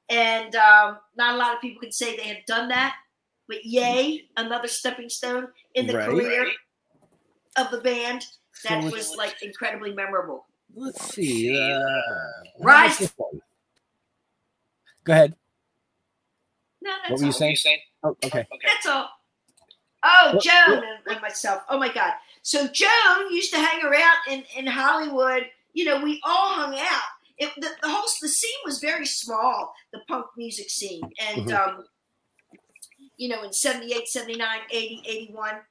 and 0.10 0.56
um, 0.56 0.98
not 1.18 1.36
a 1.36 1.38
lot 1.38 1.54
of 1.56 1.62
people 1.62 1.82
can 1.82 1.92
say 1.92 2.16
they 2.16 2.24
have 2.24 2.46
done 2.48 2.70
that, 2.70 2.96
but 3.48 3.64
yay, 3.66 4.28
another 4.38 4.68
stepping 4.68 5.10
stone 5.10 5.48
in 5.74 5.88
the 5.88 5.98
Right. 5.98 6.10
career 6.10 6.48
of 7.58 7.72
the 7.72 7.80
band. 7.80 8.26
That 8.64 8.84
So 8.84 8.90
was 8.90 9.16
like 9.18 9.36
incredibly 9.42 9.94
memorable. 9.94 10.48
Let's 10.74 11.14
see. 11.14 11.52
Uh, 11.56 11.80
how 11.80 11.82
about 12.62 13.00
Right. 13.00 13.12
Go 15.04 15.14
ahead. 15.14 15.36
No, 16.82 16.92
that's 16.92 17.10
What 17.12 17.20
were 17.20 17.26
you 17.26 17.32
all. 17.32 17.56
saying? 17.56 17.80
Oh, 18.04 18.18
okay. 18.24 18.46
That's 18.66 18.86
all. 18.86 19.10
Oh, 20.04 20.32
What- 20.36 20.44
Joan 20.44 20.84
and, 20.84 21.00
and 21.08 21.22
myself. 21.22 21.64
Oh 21.70 21.78
my 21.78 21.92
God. 21.92 22.14
So 22.44 22.68
Joan 22.68 23.32
used 23.34 23.52
to 23.54 23.60
hang 23.60 23.84
around 23.84 24.18
in, 24.30 24.44
in 24.56 24.68
Hollywood. 24.68 25.50
You 25.74 25.86
know, 25.86 26.02
we 26.04 26.22
all 26.24 26.54
hung 26.54 26.78
out. 26.80 27.02
It, 27.38 27.52
the, 27.58 27.70
the 27.82 27.90
whole 27.90 28.08
the 28.22 28.30
scene 28.30 28.60
was 28.64 28.80
very 28.80 29.06
small, 29.06 29.74
the 29.92 30.00
punk 30.08 30.28
music 30.38 30.70
scene. 30.70 31.04
And, 31.20 31.48
Mhm. 31.48 31.60
um, 31.60 31.86
you 33.18 33.30
know, 33.30 33.44
in 33.44 33.52
78, 33.54 34.08
79, 34.08 34.60
80, 34.72 35.02
81, 35.06 35.62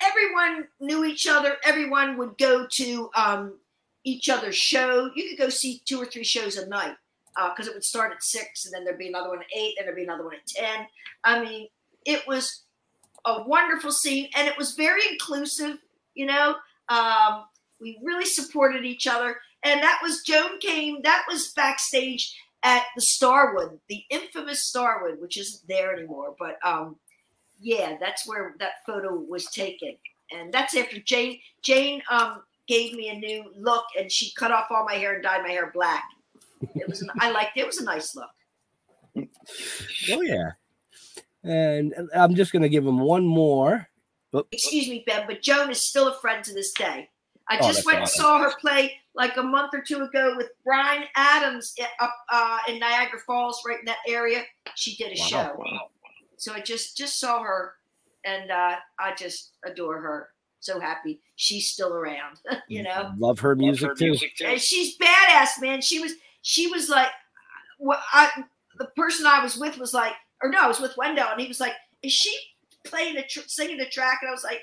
everyone 0.00 0.68
knew 0.80 1.04
each 1.04 1.26
other. 1.26 1.56
Everyone 1.64 2.16
would 2.16 2.36
go 2.38 2.66
to 2.66 3.10
um, 3.16 3.58
each 4.04 4.28
other's 4.28 4.56
show. 4.56 5.10
You 5.14 5.28
could 5.30 5.38
go 5.38 5.48
see 5.48 5.80
two 5.84 6.00
or 6.00 6.06
three 6.06 6.24
shows 6.24 6.56
a 6.56 6.66
night 6.66 6.96
because 7.50 7.66
it 7.66 7.74
would 7.74 7.84
start 7.84 8.12
at 8.12 8.22
six 8.22 8.64
and 8.64 8.72
then 8.72 8.84
there'd 8.84 8.98
be 8.98 9.08
another 9.08 9.30
one 9.30 9.40
at 9.40 9.46
eight 9.56 9.74
and 9.78 9.86
there'd 9.86 9.96
be 9.96 10.04
another 10.04 10.24
one 10.24 10.34
at 10.34 10.46
10. 10.46 10.86
I 11.24 11.40
mean, 11.42 11.68
it 12.04 12.26
was 12.26 12.62
a 13.24 13.42
wonderful 13.42 13.90
scene, 13.90 14.28
and 14.36 14.46
it 14.46 14.56
was 14.58 14.74
very 14.74 15.00
inclusive. 15.10 15.78
You 16.14 16.26
know, 16.26 16.56
um, 16.90 17.44
we 17.80 17.98
really 18.02 18.26
supported 18.26 18.84
each 18.84 19.06
other, 19.06 19.38
and 19.64 19.82
that 19.82 20.00
was 20.02 20.22
Joan 20.22 20.58
came. 20.60 21.02
That 21.02 21.24
was 21.28 21.52
backstage 21.56 22.36
at 22.62 22.84
the 22.94 23.02
Starwood, 23.02 23.78
the 23.88 24.04
infamous 24.10 24.62
Starwood, 24.62 25.20
which 25.20 25.36
isn't 25.38 25.66
there 25.68 25.94
anymore. 25.94 26.34
But 26.38 26.58
um, 26.64 26.96
yeah, 27.60 27.96
that's 28.00 28.28
where 28.28 28.54
that 28.60 28.84
photo 28.86 29.14
was 29.14 29.46
taken, 29.46 29.96
and 30.32 30.52
that's 30.52 30.76
after 30.76 31.00
Jane. 31.00 31.40
Jane 31.62 32.02
um, 32.10 32.42
gave 32.68 32.94
me 32.94 33.08
a 33.08 33.14
new 33.14 33.44
look, 33.56 33.84
and 33.98 34.10
she 34.10 34.32
cut 34.34 34.52
off 34.52 34.66
all 34.70 34.84
my 34.84 34.94
hair 34.94 35.14
and 35.14 35.22
dyed 35.22 35.42
my 35.42 35.50
hair 35.50 35.70
black. 35.72 36.04
It 36.74 36.88
was. 36.88 37.02
An, 37.02 37.10
I 37.18 37.30
liked. 37.30 37.56
It. 37.56 37.60
it 37.60 37.66
was 37.66 37.78
a 37.78 37.84
nice 37.84 38.14
look. 38.14 38.30
Oh 40.10 40.22
yeah. 40.22 40.50
And 41.42 41.94
I'm 42.14 42.34
just 42.34 42.52
gonna 42.52 42.68
give 42.68 42.86
him 42.86 42.98
one 43.00 43.24
more. 43.24 43.88
Excuse 44.50 44.88
me, 44.88 45.04
Ben, 45.06 45.26
but 45.28 45.42
Joan 45.42 45.70
is 45.70 45.86
still 45.86 46.08
a 46.08 46.14
friend 46.14 46.42
to 46.42 46.52
this 46.52 46.72
day. 46.72 47.08
I 47.48 47.58
Oh, 47.60 47.66
just 47.66 47.84
went 47.84 47.96
and 47.98 48.04
awesome. 48.04 48.22
saw 48.22 48.38
her 48.38 48.52
play 48.60 48.98
like 49.14 49.36
a 49.36 49.42
month 49.42 49.74
or 49.74 49.82
two 49.82 50.02
ago 50.02 50.34
with 50.36 50.48
Bryan 50.64 51.04
Adams 51.16 51.74
up 52.00 52.14
uh, 52.32 52.58
in 52.68 52.78
Niagara 52.78 53.20
Falls, 53.26 53.62
right 53.66 53.78
in 53.78 53.84
that 53.84 53.98
area. 54.08 54.42
She 54.74 54.96
did 54.96 55.16
a 55.16 55.20
Wow. 55.20 55.26
show, 55.26 55.64
so 56.36 56.52
I 56.54 56.60
just 56.60 56.96
just 56.96 57.20
saw 57.20 57.42
her, 57.42 57.74
and 58.24 58.50
uh, 58.50 58.76
I 58.98 59.14
just 59.14 59.52
adore 59.64 60.00
her. 60.00 60.30
So 60.60 60.80
happy 60.80 61.20
she's 61.36 61.70
still 61.70 61.92
around. 61.92 62.38
you 62.68 62.82
know, 62.82 63.12
love 63.18 63.38
her 63.40 63.54
music 63.54 63.96
too. 63.98 64.16
and 64.46 64.58
she's 64.60 64.96
badass, 64.96 65.60
man. 65.60 65.82
She 65.82 66.00
was 66.00 66.12
she 66.40 66.66
was 66.68 66.88
like, 66.88 67.08
what 67.78 68.00
I 68.12 68.30
the 68.78 68.86
person 68.96 69.26
I 69.26 69.42
was 69.42 69.56
with 69.58 69.76
was 69.76 69.92
like, 69.92 70.14
or 70.42 70.48
no, 70.48 70.58
I 70.60 70.66
was 70.66 70.80
with 70.80 70.96
Wendell, 70.96 71.28
and 71.30 71.40
he 71.40 71.46
was 71.46 71.60
like, 71.60 71.74
is 72.02 72.12
she 72.12 72.34
playing 72.84 73.16
a 73.18 73.26
tr- 73.26 73.40
singing 73.46 73.80
a 73.80 73.88
track? 73.88 74.20
And 74.22 74.30
I 74.30 74.32
was 74.32 74.42
like, 74.44 74.62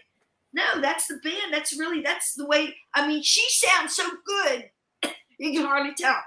no, 0.54 0.82
that's 0.82 1.08
the 1.08 1.18
band. 1.24 1.54
That's 1.54 1.78
really 1.78 2.02
that's 2.02 2.34
the 2.34 2.46
way. 2.46 2.76
I 2.94 3.08
mean, 3.08 3.24
she 3.24 3.46
sounds 3.50 3.96
so 3.96 4.04
good, 4.26 4.70
you 5.38 5.54
can 5.54 5.66
hardly 5.66 5.94
tell. 5.94 6.18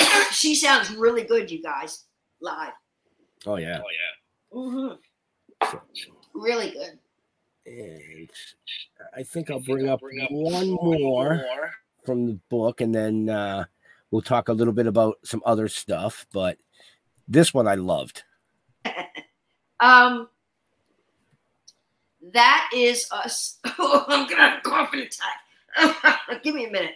she 0.30 0.54
sounds 0.54 0.90
really 0.94 1.24
good, 1.24 1.50
you 1.50 1.62
guys, 1.62 2.04
live. 2.40 2.72
Oh 3.46 3.56
yeah. 3.56 3.80
Oh 3.80 3.90
yeah. 3.92 4.98
Mm-hmm. 5.72 5.76
Really 6.34 6.70
good. 6.70 6.98
And 7.66 8.30
I 9.16 9.22
think 9.22 9.50
I'll 9.50 9.60
bring 9.60 9.88
up 9.88 10.00
one 10.02 10.70
more 10.70 11.44
from 12.04 12.26
the 12.26 12.38
book, 12.48 12.80
and 12.80 12.94
then 12.94 13.28
uh, 13.28 13.64
we'll 14.10 14.22
talk 14.22 14.48
a 14.48 14.52
little 14.52 14.72
bit 14.72 14.86
about 14.86 15.16
some 15.22 15.42
other 15.44 15.68
stuff. 15.68 16.26
But 16.32 16.58
this 17.26 17.52
one 17.52 17.68
I 17.68 17.74
loved. 17.74 18.22
Um, 19.80 20.28
that 22.32 22.70
is 22.74 23.06
us. 23.10 23.58
Oh, 23.80 24.04
I'm 24.08 24.28
gonna 24.28 24.40
have 24.42 24.58
a 24.58 24.62
coughing 24.62 25.00
attack. 25.76 26.42
Give 26.42 26.54
me 26.54 26.66
a 26.66 26.70
minute. 26.70 26.94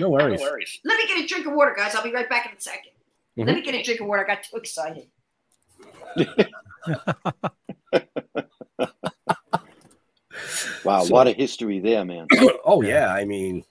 No 0.00 0.10
worries. 0.10 0.40
no 0.40 0.46
worries. 0.46 0.80
Let 0.84 0.98
me 0.98 1.06
get 1.06 1.24
a 1.24 1.26
drink 1.26 1.46
of 1.46 1.52
water, 1.52 1.74
guys. 1.76 1.94
I'll 1.94 2.02
be 2.02 2.12
right 2.12 2.28
back 2.28 2.46
in 2.46 2.52
a 2.52 2.56
2nd 2.56 3.46
Let 3.46 3.54
me 3.56 3.62
get 3.62 3.74
a 3.74 3.82
drink 3.82 4.00
of 4.00 4.06
water. 4.06 4.24
I 4.24 4.34
got 4.34 4.42
too 4.42 4.56
excited. 4.56 5.06
Wow, 10.84 11.04
So- 11.04 11.12
what 11.14 11.26
a 11.26 11.32
history 11.32 11.80
there, 11.80 12.04
man. 12.04 12.26
oh 12.64 12.82
yeah, 12.82 13.12
I 13.12 13.24
mean, 13.24 13.64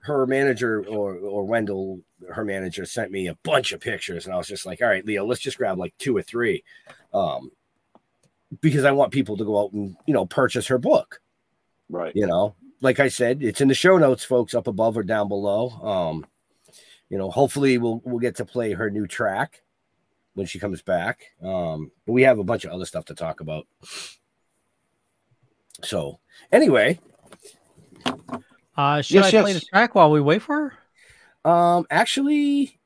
her 0.00 0.26
manager 0.26 0.84
or 0.86 1.16
or 1.16 1.44
Wendell, 1.44 2.00
her 2.32 2.44
manager, 2.44 2.84
sent 2.86 3.10
me 3.10 3.26
a 3.28 3.34
bunch 3.42 3.72
of 3.72 3.80
pictures, 3.80 4.24
and 4.24 4.34
I 4.34 4.38
was 4.38 4.46
just 4.46 4.64
like, 4.66 4.80
all 4.80 4.88
right, 4.88 5.04
Leo, 5.04 5.24
let's 5.26 5.40
just 5.40 5.58
grab 5.58 5.78
like 5.78 5.94
two 5.98 6.16
or 6.16 6.22
three, 6.22 6.64
um, 7.12 7.50
because 8.60 8.84
I 8.84 8.92
want 8.92 9.12
people 9.12 9.36
to 9.36 9.44
go 9.44 9.60
out 9.62 9.72
and 9.72 9.96
you 10.06 10.14
know 10.14 10.26
purchase 10.26 10.66
her 10.68 10.78
book. 10.78 11.20
Right. 11.88 12.12
You 12.14 12.26
know, 12.26 12.54
like 12.80 13.00
I 13.00 13.08
said, 13.08 13.42
it's 13.42 13.60
in 13.60 13.68
the 13.68 13.74
show 13.74 13.96
notes, 13.98 14.24
folks, 14.24 14.54
up 14.54 14.66
above 14.66 14.96
or 14.96 15.02
down 15.02 15.28
below. 15.28 15.70
Um, 15.82 16.26
you 17.08 17.18
know, 17.18 17.30
hopefully 17.30 17.78
we'll 17.78 18.00
we'll 18.04 18.18
get 18.18 18.36
to 18.36 18.44
play 18.44 18.72
her 18.72 18.90
new 18.90 19.06
track 19.06 19.62
when 20.34 20.46
she 20.46 20.58
comes 20.58 20.82
back. 20.82 21.26
Um, 21.42 21.90
but 22.06 22.12
we 22.12 22.22
have 22.22 22.38
a 22.38 22.44
bunch 22.44 22.64
of 22.64 22.72
other 22.72 22.84
stuff 22.84 23.04
to 23.06 23.14
talk 23.14 23.40
about. 23.40 23.66
So 25.84 26.18
anyway, 26.52 26.98
Uh, 28.76 29.02
should 29.02 29.14
Yes, 29.16 29.26
I 29.26 29.42
play 29.42 29.52
yes. 29.52 29.60
the 29.60 29.66
track 29.66 29.94
while 29.94 30.10
we 30.10 30.20
wait 30.20 30.42
for 30.42 30.70
her? 31.44 31.50
um, 31.50 31.86
actually, 31.90 32.78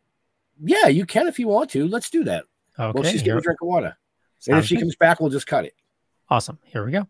yeah, 0.63 0.89
you 0.89 1.07
can 1.07 1.27
if 1.27 1.39
you 1.39 1.49
want 1.49 1.71
to. 1.71 1.89
Let's 1.89 2.11
do 2.11 2.25
that. 2.25 2.45
Okay. 2.79 2.93
We'll 2.95 3.11
just 3.11 3.25
give 3.25 3.33
her 3.35 3.39
a 3.39 3.43
drink 3.43 3.61
of 3.63 3.69
water, 3.69 3.97
and 4.49 4.59
if 4.59 4.67
she 4.67 4.77
good. 4.77 4.83
comes 4.83 4.97
back, 4.97 5.21
we'll 5.21 5.31
just 5.31 5.47
cut 5.47 5.65
it. 5.65 5.75
Awesome. 6.29 6.59
Here 6.65 6.85
we 6.85 6.93
go. 6.93 7.07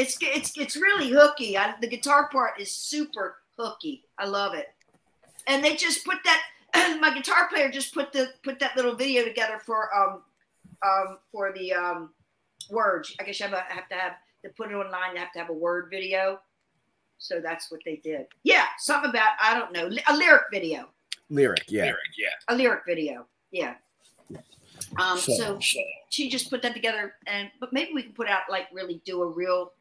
It's 0.00 0.16
it's 0.20 0.56
it's 0.56 0.76
really 0.76 1.08
hooky. 1.10 1.56
I, 1.56 1.74
the 1.80 1.86
guitar 1.86 2.28
part 2.28 2.58
is 2.60 2.70
super 2.72 3.36
hooky. 3.58 4.04
I 4.18 4.26
love 4.26 4.54
it. 4.54 4.68
And 5.46 5.64
they 5.64 5.76
just 5.76 6.04
put 6.04 6.18
that. 6.24 6.40
my 7.00 7.12
guitar 7.12 7.48
player 7.48 7.68
just 7.70 7.92
put 7.92 8.12
the 8.12 8.28
put 8.44 8.58
that 8.60 8.76
little 8.76 8.94
video 8.94 9.24
together 9.24 9.58
for 9.64 9.88
um 9.94 10.22
um 10.86 11.18
for 11.32 11.52
the 11.52 11.72
um 11.72 12.10
words. 12.70 13.14
I 13.20 13.24
guess 13.24 13.40
you 13.40 13.46
have, 13.46 13.54
a, 13.54 13.62
have 13.72 13.88
to 13.88 13.94
have 13.96 14.12
to 14.44 14.50
put 14.50 14.70
it 14.70 14.74
online. 14.74 15.14
You 15.14 15.20
have 15.20 15.32
to 15.32 15.38
have 15.40 15.50
a 15.50 15.54
word 15.54 15.88
video. 15.90 16.40
So 17.18 17.40
that's 17.40 17.70
what 17.70 17.80
they 17.84 17.96
did. 17.96 18.26
Yeah, 18.44 18.66
something 18.78 19.10
about 19.10 19.32
I 19.42 19.58
don't 19.58 19.72
know 19.72 19.90
a 20.08 20.16
lyric 20.16 20.44
video. 20.52 20.88
Lyric, 21.28 21.64
yeah. 21.68 21.82
lyric, 21.84 21.98
yeah, 22.18 22.28
A 22.48 22.54
lyric 22.56 22.82
video. 22.86 23.26
Yeah. 23.52 23.74
Um, 24.98 25.18
So- 25.18 25.36
so, 25.36 25.58
she 26.08 26.28
just 26.28 26.50
put 26.50 26.60
that 26.62 26.74
together, 26.74 27.14
and 27.26 27.50
but 27.60 27.72
maybe 27.72 27.92
we 27.94 28.02
can 28.02 28.12
put 28.12 28.28
out 28.28 28.42
like 28.50 28.66
really 28.72 29.00
do 29.04 29.22
a 29.22 29.26
real, 29.26 29.72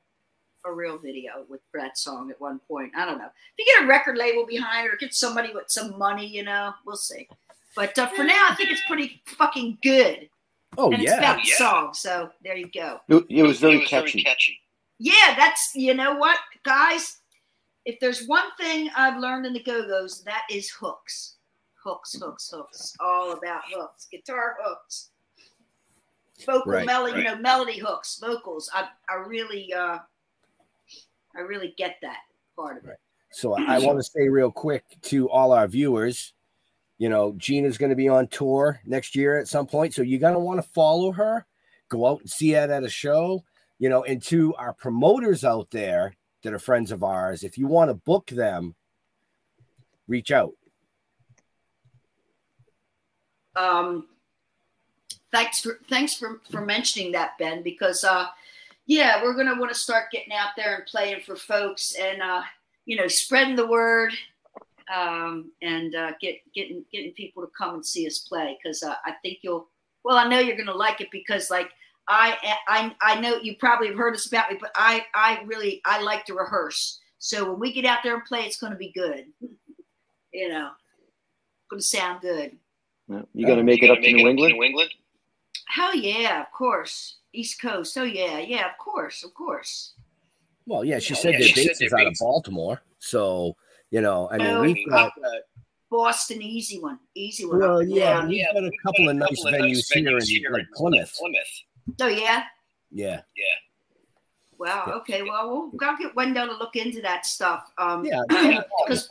a 0.66 0.72
real 0.72 0.98
video 0.98 1.46
with 1.48 1.62
that 1.74 1.98
song 1.98 2.30
at 2.30 2.40
one 2.40 2.60
point. 2.68 2.92
I 2.96 3.06
don't 3.06 3.18
know. 3.18 3.26
If 3.26 3.32
you 3.58 3.66
get 3.66 3.84
a 3.84 3.88
record 3.88 4.18
label 4.18 4.46
behind 4.46 4.88
it 4.88 4.94
or 4.94 4.98
get 4.98 5.14
somebody 5.14 5.54
with 5.54 5.70
some 5.70 5.98
money, 5.98 6.26
you 6.26 6.44
know, 6.44 6.74
we'll 6.86 6.98
see. 6.98 7.28
But 7.76 7.98
uh, 7.98 8.08
for 8.08 8.24
now, 8.24 8.48
I 8.50 8.56
think 8.56 8.72
it's 8.72 8.86
pretty 8.88 9.22
fucking 9.26 9.78
good. 9.82 10.30
Oh 10.78 10.92
and 10.92 11.02
yeah. 11.02 11.10
it's 11.10 11.18
about 11.18 11.38
the 11.38 11.50
song, 11.52 11.94
so 11.94 12.30
there 12.44 12.56
you 12.56 12.70
go. 12.74 13.00
It, 13.08 13.26
it 13.30 13.44
was 13.44 13.60
very 13.60 13.86
catchy. 13.86 14.26
Yeah, 15.00 15.34
that's 15.36 15.72
you 15.74 15.94
know 15.94 16.16
what, 16.16 16.38
guys. 16.64 17.18
If 17.86 18.00
there's 18.00 18.28
one 18.28 18.52
thing 18.60 18.90
I've 18.96 19.20
learned 19.20 19.46
in 19.46 19.54
the 19.54 19.64
Go 19.64 19.88
Go's, 19.88 20.22
that 20.26 20.44
is 20.52 20.70
hooks, 20.70 21.38
hooks, 21.84 22.14
hooks, 22.14 22.52
hooks. 22.54 22.96
All 23.00 23.32
about 23.32 23.62
hooks, 23.72 24.08
guitar 24.12 24.58
hooks, 24.62 25.10
vocal 26.46 26.74
Right, 26.74 26.86
melody, 26.86 27.20
you 27.20 27.24
know, 27.24 27.38
melody 27.38 27.80
hooks, 27.80 28.20
vocals. 28.20 28.70
I 28.74 28.90
I 29.10 29.16
really 29.26 29.74
uh, 29.74 30.00
I 31.36 31.42
really 31.42 31.74
get 31.78 31.98
that 32.02 32.20
part 32.56 32.78
of 32.78 32.90
it. 32.90 32.98
So 33.32 33.54
I, 33.54 33.76
I 33.76 33.80
want 33.86 34.00
to 34.00 34.04
say 34.04 34.30
real 34.30 34.52
quick 34.52 34.84
to 35.04 35.30
all 35.30 35.52
our 35.52 35.68
viewers, 35.68 36.34
you 36.98 37.10
know, 37.10 37.34
Gina's 37.38 37.78
going 37.78 37.92
to 37.92 37.96
be 37.96 38.10
on 38.10 38.28
tour 38.28 38.80
next 38.86 39.16
year 39.16 39.38
at 39.38 39.48
some 39.48 39.68
point. 39.68 39.94
So 39.94 40.02
you're 40.02 40.20
going 40.20 40.34
to 40.34 40.40
want 40.40 40.62
to 40.62 40.70
follow 40.70 41.12
her, 41.14 41.46
go 41.90 42.08
out 42.08 42.22
and 42.22 42.30
see 42.30 42.54
it 42.54 42.70
at 42.70 42.84
a 42.84 42.90
show, 42.90 43.44
you 43.78 43.90
know, 43.90 44.04
and 44.04 44.22
to 44.24 44.54
our 44.56 44.74
promoters 44.74 45.46
out 45.46 45.70
there 45.72 46.16
that 46.44 46.54
are 46.54 46.60
friends 46.60 46.92
of 46.92 47.04
ours, 47.04 47.44
if 47.44 47.58
you 47.58 47.68
want 47.68 47.90
to 47.90 47.96
book 47.96 48.28
them, 48.28 48.76
reach 50.08 50.32
out. 50.32 50.54
um, 53.60 54.08
thanks 55.32 55.62
for 55.62 55.80
thanks 55.90 56.16
for 56.16 56.42
for 56.50 56.62
mentioning 56.62 57.12
that, 57.12 57.38
Ben, 57.38 57.62
because 57.62 58.04
uh, 58.04 58.28
yeah, 58.90 59.22
we're 59.22 59.36
gonna 59.36 59.60
want 59.60 59.72
to 59.72 59.78
start 59.78 60.12
getting 60.12 60.34
out 60.34 60.50
there 60.58 60.76
and 60.76 60.86
playing 60.88 61.22
for 61.24 61.36
folks, 61.36 61.94
and 61.94 62.24
uh, 62.24 62.42
you 62.86 62.98
know, 62.98 63.08
spreading 63.08 63.56
the 63.56 63.68
word, 63.68 64.12
um, 64.92 65.52
and 65.62 65.94
uh, 65.94 66.14
get 66.20 66.38
getting 66.56 66.84
getting 66.92 67.14
people 67.14 67.44
to 67.44 67.52
come 67.56 67.76
and 67.76 67.86
see 67.86 68.08
us 68.08 68.18
play, 68.18 68.58
because 68.62 68.82
uh, 68.82 68.96
I 69.06 69.14
think 69.22 69.40
you'll. 69.44 69.70
Well, 70.04 70.18
I 70.18 70.28
know 70.28 70.40
you're 70.40 70.58
gonna 70.58 70.74
like 70.74 71.00
it 71.02 71.10
because 71.12 71.50
like. 71.50 71.70
I, 72.12 72.58
I 72.68 72.96
I 73.04 73.20
know 73.22 73.36
you 73.36 73.56
probably 73.58 73.90
have 73.90 73.96
heard 73.96 74.16
this 74.16 74.26
about 74.26 74.50
me, 74.50 74.58
but 74.60 74.72
I 74.74 75.06
I 75.14 75.44
really 75.46 75.80
I 75.86 76.02
like 76.02 76.26
to 76.26 76.34
rehearse. 76.34 77.00
So 77.20 77.52
when 77.52 77.60
we 77.60 77.72
get 77.72 77.86
out 77.86 78.00
there 78.04 78.16
and 78.16 78.26
play, 78.26 78.40
it's 78.40 78.58
to 78.72 78.80
be 78.80 78.92
good. 78.92 79.28
You 80.34 80.50
know, 80.50 80.72
to 81.70 81.84
sound 81.84 82.22
good. 82.22 82.58
Yeah. 83.08 83.22
You 83.36 83.46
gonna 83.46 83.62
make 83.62 83.84
it 83.84 83.92
up 83.92 84.00
to 84.00 84.12
New 84.12 84.28
England. 84.28 84.92
Hell 85.70 85.96
yeah, 85.96 86.42
of 86.42 86.52
course. 86.52 87.18
East 87.32 87.62
Coast. 87.62 87.96
Oh 87.98 88.04
yeah, 88.04 88.40
yeah, 88.40 88.66
of 88.72 88.78
course, 88.78 89.24
of 89.24 89.34
course. 89.36 89.94
Well, 90.66 90.84
yeah, 90.84 90.98
she 91.00 91.14
Yeah, 91.14 91.20
said 91.20 91.32
yeah, 91.34 91.40
their 91.40 91.48
she 91.48 91.54
said 91.62 91.68
base 91.68 91.82
is 91.82 91.92
their 91.92 92.00
out 92.00 92.08
of 92.08 92.16
Baltimore. 92.20 92.82
So, 92.98 93.56
you 93.92 94.02
know, 94.02 94.28
I 94.32 94.38
mean, 94.40 94.48
Oh, 94.56 94.62
we've 94.62 94.90
got, 94.90 95.12
Boston, 95.92 96.42
easy 96.42 96.80
one, 96.80 97.00
easy 97.16 97.46
one. 97.46 97.60
well, 97.60 97.76
up 97.78 97.82
and 97.82 97.92
yeah, 97.92 98.14
down. 98.22 98.30
we've 98.30 98.46
got 98.54 98.64
a 98.64 98.72
couple 98.84 99.10
of 99.10 99.16
nice 99.16 99.44
venues 99.46 99.88
here 99.92 100.48
in 100.48 100.54
like 100.54 100.68
Plymouth. 100.76 101.16
Oh 102.02 102.08
yeah. 102.08 102.44
yeah. 102.92 103.22
Yeah. 103.36 103.56
Wow. 104.58 104.94
Okay. 104.98 105.24
Well, 105.24 105.50
we'll 105.50 105.70
gotta 105.72 105.98
get 106.04 106.16
Wendell 106.16 106.48
to 106.48 106.54
look 106.58 106.76
into 106.76 107.02
that 107.02 107.26
stuff. 107.26 107.72
Um, 107.78 108.04
Yeah, 108.06 108.22
because 108.88 109.08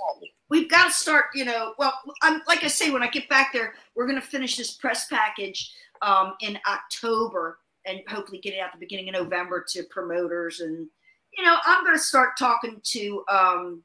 we've 0.50 0.68
got 0.70 0.86
to 0.86 0.92
start. 0.92 1.26
You 1.34 1.46
know, 1.46 1.74
well, 1.78 1.94
I'm 2.22 2.42
like 2.46 2.64
I 2.64 2.68
say, 2.68 2.90
when 2.90 3.02
I 3.02 3.08
get 3.08 3.28
back 3.28 3.52
there, 3.52 3.74
we're 3.96 4.06
gonna 4.06 4.20
finish 4.20 4.56
this 4.56 4.72
press 4.74 5.08
package 5.08 5.72
um, 6.02 6.34
in 6.40 6.58
October 6.68 7.58
and 7.86 8.00
hopefully 8.08 8.38
get 8.38 8.54
it 8.54 8.60
out 8.60 8.72
the 8.72 8.78
beginning 8.78 9.08
of 9.08 9.14
November 9.14 9.64
to 9.70 9.82
promoters 9.84 10.60
and 10.60 10.88
you 11.36 11.44
know 11.44 11.56
I'm 11.64 11.84
gonna 11.84 11.98
start 11.98 12.30
talking 12.38 12.80
to. 12.82 13.24
Um, 13.30 13.82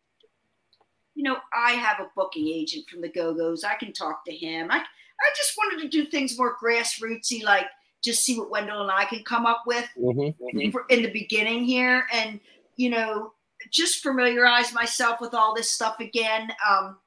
you 1.16 1.22
know, 1.24 1.38
I 1.54 1.74
have 1.74 2.00
a 2.00 2.10
booking 2.16 2.48
agent 2.48 2.90
from 2.90 3.02
the 3.02 3.08
Go 3.10 3.36
Go's. 3.36 3.64
I 3.64 3.76
can 3.76 3.94
talk 3.94 4.26
to 4.26 4.36
him. 4.36 4.72
I 4.72 4.78
I 4.78 5.30
just 5.38 5.54
wanted 5.58 5.82
to 5.84 5.88
do 5.90 6.06
things 6.06 6.38
more 6.38 6.58
grassrootsy, 6.58 7.44
like 7.44 7.68
just 8.04 8.24
see 8.24 8.38
what 8.40 8.50
Wendell 8.50 8.82
and 8.82 8.90
I 8.92 9.06
can 9.06 9.24
come 9.24 9.46
up 9.46 9.64
with 9.68 9.88
Mm-hmm. 9.98 10.72
for- 10.72 10.86
in 10.90 11.04
the 11.04 11.12
beginning 11.12 11.64
here 11.66 12.06
and 12.12 12.40
you 12.76 12.90
know 12.90 13.34
just 13.72 14.02
familiarize 14.04 14.74
myself 14.74 15.22
with 15.22 15.34
all 15.34 15.54
this 15.56 15.72
stuff 15.72 16.00
again 16.00 16.52
um, 16.70 16.98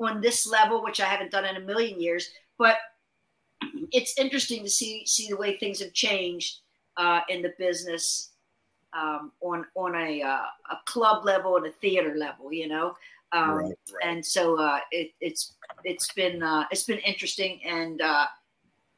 on 0.00 0.20
this 0.22 0.46
level 0.46 0.82
which 0.82 1.00
i 1.00 1.04
haven't 1.04 1.30
done 1.30 1.44
in 1.44 1.56
a 1.56 1.60
million 1.60 2.00
years 2.00 2.30
but 2.56 2.76
it's 3.92 4.18
interesting 4.18 4.62
to 4.62 4.70
see 4.70 5.04
see 5.06 5.28
the 5.28 5.36
way 5.36 5.56
things 5.56 5.80
have 5.80 5.92
changed 5.92 6.60
uh, 6.96 7.20
in 7.28 7.42
the 7.42 7.52
business 7.58 8.30
um, 8.92 9.32
on 9.40 9.64
on 9.74 9.94
a 9.94 10.22
uh, 10.22 10.46
a 10.70 10.76
club 10.86 11.24
level 11.24 11.56
and 11.56 11.66
a 11.66 11.72
theater 11.72 12.14
level 12.16 12.52
you 12.52 12.68
know 12.68 12.94
um, 13.32 13.50
Right, 13.50 13.74
and 14.02 14.24
so 14.24 14.58
uh, 14.58 14.80
it, 14.90 15.12
it's 15.20 15.54
it's 15.84 16.12
been 16.12 16.42
uh, 16.42 16.64
it's 16.70 16.84
been 16.84 16.98
interesting 16.98 17.60
and 17.64 18.00
uh, 18.00 18.26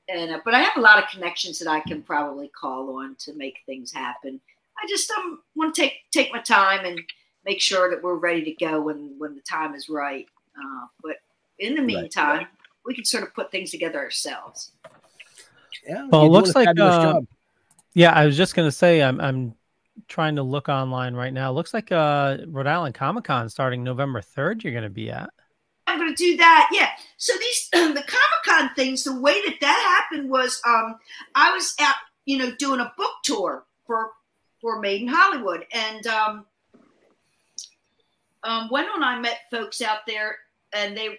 and 0.08 0.32
uh, 0.32 0.40
but 0.44 0.54
I 0.54 0.60
have 0.60 0.76
a 0.76 0.80
lot 0.80 1.02
of 1.02 1.10
connections 1.10 1.58
that 1.58 1.68
I 1.68 1.80
can 1.80 2.02
probably 2.02 2.48
call 2.48 2.98
on 2.98 3.16
to 3.20 3.34
make 3.34 3.58
things 3.66 3.92
happen. 3.92 4.40
I 4.82 4.86
just 4.88 5.10
um, 5.10 5.40
want 5.56 5.74
to 5.74 5.82
take 5.82 5.94
take 6.12 6.32
my 6.32 6.40
time 6.40 6.84
and 6.84 7.00
make 7.44 7.60
sure 7.60 7.90
that 7.90 8.02
we're 8.02 8.14
ready 8.14 8.44
to 8.44 8.64
go 8.64 8.80
when 8.80 9.14
when 9.18 9.34
the 9.34 9.42
time 9.42 9.74
is 9.74 9.88
right. 9.88 10.26
Uh, 10.56 10.86
but 11.02 11.16
in 11.58 11.74
the 11.74 11.82
meantime, 11.82 12.46
we 12.90 12.94
can 12.96 13.04
sort 13.04 13.22
of 13.22 13.32
put 13.32 13.52
things 13.52 13.70
together 13.70 14.00
ourselves. 14.00 14.72
Yeah. 15.86 16.08
Well, 16.10 16.26
it 16.26 16.30
looks 16.30 16.56
like 16.56 16.76
uh, 16.76 17.20
yeah. 17.94 18.12
I 18.12 18.26
was 18.26 18.36
just 18.36 18.56
gonna 18.56 18.72
say 18.72 19.00
I'm 19.00 19.20
I'm 19.20 19.54
trying 20.08 20.34
to 20.34 20.42
look 20.42 20.68
online 20.68 21.14
right 21.14 21.32
now. 21.32 21.52
Looks 21.52 21.72
like 21.72 21.92
uh 21.92 22.38
Rhode 22.48 22.66
Island 22.66 22.96
Comic 22.96 23.24
Con 23.24 23.48
starting 23.48 23.84
November 23.84 24.20
third. 24.20 24.64
You're 24.64 24.74
gonna 24.74 24.90
be 24.90 25.10
at. 25.10 25.30
I'm 25.86 25.98
going 25.98 26.14
to 26.14 26.24
do 26.24 26.36
that. 26.36 26.68
Yeah. 26.72 26.90
So 27.16 27.32
these 27.40 27.68
the 27.72 28.04
Comic 28.06 28.42
Con 28.44 28.70
things, 28.76 29.02
the 29.04 29.20
way 29.20 29.40
that 29.46 29.56
that 29.60 30.06
happened 30.10 30.30
was, 30.30 30.60
um, 30.66 30.96
I 31.34 31.52
was 31.52 31.74
out, 31.80 31.96
you 32.26 32.38
know, 32.38 32.52
doing 32.56 32.80
a 32.80 32.92
book 32.96 33.12
tour 33.24 33.64
for 33.86 34.10
for 34.60 34.80
Made 34.80 35.02
in 35.02 35.08
Hollywood, 35.08 35.64
and 35.72 36.06
um, 36.06 36.46
um, 38.44 38.68
Wendell 38.70 38.94
and 38.96 39.04
I 39.04 39.18
met 39.18 39.40
folks 39.50 39.82
out 39.82 40.00
there, 40.06 40.36
and 40.72 40.96
they 40.96 41.08
took. 41.08 41.18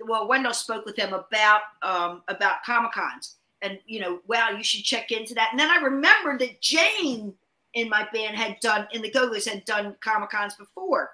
Well, 0.00 0.28
Wendell 0.28 0.54
spoke 0.54 0.84
with 0.84 0.96
them 0.96 1.12
about 1.12 1.60
um, 1.82 2.22
about 2.28 2.62
Comic 2.64 2.92
Cons, 2.92 3.36
and 3.62 3.78
you 3.86 4.00
know, 4.00 4.20
wow, 4.26 4.50
you 4.50 4.62
should 4.62 4.84
check 4.84 5.12
into 5.12 5.34
that. 5.34 5.48
And 5.50 5.58
then 5.58 5.70
I 5.70 5.76
remembered 5.76 6.40
that 6.40 6.60
Jane 6.60 7.34
in 7.74 7.88
my 7.88 8.08
band 8.12 8.36
had 8.36 8.58
done 8.60 8.86
in 8.92 9.02
the 9.02 9.10
Go 9.10 9.28
Go's 9.28 9.46
had 9.46 9.64
done 9.64 9.96
Comic 10.00 10.30
Cons 10.30 10.54
before, 10.54 11.10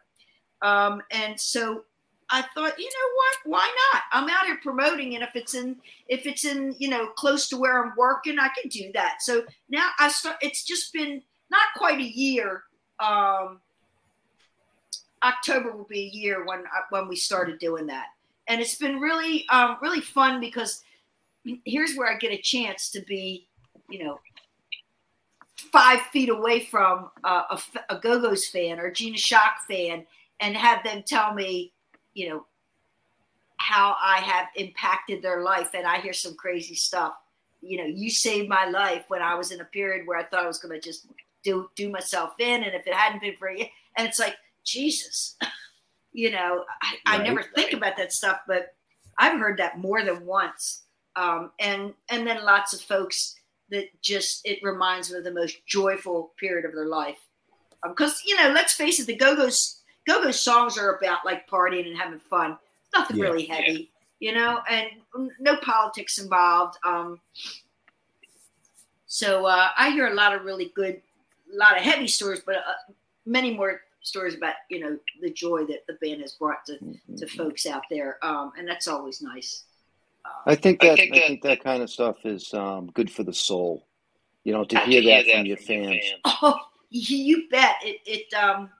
um, 0.62 1.02
and 1.10 1.38
so 1.38 1.84
I 2.32 2.40
thought, 2.54 2.78
you 2.78 2.86
know 2.86 3.10
what? 3.14 3.36
Why 3.44 3.76
not? 3.92 4.02
I'm 4.10 4.30
out 4.30 4.46
here 4.46 4.58
promoting, 4.62 5.14
and 5.14 5.22
if 5.22 5.36
it's 5.36 5.54
in 5.54 5.76
if 6.08 6.26
it's 6.26 6.46
in 6.46 6.74
you 6.78 6.88
know 6.88 7.08
close 7.08 7.48
to 7.50 7.58
where 7.58 7.84
I'm 7.84 7.92
working, 7.96 8.38
I 8.38 8.48
can 8.58 8.70
do 8.70 8.90
that. 8.94 9.18
So 9.20 9.44
now 9.68 9.90
I 10.00 10.08
start. 10.08 10.36
It's 10.40 10.64
just 10.64 10.94
been 10.94 11.22
not 11.50 11.66
quite 11.76 11.98
a 11.98 12.02
year. 12.02 12.62
Um, 12.98 13.60
October 15.22 15.72
will 15.72 15.84
be 15.84 16.00
a 16.00 16.16
year 16.16 16.46
when 16.46 16.60
uh, 16.60 16.86
when 16.88 17.06
we 17.06 17.16
started 17.16 17.58
doing 17.58 17.86
that, 17.88 18.06
and 18.48 18.60
it's 18.60 18.76
been 18.76 18.98
really 19.00 19.46
um, 19.48 19.76
really 19.80 20.00
fun 20.00 20.40
because 20.40 20.82
here's 21.64 21.96
where 21.96 22.12
I 22.12 22.18
get 22.18 22.32
a 22.32 22.40
chance 22.40 22.90
to 22.90 23.00
be, 23.02 23.48
you 23.88 24.04
know, 24.04 24.20
five 25.72 26.00
feet 26.12 26.28
away 26.28 26.60
from 26.60 27.10
uh, 27.24 27.42
a, 27.50 27.94
a 27.94 27.98
Go-Go's 27.98 28.46
fan 28.46 28.78
or 28.78 28.90
Gina 28.90 29.16
Schock 29.16 29.58
fan, 29.68 30.06
and 30.40 30.56
have 30.56 30.84
them 30.84 31.02
tell 31.06 31.34
me, 31.34 31.72
you 32.14 32.28
know, 32.28 32.46
how 33.56 33.96
I 34.02 34.18
have 34.18 34.48
impacted 34.56 35.22
their 35.22 35.42
life, 35.42 35.70
and 35.74 35.86
I 35.86 36.00
hear 36.00 36.12
some 36.12 36.34
crazy 36.34 36.74
stuff. 36.74 37.14
You 37.60 37.78
know, 37.78 37.84
you 37.84 38.10
saved 38.10 38.48
my 38.48 38.66
life 38.66 39.04
when 39.08 39.22
I 39.22 39.34
was 39.34 39.52
in 39.52 39.60
a 39.60 39.64
period 39.64 40.06
where 40.06 40.18
I 40.18 40.24
thought 40.24 40.44
I 40.44 40.48
was 40.48 40.58
going 40.58 40.78
to 40.78 40.84
just 40.84 41.06
do 41.44 41.68
do 41.76 41.88
myself 41.88 42.32
in, 42.38 42.64
and 42.64 42.74
if 42.74 42.86
it 42.86 42.94
hadn't 42.94 43.20
been 43.20 43.36
for 43.36 43.50
you, 43.50 43.66
and 43.96 44.06
it's 44.06 44.18
like 44.18 44.34
Jesus, 44.64 45.36
you 46.12 46.30
know, 46.30 46.64
I, 46.82 46.96
I 47.06 47.18
Right, 47.18 47.22
never 47.22 47.42
think 47.54 47.72
about 47.72 47.96
that 47.96 48.12
stuff, 48.12 48.40
but 48.46 48.74
I've 49.18 49.38
heard 49.38 49.58
that 49.58 49.78
more 49.78 50.02
than 50.04 50.26
once. 50.26 50.84
um, 51.16 51.52
and 51.60 51.94
and 52.10 52.26
then 52.26 52.44
lots 52.44 52.72
of 52.72 52.80
folks 52.80 53.34
that 53.70 53.86
just 54.02 54.40
it 54.46 54.58
reminds 54.62 55.08
them 55.08 55.18
of 55.18 55.24
the 55.24 55.32
most 55.32 55.64
joyful 55.66 56.32
period 56.38 56.64
of 56.64 56.74
their 56.74 56.86
life. 56.86 57.18
Because 57.86 58.22
you 58.26 58.36
know, 58.36 58.50
let's 58.50 58.74
face 58.74 59.00
it, 59.00 59.06
the 59.06 59.16
Go 59.16 59.36
Go's 59.36 59.82
Go 60.06 60.22
Go 60.22 60.30
songs 60.30 60.78
are 60.78 60.96
about 60.96 61.24
like 61.24 61.48
partying 61.48 61.86
and 61.88 61.96
having 61.98 62.20
fun. 62.30 62.58
Nothing 62.94 63.18
Yeah. 63.18 63.20
really 63.20 63.46
heavy, 63.46 63.92
you 64.20 64.32
know, 64.32 64.60
and 64.70 64.86
no 65.40 65.56
politics 65.56 66.18
involved. 66.18 66.76
Um, 66.86 67.20
so 69.06 69.46
uh, 69.46 69.68
I 69.76 69.90
hear 69.90 70.06
a 70.06 70.14
lot 70.14 70.34
of 70.34 70.44
really 70.44 70.72
good, 70.74 71.02
a 71.52 71.56
lot 71.56 71.76
of 71.76 71.82
heavy 71.82 72.06
stories, 72.08 72.40
but 72.44 72.56
uh, 72.56 72.92
many 73.26 73.56
more 73.56 73.80
stories 74.02 74.34
about 74.34 74.54
you 74.68 74.80
know 74.80 74.98
the 75.20 75.30
joy 75.30 75.64
that 75.66 75.86
the 75.86 75.94
band 75.94 76.20
has 76.20 76.32
brought 76.32 76.64
to 76.66 76.78
to 77.16 77.26
folks 77.26 77.66
out 77.66 77.82
there, 77.90 78.18
um, 78.22 78.52
and 78.58 78.66
that's 78.66 78.88
always 78.88 79.22
nice. 79.22 79.64
I 80.46 80.54
think 80.54 80.80
that 80.80 80.92
I 80.92 81.08
think 81.08 81.42
that, 81.42 81.62
kind 81.62 81.82
of 81.82 81.90
stuff 81.90 82.24
is 82.24 82.52
um, 82.54 82.90
good 82.94 83.10
for 83.10 83.24
the 83.24 83.32
soul. 83.32 83.86
You 84.44 84.52
know, 84.52 84.64
to 84.64 84.78
hear 84.80 85.02
that 85.02 85.26
from 85.32 85.46
your 85.46 85.56
fans. 85.56 86.02
Oh, 86.24 86.58
you 86.90 87.16
you 87.16 87.48
bet 87.50 87.76
it. 87.82 88.00
It 88.06 88.34
um, 88.34 88.70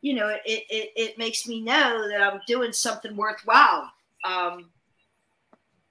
you 0.00 0.14
know, 0.14 0.28
it 0.28 0.64
it 0.68 0.92
it 0.96 1.18
makes 1.18 1.46
me 1.46 1.62
know 1.62 2.08
that 2.08 2.20
I'm 2.20 2.40
doing 2.46 2.72
something 2.72 3.16
worthwhile. 3.16 3.90
Um, 4.24 4.70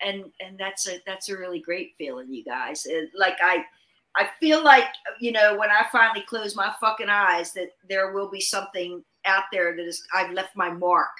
and 0.01 0.25
and 0.39 0.57
that's 0.57 0.87
a 0.87 1.01
that's 1.05 1.29
a 1.29 1.37
really 1.37 1.59
great 1.59 1.93
feeling, 1.97 2.31
you 2.31 2.43
guys. 2.43 2.85
And 2.85 3.09
like 3.15 3.37
I, 3.41 3.65
I 4.15 4.29
feel 4.39 4.63
like 4.63 4.85
you 5.19 5.31
know 5.31 5.57
when 5.57 5.69
I 5.69 5.85
finally 5.91 6.25
close 6.27 6.55
my 6.55 6.73
fucking 6.79 7.09
eyes 7.09 7.51
that 7.53 7.75
there 7.89 8.11
will 8.13 8.29
be 8.29 8.41
something 8.41 9.03
out 9.25 9.43
there 9.51 9.75
that 9.75 9.85
is 9.85 10.05
I've 10.13 10.31
left 10.31 10.55
my 10.55 10.69
mark, 10.69 11.11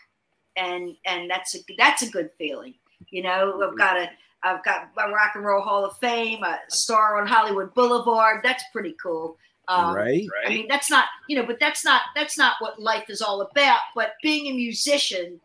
and 0.56 0.96
and 1.06 1.30
that's 1.30 1.56
a 1.56 1.60
that's 1.78 2.04
a 2.04 2.10
good 2.10 2.30
feeling. 2.38 2.76
You 3.10 3.24
know, 3.24 3.62
I've 3.68 3.78
got 3.78 3.98
a 3.98 4.10
I've 4.44 4.64
got 4.64 4.90
my 4.96 5.08
Rock 5.08 5.32
and 5.36 5.46
Roll 5.46 5.62
Hall 5.62 5.86
of 5.86 5.98
Fame, 5.98 6.44
a 6.44 6.60
star 6.70 7.20
on 7.20 7.28
Hollywood 7.28 7.74
Boulevard. 7.74 8.42
That's 8.44 8.64
pretty 8.72 8.96
cool. 9.02 9.38
Um, 9.70 9.96
Right. 9.96 10.46
I 10.46 10.50
mean, 10.50 10.68
that's 10.68 10.90
not 10.90 11.06
you 11.30 11.38
know, 11.38 11.46
but 11.46 11.60
that's 11.60 11.86
not 11.86 12.02
that's 12.16 12.38
not 12.38 12.56
what 12.60 12.82
life 12.82 13.10
is 13.10 13.22
all 13.22 13.42
about. 13.42 13.80
But 13.96 14.14
being 14.22 14.48
a 14.48 14.54
musician, 14.56 15.40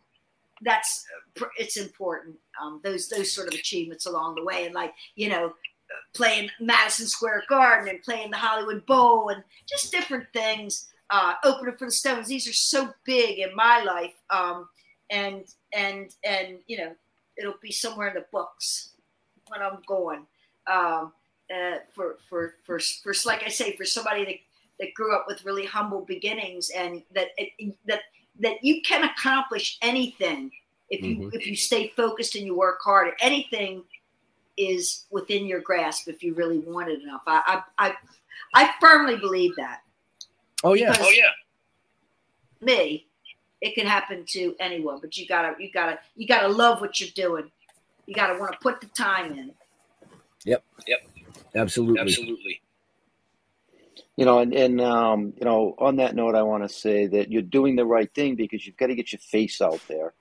that's 0.62 1.06
it's 1.56 1.76
important. 1.76 2.36
Um, 2.60 2.80
those 2.82 3.08
those 3.08 3.32
sort 3.32 3.48
of 3.48 3.54
achievements 3.54 4.06
along 4.06 4.34
the 4.34 4.44
way, 4.44 4.66
and 4.66 4.74
like 4.74 4.92
you 5.14 5.28
know, 5.28 5.54
playing 6.14 6.50
Madison 6.60 7.06
Square 7.06 7.44
Garden 7.48 7.88
and 7.88 8.02
playing 8.02 8.30
the 8.30 8.36
Hollywood 8.36 8.84
Bowl 8.86 9.28
and 9.30 9.42
just 9.68 9.90
different 9.92 10.26
things. 10.32 10.88
Uh, 11.10 11.32
opening 11.42 11.74
for 11.76 11.86
the 11.86 11.90
Stones. 11.90 12.28
These 12.28 12.46
are 12.46 12.52
so 12.52 12.92
big 13.04 13.38
in 13.38 13.54
my 13.56 13.82
life, 13.82 14.12
um, 14.28 14.68
and 15.08 15.44
and 15.72 16.14
and 16.22 16.58
you 16.66 16.76
know, 16.76 16.94
it'll 17.38 17.54
be 17.62 17.72
somewhere 17.72 18.08
in 18.08 18.14
the 18.14 18.26
books 18.30 18.90
when 19.48 19.62
I'm 19.62 19.78
going. 19.86 20.26
Um, 20.66 21.12
uh, 21.50 21.78
for 21.94 22.18
for 22.28 22.54
for 22.64 22.78
for 23.02 23.14
like 23.24 23.42
I 23.42 23.48
say, 23.48 23.74
for 23.74 23.86
somebody 23.86 24.24
that 24.26 24.34
that 24.80 24.94
grew 24.94 25.14
up 25.16 25.24
with 25.26 25.44
really 25.46 25.64
humble 25.64 26.02
beginnings 26.02 26.70
and 26.76 27.02
that 27.14 27.28
it, 27.38 27.74
that 27.86 28.00
that 28.40 28.62
you 28.62 28.82
can 28.82 29.04
accomplish 29.04 29.78
anything 29.80 30.50
if 30.90 31.02
you 31.02 31.16
Mhm. 31.16 31.34
if 31.34 31.46
you 31.46 31.56
stay 31.56 31.88
focused 31.96 32.34
and 32.34 32.44
you 32.44 32.54
work 32.54 32.80
hard. 32.82 33.14
Anything 33.20 33.82
is 34.58 35.06
within 35.10 35.46
your 35.46 35.60
grasp 35.60 36.08
if 36.08 36.22
you 36.22 36.34
really 36.34 36.58
want 36.58 36.90
it 36.90 37.00
enough. 37.02 37.22
I 37.26 37.62
I 37.78 37.86
I, 37.86 37.94
I 38.54 38.74
firmly 38.80 39.16
believe 39.16 39.54
that. 39.56 39.80
Oh 40.64 40.74
yeah. 40.74 40.92
Because 40.92 41.06
oh 41.06 41.10
yeah. 41.10 41.30
Me, 42.60 43.06
it 43.60 43.74
can 43.74 43.86
happen 43.86 44.24
to 44.30 44.54
anyone, 44.58 44.98
but 45.00 45.16
you 45.16 45.26
gotta 45.26 45.54
you 45.58 45.70
gotta 45.70 45.98
you 46.16 46.26
gotta 46.26 46.48
love 46.48 46.80
what 46.80 47.00
you're 47.00 47.10
doing. 47.14 47.50
You 48.06 48.14
gotta 48.14 48.38
want 48.38 48.52
to 48.52 48.58
put 48.58 48.80
the 48.80 48.88
time 48.88 49.32
in. 49.32 49.52
Yep. 50.44 50.64
Yep. 50.86 50.98
Absolutely. 51.54 52.00
Absolutely. 52.00 52.60
You 54.16 54.24
know, 54.24 54.40
and, 54.40 54.52
and 54.52 54.80
um, 54.80 55.32
you 55.38 55.44
know, 55.44 55.76
on 55.78 55.96
that 55.96 56.16
note, 56.16 56.34
I 56.34 56.42
want 56.42 56.64
to 56.64 56.68
say 56.68 57.06
that 57.06 57.30
you're 57.30 57.42
doing 57.42 57.76
the 57.76 57.84
right 57.84 58.12
thing 58.14 58.34
because 58.34 58.66
you've 58.66 58.76
got 58.76 58.88
to 58.88 58.96
get 58.96 59.12
your 59.12 59.20
face 59.20 59.60
out 59.60 59.80
there. 59.86 60.12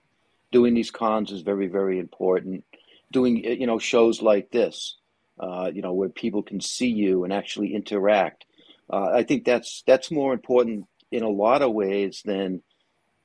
Doing 0.52 0.76
these 0.76 0.92
cons 0.92 1.32
is 1.32 1.42
very, 1.42 1.68
very 1.68 1.98
important. 1.98 2.64
Doing, 3.12 3.38
you 3.38 3.68
know, 3.68 3.80
shows 3.80 4.22
like 4.22 4.52
this, 4.52 4.98
uh, 5.40 5.72
you 5.74 5.82
know, 5.82 5.94
where 5.94 6.10
people 6.10 6.44
can 6.44 6.60
see 6.60 6.90
you 6.90 7.24
and 7.24 7.32
actually 7.32 7.74
interact. 7.74 8.46
Uh, 8.90 9.12
I 9.14 9.24
think 9.24 9.46
that's 9.46 9.84
that's 9.88 10.12
more 10.12 10.34
important 10.34 10.86
in 11.12 11.24
a 11.24 11.30
lot 11.30 11.62
of 11.62 11.74
ways 11.74 12.22
than 12.26 12.62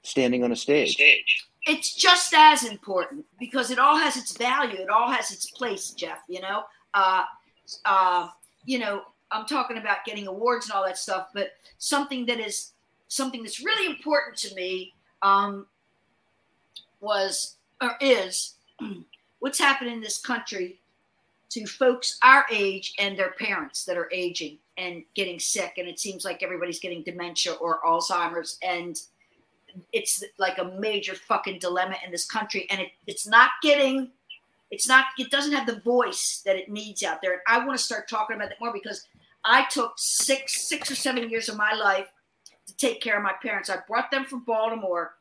standing 0.02 0.44
on 0.44 0.52
a 0.52 0.56
stage. 0.56 0.96
it's 1.66 1.94
just 1.94 2.34
as 2.36 2.64
important 2.64 3.24
because 3.38 3.70
it 3.70 3.78
all 3.78 3.96
has 3.96 4.16
its 4.16 4.36
value. 4.36 4.80
It 4.80 4.90
all 4.90 5.10
has 5.10 5.30
its 5.30 5.50
place, 5.50 5.90
Jeff. 5.90 6.18
You 6.28 6.40
know, 6.40 6.64
uh, 6.94 7.24
uh, 7.84 8.28
you 8.64 8.78
know, 8.78 9.02
I'm 9.30 9.46
talking 9.46 9.78
about 9.78 10.04
getting 10.04 10.26
awards 10.26 10.66
and 10.66 10.74
all 10.74 10.84
that 10.84 10.98
stuff, 10.98 11.28
but 11.34 11.52
something 11.78 12.26
that 12.26 12.40
is 12.40 12.72
something 13.08 13.42
that's 13.42 13.62
really 13.62 13.86
important 13.86 14.36
to 14.38 14.54
me 14.54 14.94
um, 15.22 15.66
was 17.00 17.56
or 17.80 17.92
is 18.00 18.54
what's 19.42 19.58
happening 19.58 19.94
in 19.94 20.00
this 20.00 20.20
country 20.20 20.78
to 21.50 21.66
folks 21.66 22.16
our 22.22 22.46
age 22.48 22.94
and 23.00 23.18
their 23.18 23.32
parents 23.32 23.84
that 23.84 23.96
are 23.96 24.08
aging 24.12 24.56
and 24.78 25.02
getting 25.14 25.40
sick, 25.40 25.74
and 25.78 25.88
it 25.88 25.98
seems 25.98 26.24
like 26.24 26.44
everybody's 26.44 26.78
getting 26.78 27.02
dementia 27.02 27.52
or 27.54 27.80
Alzheimer's 27.84 28.56
and 28.62 29.02
it's 29.92 30.22
like 30.38 30.58
a 30.58 30.64
major 30.78 31.14
fucking 31.14 31.58
dilemma 31.58 31.96
in 32.04 32.12
this 32.12 32.24
country 32.24 32.68
and 32.70 32.80
it, 32.80 32.90
it's 33.06 33.26
not 33.26 33.50
getting 33.62 34.10
it's 34.70 34.86
not 34.86 35.06
it 35.18 35.30
doesn't 35.30 35.52
have 35.52 35.66
the 35.66 35.80
voice 35.80 36.42
that 36.44 36.56
it 36.56 36.70
needs 36.70 37.02
out 37.02 37.20
there. 37.20 37.32
And 37.32 37.40
i 37.48 37.58
want 37.58 37.76
to 37.76 37.84
start 37.84 38.08
talking 38.08 38.36
about 38.36 38.50
that 38.50 38.60
more 38.60 38.72
because 38.72 39.06
i 39.44 39.64
took 39.70 39.94
six 39.96 40.68
six 40.68 40.90
or 40.90 40.94
seven 40.94 41.28
years 41.28 41.48
of 41.48 41.56
my 41.56 41.72
life 41.72 42.12
to 42.66 42.76
take 42.76 43.00
care 43.00 43.16
of 43.16 43.24
my 43.24 43.32
parents. 43.42 43.70
I 43.70 43.78
brought 43.88 44.10
them 44.10 44.24
from 44.24 44.44
baltimore. 44.44 45.14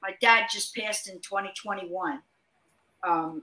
My 0.00 0.14
dad 0.20 0.46
just 0.50 0.74
passed 0.74 1.08
in 1.08 1.18
2021 1.20 2.22
um, 3.06 3.42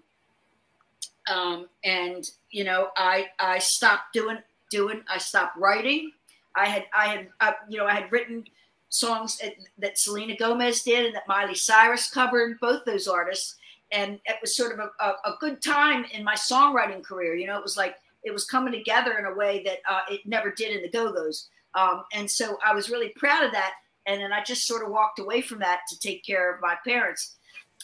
um, 1.31 1.67
and 1.83 2.29
you 2.49 2.63
know 2.63 2.89
i 2.97 3.27
i 3.39 3.59
stopped 3.59 4.13
doing 4.13 4.37
doing 4.69 5.01
i 5.09 5.17
stopped 5.17 5.57
writing 5.57 6.11
i 6.55 6.65
had 6.65 6.85
i 6.93 7.07
had 7.07 7.27
uh, 7.39 7.51
you 7.69 7.77
know 7.77 7.85
i 7.85 7.93
had 7.93 8.11
written 8.11 8.43
songs 8.91 9.37
that- 9.37 9.55
that 9.77 9.97
Selena 9.97 10.35
Gomez 10.35 10.83
did 10.83 11.05
and 11.05 11.15
that 11.15 11.27
Miley 11.27 11.55
Cyrus 11.55 12.09
covered, 12.09 12.59
both 12.59 12.83
those 12.85 13.07
artists. 13.07 13.55
And 13.91 14.19
it 14.25 14.37
was 14.41 14.55
sort 14.55 14.73
of 14.73 14.79
a, 14.79 15.03
a, 15.03 15.31
a 15.31 15.37
good 15.39 15.61
time 15.61 16.05
in 16.11 16.23
my 16.23 16.35
songwriting 16.35 17.03
career. 17.03 17.33
You 17.35 17.47
know, 17.47 17.57
it 17.57 17.63
was 17.63 17.77
like 17.77 17.95
it 18.23 18.31
was 18.31 18.43
coming 18.45 18.71
together 18.73 19.17
in 19.17 19.25
a 19.25 19.33
way 19.33 19.63
that 19.63 19.79
uh, 19.89 20.01
it 20.09 20.25
never 20.25 20.51
did 20.51 20.75
in 20.75 20.81
the 20.81 20.89
Go 20.89 21.11
Go's. 21.11 21.49
Um, 21.73 22.03
and 22.13 22.29
so 22.29 22.57
I 22.63 22.73
was 22.73 22.89
really 22.89 23.09
proud 23.09 23.43
of 23.43 23.51
that. 23.53 23.73
And 24.05 24.21
then 24.21 24.33
I 24.33 24.43
just 24.43 24.67
sort 24.67 24.83
of 24.83 24.91
walked 24.91 25.19
away 25.19 25.41
from 25.41 25.59
that 25.59 25.81
to 25.89 25.99
take 25.99 26.23
care 26.25 26.53
of 26.53 26.61
my 26.61 26.75
parents. 26.85 27.35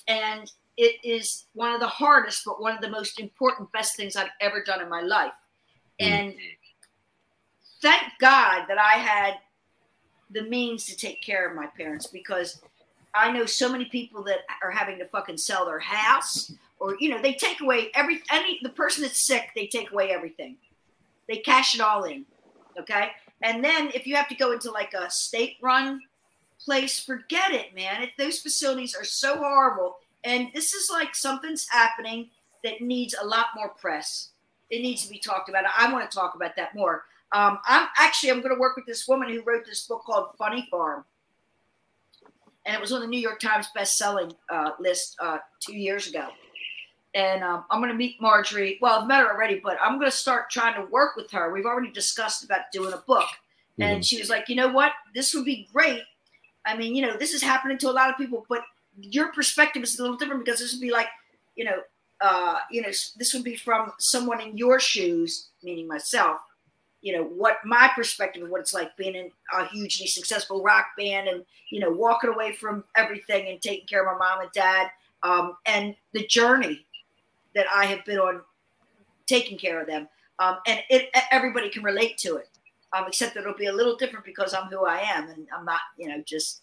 And 0.07 0.51
it 0.77 1.03
is 1.03 1.45
one 1.53 1.73
of 1.73 1.79
the 1.79 1.87
hardest, 1.87 2.45
but 2.45 2.61
one 2.61 2.73
of 2.75 2.81
the 2.81 2.89
most 2.89 3.19
important, 3.19 3.71
best 3.71 3.95
things 3.95 4.15
I've 4.15 4.29
ever 4.39 4.63
done 4.63 4.81
in 4.81 4.89
my 4.89 5.01
life. 5.01 5.33
Mm. 5.99 6.05
And 6.05 6.35
thank 7.81 8.03
God 8.19 8.65
that 8.67 8.77
I 8.77 8.93
had 8.93 9.35
the 10.29 10.43
means 10.43 10.85
to 10.85 10.95
take 10.95 11.21
care 11.21 11.49
of 11.49 11.55
my 11.55 11.67
parents 11.67 12.07
because 12.07 12.61
I 13.15 13.31
know 13.31 13.45
so 13.45 13.71
many 13.71 13.85
people 13.85 14.23
that 14.23 14.39
are 14.61 14.71
having 14.71 14.99
to 14.99 15.05
fucking 15.05 15.37
sell 15.37 15.65
their 15.65 15.79
house 15.79 16.51
or 16.79 16.95
you 16.99 17.09
know 17.09 17.21
they 17.21 17.33
take 17.33 17.61
away 17.61 17.89
every 17.95 18.21
any 18.29 18.59
the 18.61 18.69
person 18.69 19.01
that's 19.01 19.19
sick 19.19 19.49
they 19.55 19.67
take 19.67 19.91
away 19.91 20.11
everything. 20.11 20.57
They 21.27 21.37
cash 21.37 21.75
it 21.75 21.81
all 21.81 22.03
in 22.03 22.25
okay? 22.77 23.11
And 23.41 23.63
then 23.63 23.89
if 23.93 24.05
you 24.05 24.15
have 24.15 24.27
to 24.29 24.35
go 24.35 24.51
into 24.51 24.71
like 24.71 24.93
a 24.93 25.09
state 25.09 25.57
run 25.61 26.01
place 26.59 26.99
forget 26.99 27.51
it 27.51 27.73
man. 27.73 28.03
It, 28.03 28.09
those 28.17 28.39
facilities 28.39 28.95
are 28.95 29.05
so 29.05 29.37
horrible 29.37 29.97
and 30.27 30.49
this 30.53 30.73
is 30.73 30.89
like 30.91 31.15
something's 31.15 31.67
happening 31.69 32.29
that 32.63 32.81
needs 32.81 33.15
a 33.21 33.25
lot 33.25 33.47
more 33.55 33.69
press 33.69 34.29
it 34.69 34.81
needs 34.81 35.03
to 35.03 35.09
be 35.09 35.19
talked 35.19 35.49
about 35.49 35.63
i 35.77 35.91
want 35.91 36.09
to 36.09 36.15
talk 36.17 36.35
about 36.35 36.55
that 36.55 36.75
more 36.75 37.03
um, 37.33 37.59
I'm 37.65 37.89
actually 37.97 38.31
I'm 38.31 38.41
going 38.41 38.55
to 38.55 38.59
work 38.59 38.77
with 38.77 38.85
this 38.85 39.05
woman 39.05 39.27
who 39.27 39.41
wrote 39.41 39.65
this 39.65 39.85
book 39.85 40.03
called 40.05 40.29
Funny 40.37 40.65
Farm, 40.71 41.03
and 42.65 42.73
it 42.73 42.79
was 42.79 42.93
on 42.93 43.01
the 43.01 43.07
New 43.07 43.19
York 43.19 43.39
Times 43.41 43.67
best-selling 43.75 44.33
uh, 44.49 44.71
list 44.79 45.17
uh, 45.19 45.39
two 45.59 45.75
years 45.75 46.07
ago. 46.07 46.27
And 47.13 47.43
um, 47.43 47.65
I'm 47.69 47.79
going 47.81 47.91
to 47.91 47.97
meet 47.97 48.21
Marjorie. 48.21 48.77
Well, 48.81 49.01
I've 49.01 49.07
met 49.09 49.19
her 49.19 49.29
already, 49.33 49.59
but 49.59 49.77
I'm 49.81 49.99
going 49.99 50.09
to 50.09 50.15
start 50.15 50.49
trying 50.49 50.75
to 50.75 50.89
work 50.89 51.17
with 51.17 51.29
her. 51.31 51.51
We've 51.51 51.65
already 51.65 51.91
discussed 51.91 52.45
about 52.45 52.71
doing 52.71 52.93
a 52.93 52.97
book, 52.97 53.27
and 53.79 53.99
Mhm. 53.99 54.07
she 54.07 54.19
was 54.19 54.29
like, 54.29 54.47
"You 54.47 54.55
know 54.55 54.69
what? 54.69 54.93
This 55.13 55.33
would 55.33 55.43
be 55.43 55.67
great. 55.73 56.03
I 56.65 56.77
mean, 56.77 56.95
you 56.95 57.01
know, 57.05 57.17
this 57.17 57.33
is 57.33 57.41
happening 57.41 57.77
to 57.79 57.89
a 57.89 57.91
lot 57.91 58.09
of 58.09 58.15
people, 58.17 58.45
but 58.47 58.63
your 58.99 59.31
perspective 59.31 59.83
is 59.83 59.97
a 59.97 60.01
little 60.01 60.17
different 60.17 60.45
because 60.45 60.59
this 60.59 60.73
would 60.73 60.81
be 60.81 60.91
like, 60.91 61.07
you 61.55 61.65
know, 61.65 61.79
uh, 62.21 62.59
you 62.71 62.81
know, 62.81 62.89
this 62.89 63.33
would 63.33 63.43
be 63.43 63.55
from 63.55 63.91
someone 63.99 64.41
in 64.41 64.57
your 64.57 64.79
shoes, 64.79 65.49
meaning 65.63 65.87
myself." 65.87 66.39
you 67.01 67.15
know 67.15 67.23
what 67.23 67.57
my 67.63 67.91
perspective 67.95 68.41
of 68.41 68.49
what 68.49 68.59
it's 68.59 68.73
like 68.73 68.97
being 68.97 69.13
in 69.13 69.29
a 69.53 69.67
hugely 69.67 70.07
successful 70.07 70.63
rock 70.63 70.87
band 70.97 71.27
and 71.27 71.45
you 71.69 71.79
know 71.79 71.91
walking 71.91 72.31
away 72.31 72.51
from 72.51 72.83
everything 72.95 73.47
and 73.49 73.61
taking 73.61 73.85
care 73.85 74.01
of 74.01 74.17
my 74.17 74.25
mom 74.25 74.41
and 74.41 74.51
dad 74.51 74.89
um, 75.23 75.57
and 75.65 75.95
the 76.13 76.25
journey 76.27 76.85
that 77.55 77.65
I 77.73 77.85
have 77.85 78.05
been 78.05 78.19
on 78.19 78.41
taking 79.25 79.57
care 79.57 79.81
of 79.81 79.87
them, 79.87 80.07
um, 80.39 80.57
and 80.67 80.79
it 80.89 81.09
everybody 81.31 81.69
can 81.69 81.83
relate 81.83 82.17
to 82.19 82.37
it. 82.37 82.49
Um, 82.93 83.03
except 83.05 83.33
that 83.33 83.41
it'll 83.41 83.53
be 83.53 83.65
a 83.65 83.73
little 83.73 83.97
different 83.97 84.23
because 84.23 84.53
I'm 84.53 84.69
who 84.69 84.85
I 84.85 84.99
am, 84.99 85.27
and 85.27 85.47
I'm 85.55 85.65
not, 85.65 85.81
you 85.97 86.07
know, 86.07 86.23
just 86.25 86.61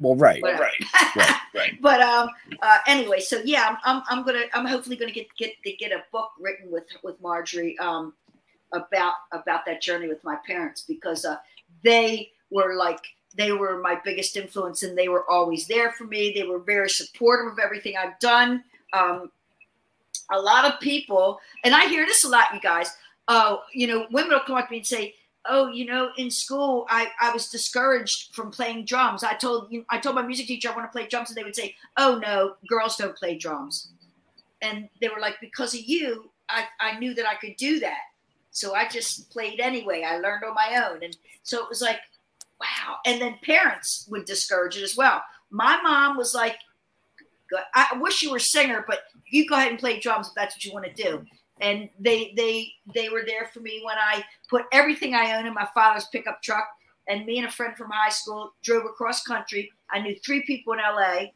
Well, 0.00 0.16
right. 0.16 0.42
Whatever. 0.42 0.70
right. 1.16 1.36
Right. 1.54 1.80
but 1.80 2.00
um 2.00 2.28
uh 2.62 2.78
anyway 2.86 3.18
so 3.18 3.40
yeah 3.44 3.66
i'm 3.68 3.76
i'm, 3.84 4.02
I'm 4.08 4.24
gonna 4.24 4.44
i'm 4.54 4.66
hopefully 4.66 4.96
gonna 4.96 5.10
get 5.10 5.26
get 5.36 5.52
to 5.64 5.72
get 5.72 5.90
a 5.90 6.04
book 6.12 6.30
written 6.38 6.70
with 6.70 6.84
with 7.02 7.20
marjorie 7.20 7.76
um 7.80 8.12
about 8.72 9.14
about 9.32 9.66
that 9.66 9.82
journey 9.82 10.06
with 10.06 10.22
my 10.22 10.36
parents 10.46 10.84
because 10.86 11.24
uh 11.24 11.38
they 11.82 12.30
were 12.50 12.76
like 12.76 13.00
they 13.36 13.52
were 13.52 13.80
my 13.80 13.98
biggest 14.04 14.36
influence 14.36 14.82
and 14.84 14.96
they 14.96 15.08
were 15.08 15.28
always 15.28 15.66
there 15.66 15.90
for 15.92 16.04
me 16.04 16.32
they 16.34 16.44
were 16.44 16.60
very 16.60 16.88
supportive 16.88 17.52
of 17.52 17.58
everything 17.58 17.94
i've 17.96 18.18
done 18.20 18.62
um 18.92 19.30
a 20.30 20.40
lot 20.40 20.64
of 20.64 20.78
people 20.80 21.40
and 21.64 21.74
i 21.74 21.86
hear 21.86 22.06
this 22.06 22.24
a 22.24 22.28
lot 22.28 22.54
you 22.54 22.60
guys 22.60 22.92
uh 23.26 23.56
you 23.74 23.86
know 23.88 24.06
women 24.12 24.30
will 24.30 24.40
come 24.40 24.56
up 24.56 24.68
to 24.68 24.72
me 24.72 24.78
and 24.78 24.86
say 24.86 25.14
oh 25.46 25.68
you 25.68 25.86
know 25.86 26.10
in 26.18 26.30
school 26.30 26.86
i 26.88 27.08
i 27.20 27.32
was 27.32 27.48
discouraged 27.48 28.34
from 28.34 28.50
playing 28.50 28.84
drums. 28.84 29.24
I 29.24 29.34
told 29.34 29.70
you 29.70 29.84
i 29.90 29.98
told 29.98 30.14
my 30.14 30.22
music 30.22 30.46
teacher 30.46 30.70
i 30.70 30.76
want 30.76 30.90
to 30.90 30.96
play 30.96 31.08
drums 31.08 31.30
and 31.30 31.36
they 31.36 31.44
would 31.44 31.56
say 31.56 31.74
oh 31.96 32.20
no 32.22 32.54
girls 32.68 32.96
don't 32.96 33.16
play 33.16 33.36
drums. 33.36 33.88
And 34.62 34.88
they 35.00 35.08
were 35.08 35.20
like 35.20 35.36
because 35.40 35.74
of 35.74 35.80
you 35.80 36.30
i 36.48 36.64
i 36.80 36.98
knew 36.98 37.14
that 37.14 37.26
i 37.26 37.34
could 37.34 37.56
do 37.56 37.80
that. 37.80 38.00
So 38.50 38.74
i 38.74 38.86
just 38.86 39.30
played 39.30 39.60
anyway. 39.60 40.04
I 40.06 40.18
learned 40.18 40.44
on 40.44 40.54
my 40.54 40.86
own. 40.88 41.02
And 41.02 41.16
so 41.42 41.62
it 41.62 41.68
was 41.68 41.80
like 41.80 42.00
wow. 42.60 42.96
And 43.06 43.20
then 43.20 43.38
parents 43.42 44.06
would 44.10 44.26
discourage 44.26 44.76
it 44.76 44.82
as 44.82 44.96
well. 44.96 45.22
My 45.50 45.80
mom 45.82 46.16
was 46.16 46.34
like 46.34 46.56
i 47.74 47.98
wish 47.98 48.22
you 48.22 48.30
were 48.30 48.36
a 48.36 48.40
singer 48.40 48.84
but 48.86 49.00
you 49.28 49.46
go 49.48 49.56
ahead 49.56 49.70
and 49.70 49.78
play 49.78 49.98
drums 49.98 50.28
if 50.28 50.34
that's 50.34 50.54
what 50.54 50.64
you 50.64 50.72
want 50.72 50.84
to 50.84 51.02
do 51.02 51.24
and 51.60 51.88
they 51.98 52.32
they 52.36 52.72
they 52.94 53.08
were 53.08 53.22
there 53.26 53.50
for 53.52 53.60
me 53.60 53.82
when 53.84 53.96
I 53.98 54.24
put 54.48 54.64
everything 54.72 55.14
I 55.14 55.36
own 55.36 55.46
in 55.46 55.54
my 55.54 55.68
father's 55.74 56.06
pickup 56.06 56.42
truck. 56.42 56.66
And 57.08 57.26
me 57.26 57.38
and 57.38 57.48
a 57.48 57.50
friend 57.50 57.76
from 57.76 57.90
high 57.90 58.10
school 58.10 58.52
drove 58.62 58.84
across 58.84 59.22
country. 59.22 59.70
I 59.90 60.00
knew 60.00 60.14
three 60.24 60.42
people 60.42 60.74
in 60.74 60.78
LA, 60.78 61.26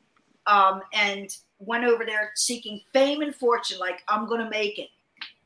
um, 0.47 0.83
and 0.93 1.29
went 1.59 1.85
over 1.85 2.05
there 2.05 2.31
seeking 2.37 2.81
fame 2.93 3.23
and 3.23 3.35
fortune. 3.35 3.79
Like 3.79 4.03
I'm 4.09 4.27
going 4.27 4.41
to 4.41 4.51
make 4.51 4.79
it. 4.79 4.89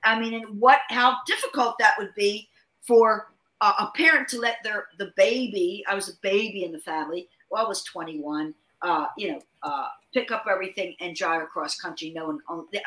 I 0.04 0.18
mean, 0.18 0.34
and 0.34 0.60
what 0.60 0.80
how 0.90 1.16
difficult 1.26 1.76
that 1.78 1.94
would 1.98 2.14
be 2.14 2.48
for 2.82 3.32
a, 3.60 3.66
a 3.66 3.92
parent 3.94 4.28
to 4.28 4.38
let 4.38 4.56
their 4.62 4.88
the 4.98 5.12
baby. 5.16 5.84
I 5.88 5.94
was 5.94 6.08
a 6.08 6.18
baby 6.22 6.64
in 6.64 6.72
the 6.72 6.80
family. 6.80 7.28
Well, 7.50 7.64
I 7.64 7.68
was 7.68 7.82
21. 7.84 8.54
Uh, 8.82 9.06
you 9.16 9.32
know, 9.32 9.40
uh, 9.62 9.88
pick 10.12 10.30
up 10.30 10.46
everything 10.50 10.94
and 11.00 11.14
drive 11.14 11.42
across 11.42 11.78
country. 11.78 12.10
No 12.10 12.26
one, 12.26 12.38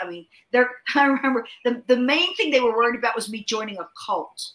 I 0.02 0.10
mean, 0.10 0.26
they're. 0.52 0.70
I 0.96 1.06
remember 1.06 1.46
the 1.66 1.82
the 1.88 1.98
main 1.98 2.36
thing 2.36 2.52
they 2.52 2.60
were 2.60 2.76
worried 2.76 2.98
about 2.98 3.16
was 3.16 3.30
me 3.30 3.44
joining 3.44 3.80
a 3.80 3.88
cult. 4.06 4.52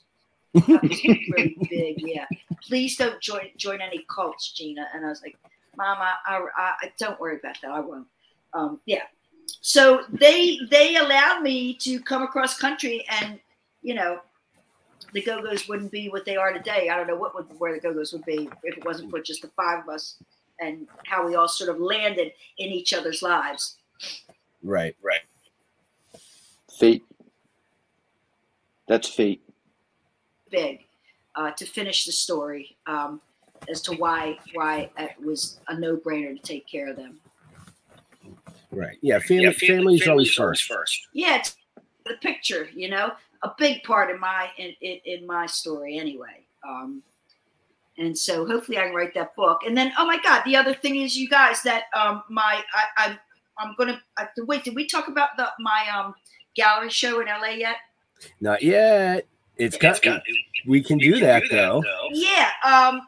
That 0.54 0.82
was 0.82 1.04
really 1.04 1.56
big, 1.70 2.02
yeah. 2.02 2.26
Please 2.62 2.96
don't 2.96 3.20
join 3.20 3.48
join 3.56 3.80
any 3.80 4.04
cults, 4.08 4.52
Gina. 4.52 4.86
And 4.94 5.04
I 5.04 5.08
was 5.08 5.22
like, 5.22 5.36
Mama, 5.76 6.14
I, 6.26 6.46
I, 6.56 6.72
I 6.82 6.92
don't 6.98 7.20
worry 7.20 7.36
about 7.36 7.56
that. 7.62 7.70
I 7.70 7.80
won't. 7.80 8.06
Um, 8.54 8.80
yeah. 8.86 9.02
So 9.60 10.04
they 10.08 10.58
they 10.70 10.96
allowed 10.96 11.42
me 11.42 11.74
to 11.74 12.00
come 12.00 12.22
across 12.22 12.58
country, 12.58 13.04
and 13.20 13.38
you 13.82 13.94
know, 13.94 14.20
the 15.12 15.22
Go 15.22 15.42
Go's 15.42 15.68
wouldn't 15.68 15.92
be 15.92 16.08
what 16.08 16.24
they 16.24 16.36
are 16.36 16.52
today. 16.52 16.88
I 16.88 16.96
don't 16.96 17.06
know 17.06 17.16
what 17.16 17.34
would 17.34 17.46
where 17.58 17.74
the 17.74 17.80
Go 17.80 17.92
Go's 17.92 18.12
would 18.12 18.24
be 18.24 18.48
if 18.64 18.78
it 18.78 18.84
wasn't 18.84 19.10
for 19.10 19.20
just 19.20 19.42
the 19.42 19.48
five 19.56 19.84
of 19.84 19.88
us 19.88 20.16
and 20.60 20.86
how 21.04 21.26
we 21.26 21.34
all 21.34 21.48
sort 21.48 21.70
of 21.70 21.80
landed 21.80 22.32
in 22.58 22.68
each 22.68 22.92
other's 22.92 23.22
lives. 23.22 23.76
Right. 24.62 24.96
Right. 25.02 25.20
Fate. 26.78 27.04
That's 28.88 29.08
fate. 29.08 29.42
Big 30.50 30.86
uh, 31.36 31.50
to 31.52 31.66
finish 31.66 32.04
the 32.04 32.12
story 32.12 32.76
um, 32.86 33.20
as 33.68 33.80
to 33.82 33.92
why 33.92 34.38
why 34.54 34.90
it 34.98 35.12
was 35.22 35.60
a 35.68 35.78
no 35.78 35.96
brainer 35.96 36.34
to 36.34 36.42
take 36.42 36.66
care 36.66 36.88
of 36.88 36.96
them. 36.96 37.20
Right. 38.70 38.98
Yeah. 39.00 39.18
Family, 39.20 39.52
family's 39.52 40.08
always 40.08 40.30
first. 40.32 40.70
Yeah, 41.12 41.36
it's 41.36 41.56
the 42.04 42.14
picture, 42.20 42.68
you 42.74 42.88
know, 42.88 43.12
a 43.42 43.50
big 43.58 43.82
part 43.82 44.10
in 44.10 44.18
my 44.18 44.48
in 44.58 44.74
in, 44.80 44.98
in 45.04 45.26
my 45.26 45.46
story 45.46 45.98
anyway. 45.98 46.44
Um, 46.66 47.02
and 47.98 48.16
so 48.16 48.46
hopefully 48.46 48.78
I 48.78 48.86
can 48.86 48.94
write 48.94 49.14
that 49.14 49.34
book. 49.34 49.62
And 49.66 49.76
then, 49.76 49.92
oh 49.98 50.06
my 50.06 50.18
God, 50.22 50.42
the 50.44 50.56
other 50.56 50.74
thing 50.74 50.96
is, 50.96 51.16
you 51.16 51.28
guys, 51.28 51.62
that 51.62 51.84
um, 51.94 52.22
my 52.28 52.62
I, 52.74 52.84
I'm 52.98 53.18
I'm 53.58 53.74
gonna 53.76 54.00
I, 54.18 54.26
wait. 54.38 54.64
Did 54.64 54.74
we 54.74 54.86
talk 54.86 55.08
about 55.08 55.30
the 55.36 55.48
my 55.58 55.86
um 55.96 56.14
gallery 56.54 56.90
show 56.90 57.20
in 57.20 57.26
LA 57.26 57.54
yet? 57.56 57.76
Not 58.40 58.62
yet. 58.62 59.26
It's 59.56 59.76
got. 59.78 60.00
We 60.66 60.82
can 60.82 60.98
do 60.98 61.18
that 61.20 61.44
though. 61.50 61.82
Yeah, 62.10 62.50
um, 62.64 63.00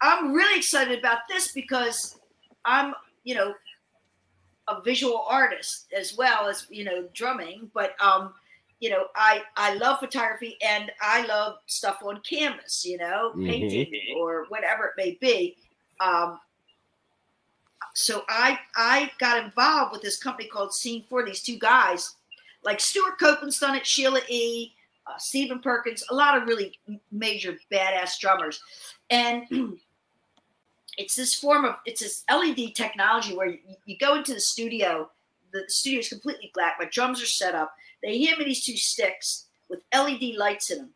I'm 0.00 0.32
really 0.32 0.58
excited 0.58 0.98
about 0.98 1.20
this 1.28 1.52
because 1.52 2.18
I'm, 2.64 2.94
you 3.24 3.34
know, 3.34 3.54
a 4.68 4.80
visual 4.82 5.24
artist 5.28 5.86
as 5.96 6.16
well 6.16 6.48
as 6.48 6.66
you 6.70 6.84
know 6.84 7.08
drumming. 7.14 7.70
But 7.74 8.00
um, 8.00 8.34
you 8.80 8.90
know, 8.90 9.06
I 9.16 9.42
I 9.56 9.74
love 9.74 9.98
photography 9.98 10.56
and 10.62 10.90
I 11.00 11.26
love 11.26 11.58
stuff 11.66 11.98
on 12.04 12.20
canvas. 12.20 12.84
You 12.84 12.98
know, 12.98 13.32
Mhm. 13.34 13.46
painting 13.46 14.16
or 14.16 14.46
whatever 14.48 14.86
it 14.86 14.94
may 14.96 15.12
be. 15.20 15.56
Um, 16.00 16.40
so 17.94 18.24
I 18.28 18.58
I 18.76 19.10
got 19.18 19.42
involved 19.44 19.92
with 19.92 20.02
this 20.02 20.16
company 20.16 20.48
called 20.48 20.74
Scene 20.74 21.04
Four. 21.08 21.24
These 21.24 21.42
two 21.42 21.58
guys, 21.58 22.14
like 22.62 22.80
Stewart 22.80 23.18
Copeland's 23.18 23.58
done 23.58 23.76
it, 23.76 23.86
Sheila 23.86 24.20
E. 24.28 24.74
Uh, 25.06 25.16
Stephen 25.16 25.58
Perkins, 25.60 26.04
a 26.10 26.14
lot 26.14 26.36
of 26.36 26.46
really 26.46 26.78
major 27.10 27.58
badass 27.72 28.18
drummers, 28.20 28.60
and 29.08 29.46
it's 30.98 31.16
this 31.16 31.34
form 31.34 31.64
of 31.64 31.76
it's 31.86 32.00
this 32.02 32.24
LED 32.30 32.74
technology 32.74 33.34
where 33.34 33.46
you, 33.48 33.58
you 33.86 33.96
go 33.98 34.14
into 34.16 34.34
the 34.34 34.40
studio. 34.40 35.10
The 35.50 35.64
studio 35.68 36.00
is 36.00 36.10
completely 36.10 36.50
black. 36.52 36.76
My 36.78 36.84
drums 36.92 37.22
are 37.22 37.26
set 37.26 37.54
up. 37.54 37.72
They 38.02 38.24
hand 38.24 38.38
me 38.38 38.44
these 38.44 38.64
two 38.64 38.76
sticks 38.76 39.46
with 39.68 39.82
LED 39.94 40.34
lights 40.36 40.70
in 40.70 40.78
them, 40.78 40.90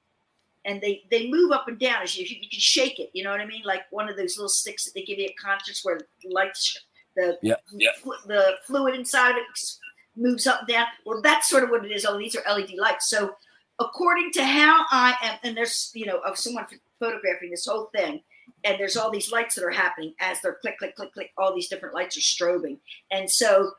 and 0.65 0.81
they 0.81 1.03
they 1.11 1.29
move 1.29 1.53
up 1.53 1.69
and 1.69 1.79
down 1.79 2.03
as 2.03 2.17
you 2.17 2.25
you 2.25 2.49
can 2.49 2.61
shake 2.61 2.99
it. 2.99 3.11
You 3.13 3.25
know 3.25 3.31
what 3.31 3.41
I 3.41 3.47
mean? 3.47 3.63
Like 3.65 3.83
one 3.91 4.09
of 4.09 4.17
those 4.17 4.37
little 4.37 4.49
sticks 4.49 4.85
that 4.85 4.95
they 4.95 5.03
give 5.03 5.19
you 5.19 5.27
at 5.27 5.37
concerts 5.37 5.85
where 5.85 6.01
lights 6.25 6.79
the 7.17 7.39
Yeah. 7.43 7.57
flu- 8.01 8.17
the 8.27 8.55
fluid 8.67 8.95
inside 8.95 9.33
of 9.33 9.39
it 9.39 9.61
moves 10.17 10.47
up 10.47 10.61
and 10.61 10.69
down. 10.69 10.87
Well, 11.05 11.21
that's 11.23 11.49
sort 11.49 11.65
of 11.65 11.71
what 11.71 11.85
it 11.85 11.91
is. 11.93 12.05
Oh, 12.07 12.19
these 12.19 12.37
are 12.37 12.43
LED 12.51 12.75
lights. 12.79 13.09
So 13.09 13.37
according 13.79 14.31
to 14.33 14.45
how 14.45 14.85
I 14.91 15.15
am, 15.23 15.39
and 15.43 15.57
there's 15.57 15.91
you 15.95 16.07
know 16.07 16.19
of 16.19 16.39
someone 16.39 16.67
photographing 17.01 17.51
this 17.51 17.67
whole 17.67 17.91
thing, 17.95 18.23
and 18.65 18.79
there's 18.79 18.97
all 18.97 19.11
these 19.11 19.33
lights 19.33 19.55
that 19.57 19.65
are 19.65 19.71
happening 19.71 20.15
as 20.21 20.41
they're 20.41 20.55
click 20.55 20.79
click 20.79 20.95
click 20.97 21.13
click. 21.13 21.33
All 21.37 21.55
these 21.55 21.69
different 21.69 21.95
lights 21.95 22.17
are 22.17 22.21
strobing, 22.21 22.79
and 23.11 23.31
so 23.31 23.73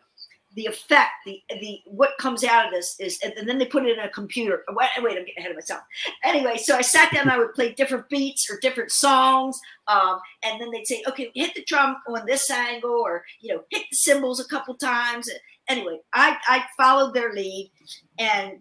the 0.55 0.65
effect, 0.65 1.11
the 1.25 1.41
the 1.49 1.81
what 1.85 2.11
comes 2.19 2.43
out 2.43 2.65
of 2.65 2.71
this 2.71 2.99
is, 2.99 3.19
and 3.23 3.47
then 3.47 3.57
they 3.57 3.65
put 3.65 3.85
it 3.85 3.97
in 3.97 4.03
a 4.03 4.09
computer. 4.09 4.63
Wait, 4.69 4.89
wait, 4.99 5.17
I'm 5.17 5.25
getting 5.25 5.39
ahead 5.39 5.51
of 5.51 5.57
myself. 5.57 5.81
Anyway, 6.23 6.57
so 6.57 6.75
I 6.75 6.81
sat 6.81 7.11
down 7.11 7.23
and 7.23 7.31
I 7.31 7.37
would 7.37 7.53
play 7.53 7.73
different 7.73 8.07
beats 8.09 8.49
or 8.49 8.59
different 8.59 8.91
songs, 8.91 9.59
um, 9.87 10.19
and 10.43 10.61
then 10.61 10.71
they'd 10.71 10.87
say, 10.87 11.03
okay, 11.07 11.31
hit 11.33 11.55
the 11.55 11.63
drum 11.65 11.97
on 12.07 12.25
this 12.25 12.49
angle, 12.49 12.91
or 12.91 13.23
you 13.41 13.53
know, 13.53 13.63
hit 13.69 13.83
the 13.89 13.95
cymbals 13.95 14.39
a 14.39 14.47
couple 14.47 14.75
times. 14.75 15.29
Anyway, 15.67 15.99
I 16.13 16.37
I 16.47 16.63
followed 16.77 17.13
their 17.13 17.33
lead, 17.33 17.71
and 18.19 18.59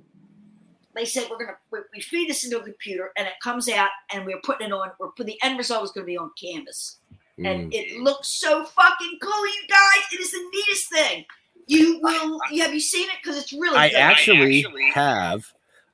they 0.94 1.04
said 1.04 1.26
we're 1.30 1.38
gonna 1.38 1.58
we, 1.70 1.80
we 1.94 2.00
feed 2.00 2.30
this 2.30 2.44
into 2.44 2.58
a 2.58 2.62
computer, 2.62 3.10
and 3.16 3.26
it 3.26 3.34
comes 3.42 3.68
out, 3.68 3.90
and 4.12 4.24
we're 4.24 4.40
putting 4.42 4.68
it 4.68 4.72
on. 4.72 4.90
We're 4.98 5.10
the 5.18 5.38
end 5.42 5.58
result 5.58 5.84
is 5.84 5.90
going 5.90 6.04
to 6.04 6.10
be 6.10 6.18
on 6.18 6.30
canvas 6.42 6.98
and 7.38 7.72
Mm. 7.72 7.74
it 7.74 8.00
looks 8.00 8.28
so 8.28 8.64
fucking 8.64 9.18
cool, 9.20 9.46
you 9.46 9.62
guys. 9.68 10.12
It 10.12 10.20
is 10.20 10.32
the 10.32 10.50
neatest 10.52 10.90
thing. 10.90 11.24
You 11.66 12.00
will. 12.02 12.40
Have 12.60 12.74
you 12.74 12.80
seen 12.80 13.08
it? 13.08 13.16
Because 13.22 13.38
it's 13.38 13.52
really. 13.52 13.76
I 13.76 13.88
good. 13.88 13.96
actually 13.98 14.62
have 14.94 15.44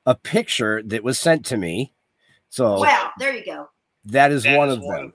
a 0.06 0.14
picture 0.14 0.82
that 0.84 1.02
was 1.04 1.18
sent 1.18 1.44
to 1.46 1.56
me. 1.56 1.92
So 2.48 2.80
Wow. 2.80 3.10
There 3.18 3.34
you 3.34 3.44
go. 3.44 3.68
that 4.06 4.32
is 4.32 4.46
one 4.46 4.70
of 4.70 4.80
them. 4.80 5.12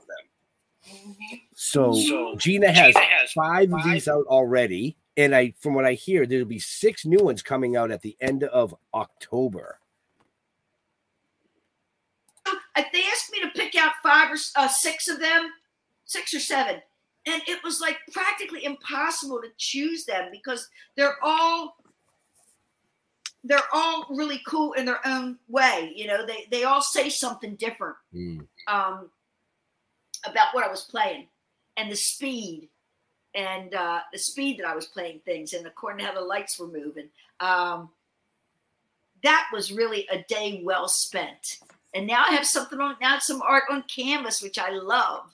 So, 1.56 1.94
So, 1.94 2.36
Gina 2.36 2.72
has 2.72 2.94
five 3.34 3.74
of 3.74 3.84
these 3.84 4.08
out 4.08 4.26
already, 4.28 4.98
and 5.18 5.34
I, 5.34 5.54
from 5.60 5.74
what 5.74 5.86
I 5.86 5.94
hear, 5.94 6.26
there'll 6.26 6.46
be 6.46 6.60
six 6.60 7.06
new 7.06 7.24
ones 7.24 7.42
coming 7.42 7.76
out 7.76 7.90
at 7.90 8.02
the 8.02 8.18
end 8.20 8.44
of 8.44 8.76
October. 8.94 9.80
If 12.76 12.92
they 12.92 13.04
asked 13.12 13.32
me 13.32 13.40
to 13.42 13.50
pick 13.50 13.76
out 13.76 13.94
five 14.04 14.32
or 14.32 14.38
uh, 14.56 14.68
six 14.68 15.08
of 15.08 15.20
them, 15.20 15.50
six 16.06 16.34
or 16.34 16.40
seven, 16.40 16.82
and 17.26 17.42
it 17.48 17.64
was 17.64 17.80
like 17.80 17.98
practically 18.12 18.66
impossible 18.66 19.42
to 19.42 19.50
choose 19.58 20.06
them 20.06 20.30
because 20.32 20.70
they're 20.96 21.18
all 21.24 21.78
they're 23.46 23.60
all 23.74 24.06
really 24.10 24.42
cool 24.48 24.74
in 24.74 24.86
their 24.86 25.06
own 25.06 25.38
way. 25.50 25.92
You 25.96 26.08
know, 26.08 26.26
they 26.26 26.48
they 26.52 26.64
all 26.64 26.82
say 26.82 27.10
something 27.10 27.56
different. 27.56 27.96
um, 28.68 29.10
about 30.26 30.54
what 30.54 30.66
I 30.66 30.70
was 30.70 30.84
playing 30.84 31.28
and 31.78 31.92
the 31.92 31.96
speed 31.96 32.70
and 33.36 33.74
uh, 33.74 34.00
the 34.12 34.20
speed 34.20 34.60
that 34.60 34.68
I 34.68 34.76
was 34.76 34.86
playing 34.86 35.20
things 35.26 35.54
and 35.54 35.66
according 35.66 36.00
to 36.00 36.06
how 36.06 36.14
the 36.14 36.22
lights 36.22 36.60
were 36.60 36.68
moving. 36.68 37.10
Um, 37.40 37.90
that 39.24 39.48
was 39.52 39.72
really 39.72 40.08
a 40.12 40.24
day 40.28 40.62
well 40.64 40.88
spent. 40.88 41.60
And 41.94 42.08
now 42.08 42.24
I 42.28 42.34
have 42.34 42.46
something 42.46 42.80
on 42.80 42.96
now 43.02 43.20
some 43.20 43.42
art 43.42 43.64
on 43.72 43.84
canvas, 43.84 44.42
which 44.42 44.58
I 44.58 44.70
love. 44.72 45.33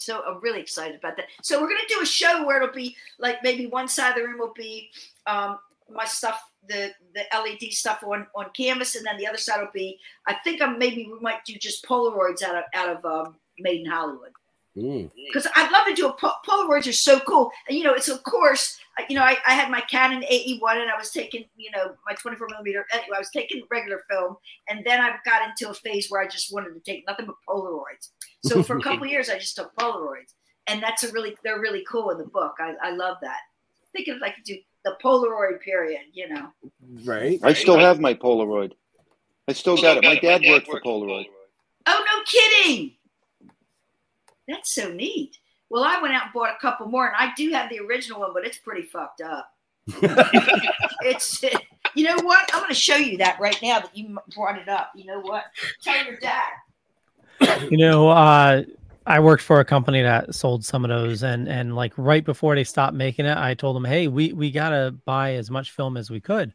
So 0.00 0.22
I'm 0.26 0.40
really 0.40 0.60
excited 0.60 0.96
about 0.96 1.16
that. 1.16 1.26
So 1.42 1.60
we're 1.60 1.68
gonna 1.68 1.80
do 1.88 2.00
a 2.02 2.06
show 2.06 2.46
where 2.46 2.62
it'll 2.62 2.74
be 2.74 2.96
like 3.18 3.42
maybe 3.42 3.66
one 3.66 3.88
side 3.88 4.10
of 4.10 4.16
the 4.16 4.22
room 4.22 4.38
will 4.38 4.54
be 4.54 4.90
um, 5.26 5.58
my 5.92 6.04
stuff, 6.04 6.40
the 6.68 6.92
the 7.14 7.24
LED 7.34 7.72
stuff 7.72 8.02
on 8.02 8.26
on 8.34 8.46
canvas, 8.56 8.96
and 8.96 9.04
then 9.04 9.18
the 9.18 9.26
other 9.26 9.38
side 9.38 9.60
will 9.60 9.68
be. 9.74 9.98
I 10.26 10.34
think 10.34 10.62
I'm 10.62 10.78
maybe 10.78 11.08
we 11.12 11.18
might 11.20 11.44
do 11.44 11.54
just 11.54 11.84
Polaroids 11.84 12.42
out 12.42 12.56
of 12.56 12.64
out 12.74 12.96
of 12.96 13.04
um, 13.04 13.36
Made 13.58 13.80
in 13.80 13.86
Hollywood 13.86 14.32
Mm. 14.76 15.10
because 15.26 15.48
I'd 15.56 15.72
love 15.72 15.86
to 15.86 15.94
do 15.94 16.06
a 16.06 16.12
po- 16.12 16.30
Polaroids 16.48 16.88
are 16.88 16.92
so 16.92 17.18
cool. 17.20 17.50
And 17.68 17.76
you 17.76 17.82
know, 17.82 17.92
it's 17.92 18.08
of 18.08 18.22
course, 18.22 18.78
you 19.08 19.16
know, 19.16 19.22
I, 19.22 19.36
I 19.44 19.54
had 19.54 19.68
my 19.68 19.80
Canon 19.80 20.22
AE1 20.22 20.80
and 20.80 20.88
I 20.88 20.96
was 20.96 21.10
taking, 21.10 21.44
you 21.56 21.72
know, 21.72 21.94
my 22.06 22.14
24 22.14 22.46
millimeter. 22.50 22.86
Anyway, 22.92 23.16
I 23.16 23.18
was 23.18 23.30
taking 23.30 23.62
regular 23.68 24.04
film, 24.08 24.36
and 24.68 24.84
then 24.84 25.00
I 25.00 25.16
got 25.24 25.48
into 25.48 25.70
a 25.70 25.74
phase 25.74 26.08
where 26.08 26.22
I 26.22 26.28
just 26.28 26.52
wanted 26.54 26.74
to 26.74 26.80
take 26.80 27.04
nothing 27.06 27.26
but 27.26 27.34
Polaroids. 27.48 28.10
So 28.44 28.62
for 28.62 28.78
a 28.78 28.80
couple 28.82 29.06
years, 29.06 29.28
I 29.28 29.38
just 29.38 29.56
took 29.56 29.74
Polaroids, 29.76 30.34
and 30.66 30.82
that's 30.82 31.04
a 31.04 31.12
really 31.12 31.36
they're 31.44 31.60
really 31.60 31.84
cool 31.88 32.10
in 32.10 32.18
the 32.18 32.24
book. 32.24 32.56
I, 32.60 32.74
I 32.82 32.90
love 32.90 33.18
that. 33.22 33.38
Thinking 33.92 34.14
if 34.14 34.22
I 34.22 34.30
could 34.30 34.44
do 34.44 34.56
the 34.84 34.96
Polaroid 35.02 35.60
period, 35.60 36.02
you 36.12 36.28
know. 36.28 36.48
Right. 37.04 37.38
I 37.42 37.52
still 37.52 37.78
have 37.78 38.00
my 38.00 38.14
Polaroid. 38.14 38.72
I 39.48 39.52
still 39.52 39.76
got 39.76 39.98
it. 39.98 40.04
My 40.04 40.16
dad 40.16 40.42
worked 40.46 40.66
for 40.66 40.80
Polaroid. 40.80 41.26
Oh, 41.86 42.04
no 42.14 42.22
kidding. 42.24 42.92
That's 44.46 44.72
so 44.72 44.92
neat. 44.92 45.38
Well, 45.70 45.84
I 45.84 46.00
went 46.00 46.14
out 46.14 46.24
and 46.24 46.32
bought 46.32 46.54
a 46.54 46.60
couple 46.60 46.86
more, 46.88 47.06
and 47.06 47.16
I 47.16 47.32
do 47.36 47.50
have 47.50 47.70
the 47.70 47.80
original 47.80 48.20
one, 48.20 48.32
but 48.32 48.44
it's 48.44 48.58
pretty 48.58 48.82
fucked 48.82 49.20
up. 49.20 49.52
it's, 51.02 51.42
you 51.94 52.04
know 52.04 52.16
what? 52.22 52.48
I'm 52.52 52.60
going 52.60 52.68
to 52.68 52.74
show 52.74 52.96
you 52.96 53.18
that 53.18 53.38
right 53.40 53.58
now 53.62 53.80
that 53.80 53.96
you 53.96 54.18
brought 54.34 54.58
it 54.58 54.68
up. 54.68 54.90
You 54.94 55.06
know 55.06 55.20
what? 55.20 55.44
Tell 55.82 56.04
your 56.04 56.16
dad. 56.18 56.50
You 57.70 57.78
know, 57.78 58.08
uh, 58.08 58.62
I 59.06 59.20
worked 59.20 59.42
for 59.42 59.60
a 59.60 59.64
company 59.64 60.02
that 60.02 60.34
sold 60.34 60.64
some 60.64 60.84
of 60.84 60.88
those, 60.88 61.22
and 61.22 61.48
and 61.48 61.74
like 61.74 61.92
right 61.96 62.24
before 62.24 62.54
they 62.54 62.64
stopped 62.64 62.94
making 62.94 63.26
it, 63.26 63.36
I 63.36 63.54
told 63.54 63.76
them, 63.76 63.84
"Hey, 63.84 64.08
we 64.08 64.32
we 64.32 64.50
gotta 64.50 64.94
buy 65.04 65.34
as 65.34 65.50
much 65.50 65.72
film 65.72 65.96
as 65.96 66.10
we 66.10 66.20
could." 66.20 66.52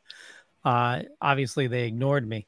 Uh, 0.64 1.04
obviously, 1.22 1.68
they 1.68 1.88
ignored 1.88 2.28
me, 2.28 2.48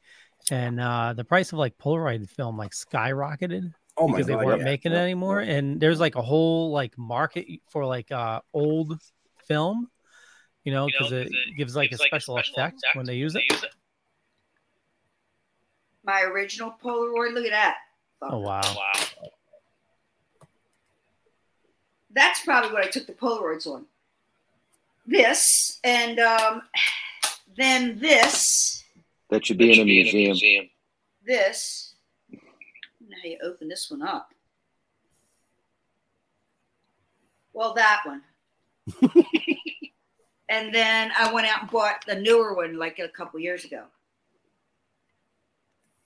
and 0.52 0.80
uh, 0.80 1.14
the 1.14 1.24
price 1.24 1.52
of 1.52 1.60
like 1.60 1.78
Polaroid 1.78 2.30
film 2.30 2.58
like 2.58 2.72
skyrocketed 2.72 3.74
Oh 3.98 4.08
my 4.08 4.14
because 4.14 4.28
they 4.28 4.36
weren't 4.36 4.60
yeah. 4.60 4.66
making 4.66 4.92
it 4.92 4.98
anymore. 4.98 5.40
And 5.40 5.80
there's 5.80 6.00
like 6.00 6.16
a 6.16 6.22
whole 6.22 6.72
like 6.72 6.98
market 6.98 7.48
for 7.70 7.86
like 7.86 8.12
uh 8.12 8.42
old 8.54 9.00
film, 9.48 9.90
you 10.64 10.72
know, 10.72 10.86
because 10.86 11.12
it 11.12 11.30
gives 11.58 11.76
like 11.76 11.92
a 11.92 11.98
special 11.98 12.38
effect 12.38 12.80
when 12.94 13.06
they 13.06 13.16
use 13.16 13.36
it. 13.36 13.44
My 16.04 16.22
original 16.22 16.76
Polaroid. 16.82 17.34
Look 17.34 17.46
at 17.46 17.52
that. 17.52 17.78
Oh 18.22 18.40
wow! 18.40 18.62
That's 22.14 22.44
probably 22.44 22.72
what 22.72 22.84
I 22.84 22.88
took 22.90 23.06
the 23.06 23.14
Polaroids 23.14 23.68
on. 23.68 23.86
This, 25.06 25.80
and 25.84 26.20
um, 26.20 26.64
then 27.56 28.00
this, 28.00 28.84
That 29.30 29.46
should 29.46 29.58
be 29.58 29.72
in 29.72 29.80
a 29.80 29.86
museum. 29.86 30.70
this. 31.26 31.94
Now 32.32 33.18
you 33.24 33.38
open 33.42 33.70
this 33.70 33.90
one 33.90 34.02
up. 34.02 34.34
Well, 37.54 37.74
that 37.76 38.02
one. 38.06 38.22
and 40.50 40.74
then 40.74 41.12
I 41.18 41.32
went 41.32 41.48
out 41.48 41.62
and 41.62 41.72
bought 41.72 42.04
the 42.06 42.16
newer 42.16 42.54
one 42.56 42.78
like 42.78 43.00
a 43.00 43.08
couple 43.08 43.40
years 43.40 43.64
ago. 43.64 43.86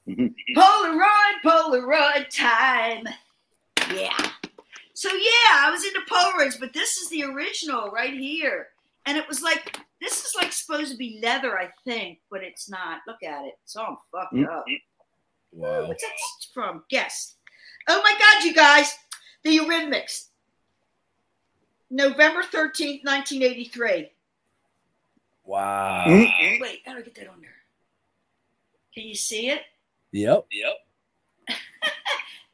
Polaroid, 0.08 1.41
Polaroid 1.45 2.30
time. 2.36 3.06
Yeah. 3.93 4.18
So 4.93 5.10
yeah, 5.14 5.58
I 5.60 5.70
was 5.72 5.84
into 5.84 6.02
Polaroids, 6.10 6.60
but 6.60 6.74
this 6.74 6.97
is 6.97 7.10
the 7.10 7.24
original 7.24 7.89
right 7.89 8.14
here. 8.14 8.68
And 9.06 9.18
it 9.18 9.28
was 9.28 9.41
like 9.41 9.78
this 9.99 10.24
is 10.24 10.34
like 10.38 10.52
supposed 10.54 10.91
to 10.91 10.97
be 10.97 11.20
leather, 11.24 11.58
I 11.58 11.70
think, 11.86 12.20
but 12.30 12.43
it's 12.43 12.70
not. 12.70 12.99
Look 13.08 13.24
at 13.24 13.45
it. 13.45 13.54
It's 13.64 13.76
all 13.76 14.04
fucked 14.12 14.34
Mm. 14.34 14.47
up. 14.49 14.66
Wow. 15.54 15.88
What's 15.88 16.04
that 16.04 16.12
from? 16.54 16.84
Guess. 16.89 17.36
Oh 17.88 18.02
my 18.04 18.14
God, 18.18 18.43
you 18.45 18.54
guys. 18.54 18.93
The 19.43 19.58
Eurythmics. 19.58 20.28
November 21.89 22.41
13th, 22.43 23.04
1983. 23.04 24.12
Wow. 25.43 26.06
Wait, 26.08 26.80
how 26.86 26.93
do 26.93 26.99
I 26.99 27.02
get 27.02 27.16
that 27.16 27.28
on 27.28 27.41
there? 27.41 27.56
Can 28.93 29.04
you 29.08 29.16
see 29.16 29.49
it? 29.49 29.62
Yep. 30.12 30.45
Yep. 30.51 31.57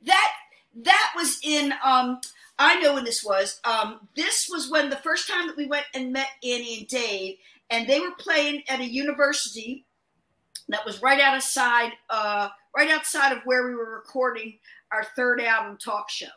that 0.04 0.32
that 0.76 1.14
was 1.16 1.40
in 1.44 1.74
um 1.84 2.20
I 2.60 2.80
know 2.80 2.96
when 2.96 3.06
this 3.06 3.24
was. 3.24 3.60
Um 3.64 4.08
this 4.16 4.48
was 4.52 4.70
when 4.70 4.90
the 4.90 4.98
first 4.98 5.28
time 5.30 5.48
that 5.48 5.58
we 5.58 5.66
went 5.66 5.86
and 5.94 6.14
met 6.14 6.30
Annie 6.44 6.80
and 6.80 6.88
Dave 6.88 7.38
and 7.70 7.88
they 7.88 8.00
were 8.00 8.14
playing 8.18 8.64
at 8.70 8.80
a 8.80 8.86
university 8.86 9.86
that 10.70 10.86
was 10.86 11.02
right 11.02 11.20
outside 11.20 11.92
uh 12.10 12.50
right 12.76 12.90
outside 12.92 13.32
of 13.32 13.40
where 13.46 13.68
we 13.68 13.76
were 13.76 13.96
recording 13.96 14.58
our 14.92 15.04
third 15.16 15.42
album 15.42 15.78
talk 15.78 16.10
show. 16.10 16.28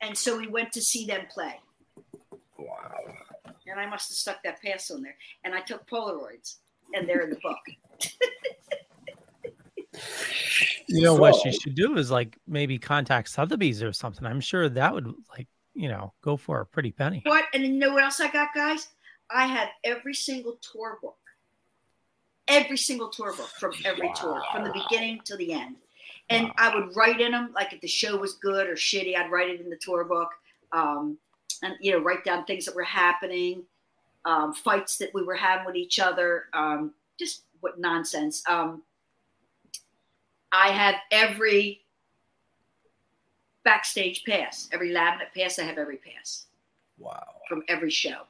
And 0.00 0.16
so 0.16 0.38
we 0.38 0.46
went 0.46 0.72
to 0.72 0.80
see 0.80 1.06
them 1.06 1.26
play. 1.30 1.60
Wow. 2.56 2.94
And 3.66 3.78
I 3.78 3.86
must 3.86 4.08
have 4.08 4.16
stuck 4.16 4.42
that 4.44 4.62
pass 4.62 4.90
on 4.90 5.02
there. 5.02 5.16
And 5.44 5.54
I 5.54 5.60
took 5.60 5.88
Polaroids 5.88 6.56
and 6.94 7.08
they're 7.08 7.22
in 7.22 7.30
the 7.30 7.36
book. 7.36 7.58
You 10.86 11.02
know 11.02 11.14
what 11.14 11.34
So- 11.34 11.50
she 11.50 11.58
should 11.58 11.74
do 11.74 11.96
is 11.96 12.10
like 12.10 12.38
maybe 12.46 12.78
contact 12.78 13.28
Sotheby's 13.28 13.82
or 13.82 13.92
something. 13.92 14.26
I'm 14.26 14.40
sure 14.40 14.68
that 14.68 14.94
would 14.94 15.12
like 15.36 15.48
you 15.74 15.88
know 15.88 16.12
go 16.22 16.36
for 16.36 16.60
a 16.60 16.66
pretty 16.66 16.92
penny. 16.92 17.22
What? 17.24 17.44
And 17.54 17.62
you 17.62 17.72
know 17.72 17.92
what 17.94 18.04
else 18.04 18.20
I 18.20 18.30
got, 18.30 18.48
guys? 18.54 18.88
I 19.30 19.46
had 19.46 19.68
every 19.84 20.14
single 20.14 20.58
tour 20.72 20.98
book. 21.02 21.18
Every 22.48 22.78
single 22.78 23.10
tour 23.10 23.34
book 23.36 23.50
from 23.60 23.72
every 23.84 24.10
tour, 24.14 24.42
from 24.52 24.64
the 24.64 24.72
beginning 24.72 25.20
to 25.26 25.36
the 25.36 25.52
end. 25.52 25.76
And 26.30 26.50
I 26.56 26.74
would 26.74 26.96
write 26.96 27.20
in 27.20 27.32
them, 27.32 27.52
like 27.54 27.74
if 27.74 27.80
the 27.82 27.88
show 27.88 28.16
was 28.16 28.34
good 28.34 28.66
or 28.66 28.74
shitty, 28.74 29.14
I'd 29.16 29.30
write 29.30 29.50
it 29.50 29.60
in 29.60 29.68
the 29.68 29.76
tour 29.76 30.04
book. 30.04 30.30
Um, 30.72 31.18
and, 31.62 31.74
you 31.80 31.92
know, 31.92 31.98
write 31.98 32.24
down 32.24 32.44
things 32.44 32.64
that 32.64 32.74
were 32.74 32.82
happening, 32.84 33.64
um, 34.24 34.54
fights 34.54 34.96
that 34.98 35.12
we 35.12 35.22
were 35.22 35.34
having 35.34 35.66
with 35.66 35.76
each 35.76 35.98
other, 35.98 36.44
um, 36.54 36.94
just 37.18 37.42
what 37.60 37.78
nonsense. 37.78 38.42
Um, 38.48 38.82
I 40.52 40.68
have 40.68 40.96
every 41.10 41.82
backstage 43.64 44.24
pass, 44.24 44.68
every 44.72 44.90
laminate 44.90 45.32
pass. 45.36 45.58
I 45.58 45.64
have 45.64 45.78
every 45.78 45.96
pass 45.98 46.46
Wow. 46.98 47.40
from 47.48 47.62
every 47.68 47.90
show 47.90 48.22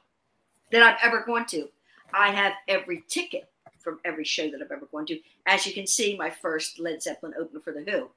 that 0.71 0.83
I've 0.83 0.99
ever 1.01 1.23
gone 1.25 1.45
to. 1.47 1.69
I 2.13 2.31
have 2.31 2.53
every 2.67 3.03
ticket 3.07 3.49
from 3.79 3.99
every 4.03 4.25
show 4.25 4.49
that 4.51 4.61
I've 4.61 4.71
ever 4.71 4.87
gone 4.87 5.05
to. 5.07 5.19
As 5.45 5.65
you 5.65 5.73
can 5.73 5.87
see, 5.87 6.17
my 6.17 6.29
first 6.29 6.79
Led 6.79 7.01
Zeppelin 7.01 7.33
opener 7.39 7.61
for 7.61 7.71
The 7.71 7.89
Who 7.89 8.09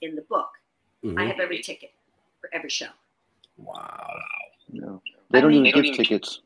in 0.00 0.16
the 0.16 0.22
book. 0.22 0.50
I 1.04 1.06
Mhm. 1.06 1.26
have 1.28 1.38
every 1.40 1.62
ticket 1.62 1.92
for 2.40 2.50
every 2.52 2.70
show. 2.70 2.90
Wow. 3.56 4.20
No. 4.68 5.02
They 5.30 5.40
don't 5.40 5.50
mean- 5.50 5.66
even 5.66 5.82
give 5.82 5.94
tickets. 5.96 6.40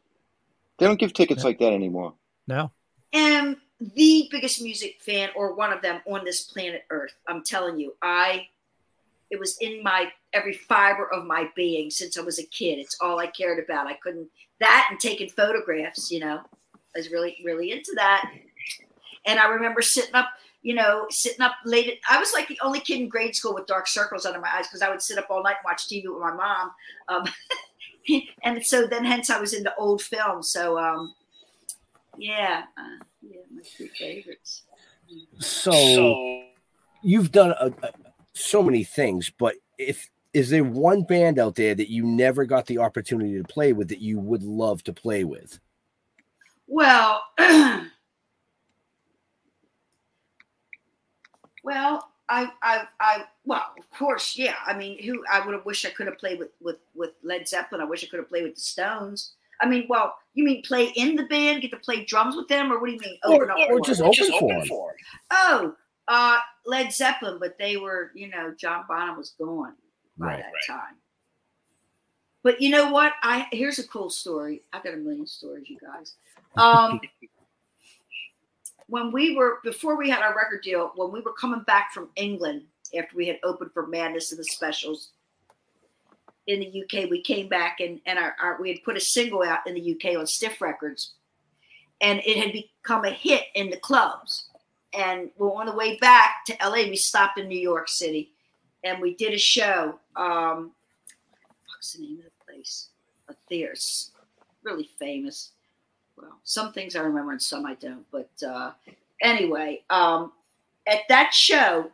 They 0.77 0.87
don't 0.87 0.99
give 1.01 1.13
tickets 1.15 1.45
like 1.45 1.59
that 1.59 1.73
anymore. 1.73 2.15
No. 2.47 2.71
am 3.15 3.62
the 3.95 4.29
biggest 4.31 4.63
music 4.63 4.97
fan 5.01 5.31
or 5.35 5.55
one 5.55 5.73
of 5.73 5.83
them 5.83 6.01
on 6.07 6.25
this 6.25 6.43
planet 6.43 6.85
Earth. 6.91 7.15
I'm 7.29 7.43
telling 7.43 7.79
you, 7.79 7.95
I 8.03 8.49
it 9.31 9.41
was 9.41 9.57
in 9.61 9.83
my 9.83 10.13
every 10.35 10.53
fiber 10.53 11.11
of 11.11 11.25
my 11.25 11.49
being 11.57 11.91
since 11.91 12.19
I 12.19 12.21
was 12.21 12.39
a 12.39 12.45
kid. 12.45 12.79
It's 12.79 12.99
all 13.01 13.19
I 13.19 13.27
cared 13.27 13.63
about. 13.65 13.87
I 13.87 13.95
couldn't 13.95 14.29
that 14.61 14.89
and 14.91 15.01
taking 15.01 15.29
photographs, 15.29 16.11
you 16.11 16.21
know. 16.21 16.41
I 16.95 16.99
was 16.99 17.11
really, 17.11 17.39
really 17.45 17.73
into 17.73 17.93
that. 17.97 18.31
And 19.25 19.41
I 19.41 19.49
remember 19.49 19.81
sitting 19.83 20.15
up, 20.15 20.29
you 20.63 20.75
know, 20.75 21.07
sitting 21.09 21.41
up 21.41 21.55
late. 21.65 21.89
At, 21.89 22.17
I 22.17 22.21
was 22.21 22.33
like 22.35 22.49
the 22.49 22.61
only 22.63 22.81
kid 22.81 23.01
in 23.01 23.09
grade 23.09 23.35
school 23.35 23.55
with 23.55 23.67
dark 23.67 23.89
circles 23.89 24.27
under 24.27 24.41
my 24.41 24.51
eyes 24.55 24.67
because 24.67 24.83
I 24.83 24.91
would 24.91 25.03
sit 25.03 25.19
up 25.19 25.27
all 25.31 25.43
night 25.43 25.57
and 25.59 25.65
watch 25.65 25.89
TV 25.89 26.05
with 26.05 26.21
my 26.21 26.35
mom. 26.35 26.71
Um, 27.09 27.25
and 28.43 28.65
so 28.65 28.87
then, 28.87 29.05
hence, 29.05 29.31
I 29.31 29.41
was 29.41 29.55
into 29.55 29.75
old 29.77 30.03
films. 30.03 30.51
So, 30.51 30.79
um, 30.79 31.15
yeah, 32.19 32.65
uh, 32.77 33.05
yeah, 33.23 33.41
my 33.55 33.63
three 33.63 33.89
favorites. 33.89 34.65
So, 35.39 36.45
you've 37.03 37.33
done 37.33 37.55
a, 37.61 37.73
a- 37.83 37.93
so 38.35 38.63
many 38.63 38.85
things, 38.85 39.31
but 39.39 39.57
if 39.79 40.11
is 40.33 40.49
there 40.51 40.65
one 40.65 41.03
band 41.03 41.39
out 41.39 41.55
there 41.57 41.75
that 41.75 41.91
you 41.91 42.05
never 42.05 42.47
got 42.47 42.67
the 42.67 42.79
opportunity 42.79 43.37
to 43.37 43.45
play 43.45 43.73
with 43.75 43.89
that 43.89 44.01
you 44.01 44.19
would 44.19 44.43
love 44.43 44.83
to 44.85 44.93
play 44.93 45.25
with? 45.25 45.61
Well, 46.67 47.23
well, 47.39 47.89
I, 52.29 52.51
I, 52.63 52.87
I, 52.99 53.25
well, 53.45 53.67
of 53.79 53.91
course, 53.99 54.39
yeah. 54.39 54.55
I 54.67 54.75
mean, 54.75 55.03
who 55.03 55.23
I 55.31 55.45
would 55.45 55.55
have 55.55 55.67
wished 55.67 55.85
I 55.85 55.91
could 55.91 56.07
have 56.07 56.17
played 56.19 56.39
with 56.39 56.53
with 56.61 56.79
with 56.95 57.11
Led 57.23 57.47
Zeppelin. 57.47 57.83
I 57.83 57.85
wish 57.85 58.03
I 58.03 58.07
could 58.07 58.21
have 58.21 58.29
played 58.31 58.45
with 58.45 58.55
the 58.55 58.61
Stones. 58.61 59.33
I 59.61 59.69
mean, 59.69 59.87
well, 59.89 60.15
you 60.35 60.45
mean 60.45 60.63
play 60.63 60.87
in 60.97 61.15
the 61.15 61.25
band, 61.25 61.63
get 61.63 61.71
to 61.73 61.77
play 61.77 62.05
drums 62.05 62.35
with 62.37 62.49
them, 62.49 62.73
or 62.73 62.81
what 62.81 62.87
do 62.87 62.93
you 62.95 62.99
mean? 63.01 63.19
Or- 63.25 63.51
up 63.51 63.59
or 63.71 63.79
for 63.79 63.85
just 63.85 64.01
them? 64.01 64.09
open 64.09 64.67
for 64.67 64.91
'em. 64.91 64.97
Oh, 65.31 65.77
uh, 66.09 66.39
Led 66.67 66.93
Zeppelin, 66.93 67.39
but 67.39 67.59
they 67.59 67.77
were, 67.77 68.11
you 68.15 68.29
know, 68.29 68.53
John 68.59 68.85
Bonham 68.89 69.17
was 69.17 69.31
gone 69.31 69.77
by 70.19 70.27
Right. 70.27 70.39
that 70.43 70.53
time. 70.67 70.97
But 72.43 72.61
you 72.61 72.71
know 72.71 72.91
what? 72.91 73.13
I 73.23 73.47
here's 73.53 73.79
a 73.79 73.87
cool 73.87 74.11
story. 74.11 74.65
I 74.73 74.81
got 74.81 74.95
a 74.95 74.97
million 74.97 75.27
stories, 75.29 75.69
you 75.71 75.79
guys. 75.79 76.17
Um, 76.57 77.01
when 78.89 79.13
we 79.13 79.37
were 79.37 79.61
before 79.63 79.97
we 79.97 80.11
had 80.11 80.23
our 80.23 80.35
record 80.37 80.63
deal, 80.63 80.93
when 80.97 81.13
we 81.13 81.21
were 81.21 81.33
coming 81.35 81.63
back 81.63 81.93
from 81.93 82.11
England 82.17 82.67
after 82.99 83.17
we 83.17 83.27
had 83.29 83.39
opened 83.45 83.73
for 83.73 83.87
Madness 83.87 84.33
and 84.33 84.39
the 84.41 84.45
Specials 84.45 85.11
in 86.47 86.61
the 86.61 86.83
UK, 86.83 87.09
we 87.09 87.23
came 87.23 87.49
back 87.49 87.81
and 87.81 88.01
and 88.07 88.19
our, 88.19 88.35
our 88.41 88.61
we 88.61 88.69
had 88.71 88.83
put 88.85 88.97
a 88.97 89.01
single 89.01 89.43
out 89.43 89.67
in 89.67 89.75
the 89.75 89.95
UK 89.95 90.19
on 90.19 90.27
Stiff 90.27 90.61
Records, 90.61 91.15
and 92.01 92.21
it 92.25 92.37
had 92.37 92.53
become 92.53 93.05
a 93.05 93.11
hit 93.11 93.45
in 93.55 93.71
the 93.71 93.77
clubs. 93.79 94.49
And 94.95 95.31
we're 95.39 95.55
on 95.55 95.67
the 95.67 95.73
way 95.75 95.97
back 95.99 96.45
to 96.47 96.57
LA, 96.63 96.89
we 96.89 96.97
stopped 96.97 97.39
in 97.39 97.49
New 97.49 97.59
York 97.59 97.89
City, 97.89 98.33
and 98.85 99.01
we 99.01 99.15
did 99.15 99.33
a 99.33 99.39
show. 99.39 99.99
Um, 100.17 100.73
what's 101.69 101.95
the 101.95 102.03
name 102.03 102.19
of 102.19 102.25
the 102.25 102.53
place? 102.53 102.89
A 103.29 103.35
theater's 103.49 104.11
really 104.63 104.91
famous. 104.99 105.53
Well, 106.17 106.39
some 106.45 106.73
things 106.73 106.95
I 106.95 107.01
remember 107.01 107.33
and 107.33 107.41
some 107.41 107.65
I 107.65 107.75
don't. 107.75 108.05
But 108.11 108.31
uh, 108.47 108.73
anyway, 109.23 109.83
um, 109.89 110.33
at 110.87 111.01
that 111.09 111.33
show, 111.33 111.91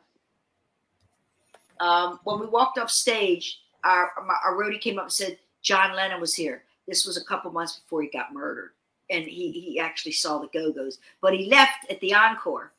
um, 1.81 2.19
when 2.25 2.41
we 2.41 2.47
walked 2.47 2.79
off 2.79 2.91
stage, 2.91 3.61
our, 3.85 4.11
my, 4.27 4.35
our 4.45 4.55
roadie 4.55 4.81
came 4.81 4.99
up 4.99 5.05
and 5.05 5.13
said, 5.13 5.39
John 5.63 5.95
Lennon 5.95 6.21
was 6.21 6.35
here. 6.35 6.65
This 6.87 7.05
was 7.05 7.17
a 7.17 7.25
couple 7.25 7.51
months 7.51 7.79
before 7.79 8.03
he 8.03 8.09
got 8.09 8.33
murdered. 8.33 8.71
And 9.11 9.25
he, 9.25 9.53
he 9.53 9.81
actually 9.81 10.13
saw 10.13 10.39
the 10.39 10.49
Go 10.49 10.73
Go's, 10.73 10.99
but 11.21 11.35
he 11.35 11.49
left 11.49 11.91
at 11.91 12.01
the 12.01 12.15
encore. 12.15 12.73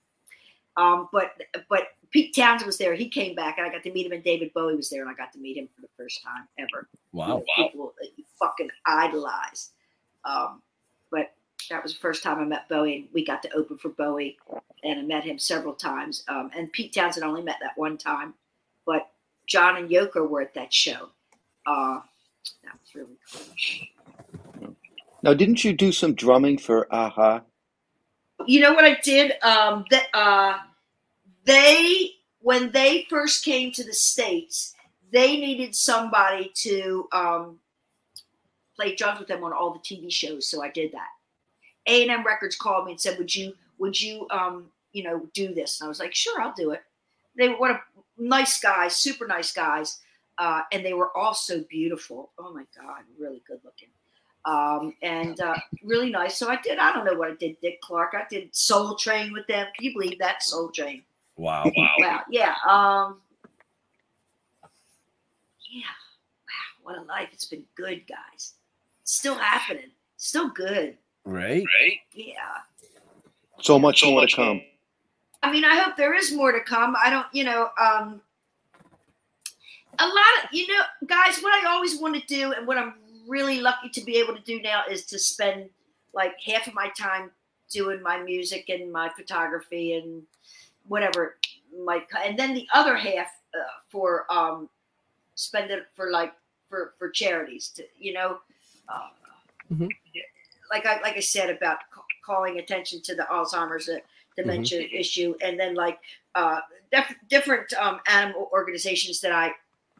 Um, 0.77 1.09
but 1.11 1.31
but 1.69 1.87
Pete 2.11 2.35
Townshend 2.35 2.65
was 2.65 2.77
there. 2.77 2.93
He 2.93 3.09
came 3.09 3.35
back, 3.35 3.57
and 3.57 3.67
I 3.67 3.71
got 3.71 3.83
to 3.83 3.91
meet 3.91 4.05
him. 4.05 4.11
And 4.11 4.23
David 4.23 4.53
Bowie 4.53 4.75
was 4.75 4.89
there, 4.89 5.01
and 5.01 5.09
I 5.09 5.13
got 5.13 5.33
to 5.33 5.39
meet 5.39 5.57
him 5.57 5.67
for 5.75 5.81
the 5.81 5.89
first 5.97 6.23
time 6.23 6.47
ever. 6.57 6.87
Wow. 7.11 7.43
People 7.55 7.93
that 7.99 8.09
you 8.15 8.23
fucking 8.39 8.69
idolize. 8.85 9.71
Um, 10.23 10.61
but 11.11 11.33
that 11.69 11.83
was 11.83 11.93
the 11.93 11.99
first 11.99 12.23
time 12.23 12.39
I 12.39 12.45
met 12.45 12.69
Bowie, 12.69 12.95
and 12.95 13.07
we 13.13 13.25
got 13.25 13.41
to 13.43 13.53
open 13.53 13.77
for 13.77 13.89
Bowie, 13.89 14.37
and 14.83 14.99
I 14.99 15.03
met 15.03 15.23
him 15.23 15.37
several 15.37 15.73
times. 15.73 16.23
Um, 16.27 16.51
and 16.55 16.71
Pete 16.71 16.93
Townshend 16.93 17.25
only 17.25 17.41
met 17.41 17.57
that 17.61 17.77
one 17.77 17.97
time, 17.97 18.33
but 18.85 19.09
John 19.49 19.77
and 19.77 19.89
Yoko 19.89 20.29
were 20.29 20.41
at 20.41 20.53
that 20.53 20.71
show. 20.71 21.09
Uh, 21.65 21.99
that 22.63 22.73
was 22.79 22.95
really 22.95 23.17
cool. 23.31 24.75
Now, 25.21 25.33
didn't 25.33 25.63
you 25.63 25.73
do 25.73 25.91
some 25.91 26.13
drumming 26.13 26.57
for 26.57 26.87
a-ha? 26.91 27.41
You 28.45 28.61
know 28.61 28.73
what 28.73 28.85
I 28.85 28.97
did? 29.03 29.33
Um, 29.43 29.83
that 29.89 30.05
uh, 30.13 30.57
they 31.45 32.11
when 32.41 32.71
they 32.71 33.05
first 33.09 33.43
came 33.43 33.71
to 33.73 33.83
the 33.83 33.93
states, 33.93 34.73
they 35.11 35.35
needed 35.37 35.75
somebody 35.75 36.51
to 36.55 37.07
um, 37.11 37.59
play 38.77 38.95
drums 38.95 39.19
with 39.19 39.27
them 39.27 39.43
on 39.43 39.51
all 39.51 39.73
the 39.73 39.79
TV 39.79 40.09
shows. 40.09 40.49
So 40.49 40.63
I 40.63 40.69
did 40.69 40.93
that. 40.93 41.07
A 41.85 42.03
and 42.03 42.11
M 42.11 42.25
Records 42.25 42.55
called 42.55 42.85
me 42.85 42.91
and 42.91 43.01
said, 43.01 43.17
"Would 43.17 43.35
you 43.35 43.53
would 43.77 43.99
you 43.99 44.25
um, 44.29 44.67
you 44.93 45.03
know 45.03 45.27
do 45.33 45.53
this?" 45.53 45.81
And 45.81 45.87
I 45.87 45.89
was 45.89 45.99
like, 45.99 46.15
"Sure, 46.15 46.39
I'll 46.41 46.53
do 46.53 46.71
it." 46.71 46.81
They 47.39 47.49
were 47.49 47.57
what 47.57 47.71
a 47.71 47.79
nice 48.17 48.59
guys, 48.59 48.95
super 48.95 49.25
nice 49.25 49.51
guys, 49.51 49.99
uh, 50.37 50.61
and 50.71 50.85
they 50.85 50.93
were 50.93 51.15
all 51.17 51.33
so 51.33 51.63
beautiful. 51.69 52.31
Oh 52.37 52.53
my 52.53 52.65
God, 52.77 53.01
really 53.17 53.41
good 53.47 53.61
looking 53.63 53.89
um, 54.45 54.93
and 55.01 55.39
uh, 55.39 55.55
really 55.83 56.09
nice. 56.09 56.37
So 56.37 56.49
I 56.49 56.57
did. 56.61 56.79
I 56.79 56.93
don't 56.93 57.05
know 57.05 57.13
what 57.13 57.31
I 57.31 57.35
did. 57.35 57.59
Dick 57.61 57.81
Clark. 57.81 58.13
I 58.15 58.23
did 58.29 58.55
Soul 58.55 58.95
Train 58.95 59.33
with 59.33 59.47
them. 59.47 59.67
Can 59.75 59.85
you 59.85 59.93
believe 59.93 60.17
that 60.19 60.43
Soul 60.43 60.69
Train? 60.69 61.03
Wow. 61.35 61.71
Wow. 61.75 61.89
wow! 61.99 62.21
Yeah. 62.29 62.55
Um, 62.67 63.21
yeah. 65.69 65.83
Wow. 65.83 66.83
What 66.83 66.97
a 66.97 67.01
life. 67.03 67.29
It's 67.33 67.45
been 67.45 67.63
good, 67.75 68.03
guys. 68.07 68.53
It's 69.01 69.13
still 69.13 69.35
happening. 69.35 69.91
Still 70.17 70.49
good. 70.49 70.97
Right. 71.25 71.63
Right. 71.81 71.99
Yeah. 72.13 72.33
So 73.61 73.77
much 73.77 74.03
more 74.03 74.25
to 74.25 74.35
come. 74.35 74.61
I 75.41 75.51
mean, 75.51 75.63
I 75.65 75.75
hope 75.75 75.95
there 75.95 76.13
is 76.13 76.33
more 76.33 76.51
to 76.51 76.59
come. 76.59 76.95
I 77.01 77.09
don't, 77.09 77.27
you 77.31 77.43
know, 77.43 77.69
um, 77.79 78.21
a 79.97 80.05
lot 80.05 80.43
of, 80.43 80.49
you 80.51 80.67
know, 80.67 80.81
guys, 81.07 81.39
what 81.39 81.53
I 81.53 81.69
always 81.69 81.99
want 81.99 82.15
to 82.15 82.27
do 82.27 82.53
and 82.53 82.67
what 82.67 82.77
I'm 82.77 82.95
really 83.27 83.61
lucky 83.61 83.89
to 83.89 84.03
be 84.03 84.17
able 84.17 84.35
to 84.35 84.41
do 84.41 84.61
now 84.61 84.83
is 84.89 85.05
to 85.05 85.19
spend 85.19 85.69
like 86.13 86.33
half 86.45 86.67
of 86.67 86.73
my 86.73 86.89
time 86.97 87.31
doing 87.69 88.01
my 88.01 88.19
music 88.19 88.69
and 88.69 88.91
my 88.91 89.09
photography 89.15 89.93
and 89.93 90.23
whatever 90.87 91.37
my 91.85 92.01
and 92.25 92.37
then 92.37 92.55
the 92.55 92.67
other 92.73 92.97
half 92.97 93.27
uh, 93.53 93.59
for 93.89 94.25
um 94.31 94.67
spend 95.35 95.69
it 95.69 95.83
for 95.93 96.09
like 96.09 96.33
for 96.67 96.93
for 96.97 97.09
charities 97.09 97.69
to 97.69 97.83
you 97.99 98.11
know 98.11 98.39
uh, 98.89 99.09
like 100.71 100.85
I 100.85 100.99
like 101.01 101.15
I 101.15 101.19
said 101.19 101.49
about 101.49 101.77
ca- 101.91 102.01
calling 102.25 102.57
attention 102.57 103.01
to 103.03 103.15
the 103.15 103.23
Alzheimer's 103.31 103.87
uh, 104.39 104.43
dementia 104.43 104.87
issue, 104.91 105.35
and 105.41 105.59
then 105.59 105.75
like 105.75 105.99
uh, 106.35 106.59
def- 106.91 107.15
different 107.29 107.71
um, 107.73 107.99
animal 108.07 108.49
organizations 108.53 109.19
that 109.21 109.31
I 109.31 109.51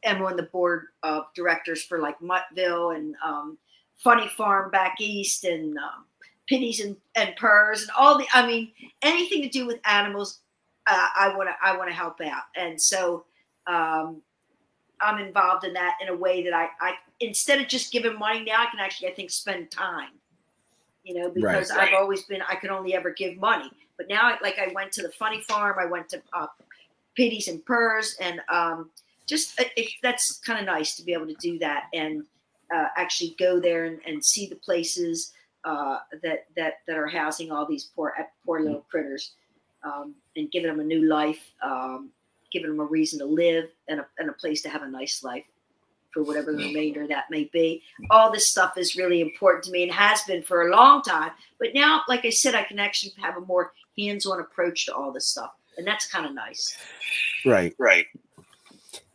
am 0.03 0.23
on 0.23 0.35
the 0.35 0.43
board 0.43 0.87
of 1.03 1.25
directors 1.35 1.83
for, 1.83 1.99
like 1.99 2.19
Muttville 2.19 2.95
and 2.95 3.15
um, 3.25 3.57
Funny 3.97 4.27
Farm 4.29 4.71
back 4.71 4.95
east, 4.99 5.43
and 5.43 5.77
um, 5.77 6.05
Pitties 6.47 6.79
and, 6.79 6.95
and 7.15 7.35
Purrs, 7.35 7.81
and 7.81 7.91
all 7.97 8.17
the. 8.17 8.25
I 8.33 8.45
mean, 8.47 8.71
anything 9.01 9.41
to 9.41 9.49
do 9.49 9.65
with 9.65 9.79
animals, 9.85 10.39
uh, 10.87 11.07
I 11.15 11.35
want 11.35 11.49
to 11.49 11.55
I 11.61 11.77
want 11.77 11.89
to 11.89 11.95
help 11.95 12.21
out, 12.21 12.43
and 12.55 12.81
so. 12.81 13.25
Um, 13.67 14.21
I'm 15.01 15.19
involved 15.25 15.63
in 15.63 15.73
that 15.73 15.97
in 16.01 16.09
a 16.09 16.15
way 16.15 16.43
that 16.43 16.53
I, 16.53 16.67
I 16.81 16.93
instead 17.19 17.61
of 17.61 17.67
just 17.67 17.91
giving 17.91 18.17
money 18.17 18.43
now, 18.43 18.61
I 18.61 18.65
can 18.69 18.79
actually 18.79 19.09
I 19.09 19.13
think 19.13 19.29
spend 19.29 19.71
time. 19.71 20.09
You 21.03 21.15
know, 21.15 21.29
because 21.29 21.71
Right. 21.71 21.89
I've 21.89 21.95
always 22.01 22.23
been 22.23 22.41
I 22.41 22.55
could 22.55 22.69
only 22.69 22.93
ever 22.93 23.11
give 23.11 23.37
money, 23.37 23.71
but 23.99 24.07
now 24.07 24.33
like 24.41 24.57
I 24.57 24.71
went 24.73 24.93
to 24.93 25.03
the 25.03 25.11
Funny 25.11 25.41
Farm, 25.41 25.75
I 25.77 25.85
went 25.85 26.07
to 26.09 26.21
uh, 26.33 26.47
Pitties 27.15 27.49
and 27.49 27.63
Purrs, 27.65 28.15
and 28.21 28.41
um, 28.49 28.89
just 29.27 29.59
it, 29.59 29.71
it, 29.75 29.89
that's 30.01 30.39
kind 30.39 30.57
of 30.57 30.65
nice 30.65 30.95
to 30.95 31.03
be 31.03 31.13
able 31.13 31.27
to 31.27 31.35
do 31.35 31.59
that 31.59 31.83
and 31.93 32.23
uh, 32.73 32.85
actually 32.95 33.35
go 33.37 33.59
there 33.59 33.85
and, 33.85 33.99
and 34.07 34.23
see 34.23 34.47
the 34.47 34.55
places 34.55 35.33
uh, 35.65 35.99
that 36.23 36.45
that 36.55 36.75
that 36.87 36.97
are 36.97 37.07
housing 37.07 37.51
all 37.51 37.65
these 37.65 37.91
poor 37.95 38.15
poor 38.45 38.61
little 38.61 38.85
critters 38.89 39.33
um, 39.83 40.15
and 40.37 40.49
giving 40.49 40.69
them 40.69 40.79
a 40.79 40.83
new 40.83 41.03
life. 41.03 41.51
Um, 41.61 42.11
giving 42.51 42.69
them 42.69 42.79
a 42.79 42.85
reason 42.85 43.19
to 43.19 43.25
live 43.25 43.69
and 43.87 43.99
a, 43.99 44.07
and 44.17 44.29
a 44.29 44.33
place 44.33 44.61
to 44.63 44.69
have 44.69 44.81
a 44.81 44.89
nice 44.89 45.23
life 45.23 45.45
for 46.11 46.23
whatever 46.23 46.51
the 46.51 46.57
remainder 46.57 47.07
that 47.07 47.29
may 47.29 47.43
be. 47.45 47.83
All 48.09 48.31
this 48.31 48.49
stuff 48.49 48.77
is 48.77 48.95
really 48.95 49.21
important 49.21 49.63
to 49.65 49.71
me 49.71 49.83
and 49.83 49.91
has 49.91 50.23
been 50.23 50.41
for 50.41 50.67
a 50.67 50.71
long 50.75 51.01
time. 51.03 51.31
But 51.59 51.69
now, 51.73 52.01
like 52.07 52.25
I 52.25 52.31
said, 52.31 52.55
I 52.55 52.63
can 52.63 52.79
actually 52.79 53.13
have 53.21 53.37
a 53.37 53.41
more 53.41 53.73
hands-on 53.99 54.39
approach 54.39 54.85
to 54.87 54.95
all 54.95 55.11
this 55.11 55.27
stuff, 55.27 55.55
and 55.77 55.85
that's 55.85 56.07
kind 56.07 56.25
of 56.25 56.33
nice. 56.33 56.77
Right. 57.45 57.75
Right. 57.77 58.05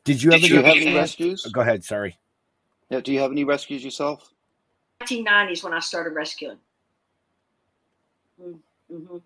Did 0.04 0.22
you 0.22 0.30
Did 0.30 0.44
ever 0.44 0.54
you 0.54 0.62
have 0.62 0.76
any 0.76 0.94
rescues? 0.94 1.46
Go 1.52 1.62
ahead. 1.62 1.84
Sorry. 1.84 2.18
Yeah, 2.90 3.00
do 3.00 3.12
you 3.12 3.20
have 3.20 3.30
any 3.30 3.44
rescues 3.44 3.84
yourself? 3.84 4.30
1990s 5.02 5.64
when 5.64 5.72
I 5.72 5.80
started 5.80 6.14
rescuing. 6.14 6.58
hmm 8.38 9.16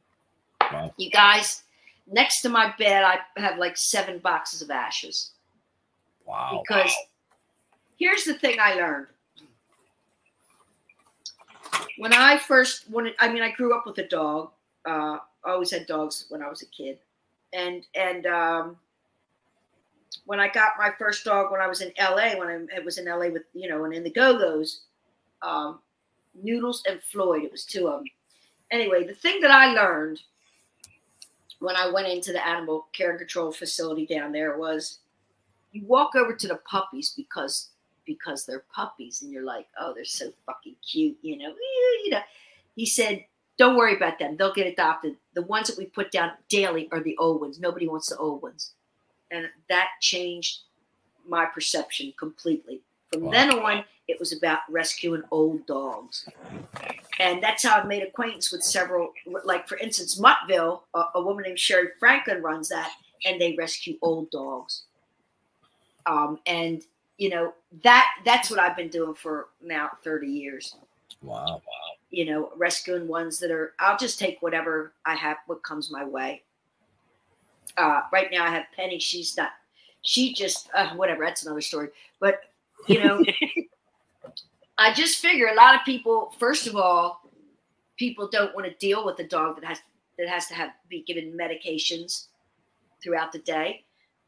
Wow. 0.72 0.92
You 0.98 1.10
guys, 1.10 1.62
next 2.06 2.42
to 2.42 2.48
my 2.50 2.74
bed, 2.78 3.02
I 3.02 3.20
have 3.40 3.58
like 3.58 3.76
seven 3.76 4.18
boxes 4.18 4.60
of 4.62 4.70
ashes. 4.70 5.32
Wow. 6.26 6.62
because 6.62 6.92
here's 7.98 8.24
the 8.24 8.34
thing 8.34 8.58
I 8.60 8.74
learned. 8.74 9.06
When 11.96 12.12
I 12.12 12.36
first 12.36 12.88
wanted, 12.90 13.14
I 13.18 13.32
mean, 13.32 13.42
I 13.42 13.50
grew 13.50 13.74
up 13.74 13.86
with 13.86 13.96
a 13.98 14.06
dog. 14.06 14.50
Uh, 14.84 15.18
I 15.48 15.52
always 15.52 15.70
had 15.70 15.86
dogs 15.86 16.26
when 16.28 16.42
I 16.42 16.48
was 16.48 16.62
a 16.62 16.66
kid, 16.66 16.98
and 17.52 17.86
and 17.94 18.26
um, 18.26 18.76
when 20.26 20.40
I 20.40 20.48
got 20.48 20.72
my 20.78 20.90
first 20.98 21.24
dog 21.24 21.50
when 21.50 21.60
I 21.60 21.66
was 21.66 21.80
in 21.80 21.92
LA, 21.98 22.36
when 22.38 22.68
I, 22.74 22.80
was 22.80 22.98
in 22.98 23.06
LA 23.06 23.28
with 23.28 23.44
you 23.54 23.68
know, 23.68 23.84
and 23.84 23.94
in 23.94 24.04
the 24.04 24.10
Go 24.10 24.38
Go's, 24.38 24.82
um, 25.42 25.80
Noodles 26.34 26.82
and 26.88 27.00
Floyd, 27.02 27.44
it 27.44 27.52
was 27.52 27.64
two 27.64 27.88
of 27.88 28.00
them. 28.00 28.08
Anyway, 28.70 29.06
the 29.06 29.14
thing 29.14 29.40
that 29.40 29.50
I 29.50 29.72
learned 29.72 30.20
when 31.60 31.76
I 31.76 31.90
went 31.90 32.08
into 32.08 32.32
the 32.32 32.46
animal 32.46 32.88
care 32.92 33.10
and 33.10 33.18
control 33.18 33.50
facility 33.50 34.06
down 34.06 34.32
there 34.32 34.58
was 34.58 34.98
you 35.72 35.84
walk 35.86 36.14
over 36.14 36.34
to 36.34 36.48
the 36.48 36.60
puppies 36.70 37.14
because 37.16 37.70
because 38.06 38.46
they're 38.46 38.64
puppies 38.74 39.20
and 39.22 39.30
you're 39.30 39.44
like 39.44 39.66
oh 39.78 39.92
they're 39.94 40.04
so 40.04 40.32
fucking 40.46 40.76
cute 40.88 41.16
you 41.22 41.36
know? 41.36 41.54
You 42.04 42.10
know? 42.10 42.20
He 42.76 42.86
said 42.86 43.24
don't 43.58 43.76
worry 43.76 43.94
about 43.94 44.18
them 44.18 44.36
they'll 44.36 44.54
get 44.54 44.66
adopted 44.66 45.16
the 45.34 45.42
ones 45.42 45.68
that 45.68 45.76
we 45.76 45.84
put 45.84 46.10
down 46.10 46.30
daily 46.48 46.88
are 46.92 47.00
the 47.00 47.16
old 47.18 47.40
ones 47.40 47.60
nobody 47.60 47.86
wants 47.86 48.08
the 48.08 48.16
old 48.16 48.40
ones 48.42 48.72
and 49.30 49.48
that 49.68 49.88
changed 50.00 50.60
my 51.28 51.44
perception 51.46 52.12
completely. 52.18 52.80
From 53.12 53.30
then 53.30 53.50
on, 53.50 53.84
it 54.06 54.18
was 54.18 54.36
about 54.36 54.60
rescuing 54.68 55.22
old 55.30 55.66
dogs. 55.66 56.28
And 57.20 57.42
that's 57.42 57.64
how 57.64 57.78
I've 57.78 57.86
made 57.86 58.02
acquaintance 58.02 58.52
with 58.52 58.62
several, 58.62 59.12
like 59.44 59.68
for 59.68 59.78
instance, 59.78 60.20
Muttville, 60.20 60.82
a, 60.94 61.04
a 61.14 61.22
woman 61.22 61.44
named 61.44 61.58
Sherri 61.58 61.88
Franklin 61.98 62.42
runs 62.42 62.68
that, 62.68 62.90
and 63.24 63.40
they 63.40 63.54
rescue 63.56 63.96
old 64.02 64.30
dogs. 64.30 64.84
Um, 66.06 66.38
and 66.46 66.82
you 67.18 67.28
know 67.28 67.52
that 67.82 68.06
that's 68.24 68.50
what 68.50 68.60
I've 68.60 68.76
been 68.76 68.88
doing 68.88 69.14
for 69.14 69.48
now 69.60 69.90
30 70.04 70.26
years. 70.26 70.76
Wow. 71.22 71.44
Wow. 71.44 71.97
You 72.10 72.24
know, 72.24 72.50
rescuing 72.56 73.06
ones 73.06 73.38
that 73.40 73.50
are. 73.50 73.74
I'll 73.78 73.98
just 73.98 74.18
take 74.18 74.40
whatever 74.40 74.92
I 75.04 75.14
have, 75.14 75.38
what 75.46 75.62
comes 75.62 75.90
my 75.90 76.04
way. 76.04 76.42
Uh, 77.76 78.02
right 78.12 78.28
now, 78.32 78.44
I 78.44 78.50
have 78.50 78.64
Penny. 78.74 78.98
She's 78.98 79.36
not. 79.36 79.50
She 80.02 80.32
just 80.32 80.68
uh, 80.74 80.90
whatever. 80.94 81.24
That's 81.24 81.44
another 81.44 81.60
story. 81.60 81.88
But 82.18 82.40
you 82.86 83.02
know, 83.04 83.22
I 84.78 84.92
just 84.94 85.18
figure 85.18 85.48
a 85.48 85.54
lot 85.54 85.74
of 85.74 85.82
people. 85.84 86.32
First 86.38 86.66
of 86.66 86.76
all, 86.76 87.20
people 87.96 88.28
don't 88.28 88.54
want 88.54 88.66
to 88.66 88.74
deal 88.74 89.04
with 89.04 89.18
a 89.18 89.24
dog 89.24 89.60
that 89.60 89.66
has 89.66 89.78
that 90.18 90.28
has 90.28 90.46
to 90.46 90.54
have 90.54 90.70
be 90.88 91.02
given 91.02 91.36
medications 91.38 92.28
throughout 93.02 93.32
the 93.32 93.38
day, 93.40 93.84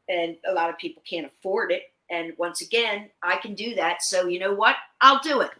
and 0.07 0.37
a 0.47 0.53
lot 0.53 0.69
of 0.69 0.77
people 0.77 1.01
can't 1.09 1.25
afford 1.25 1.71
it. 1.71 1.83
And 2.09 2.33
once 2.37 2.61
again, 2.61 3.09
I 3.23 3.37
can 3.37 3.53
do 3.55 3.73
that. 3.75 4.03
So 4.03 4.27
you 4.27 4.39
know 4.39 4.53
what? 4.53 4.75
I'll 4.99 5.21
do 5.23 5.41
it. 5.41 5.51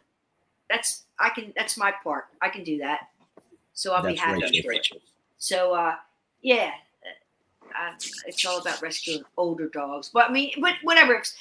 That's 0.72 1.03
I 1.19 1.30
can. 1.30 1.53
That's 1.55 1.78
my 1.78 1.91
part. 2.03 2.26
I 2.41 2.49
can 2.49 2.63
do 2.63 2.78
that. 2.80 3.09
So 3.74 3.93
I'll 3.93 4.03
be 4.03 4.15
happy. 4.15 4.41
Rachel. 4.67 4.95
with 4.95 5.03
it. 5.03 5.09
So 5.38 5.74
uh, 5.74 5.95
yeah, 6.41 6.72
uh, 7.72 7.93
it's 8.26 8.45
all 8.45 8.59
about 8.59 8.82
rescuing 8.82 9.24
older 9.38 9.67
dogs. 9.69 10.09
But 10.13 10.30
I 10.30 10.34
mean, 10.34 10.51
but 10.59 10.76
whatever. 10.84 11.13
It's, 11.13 11.36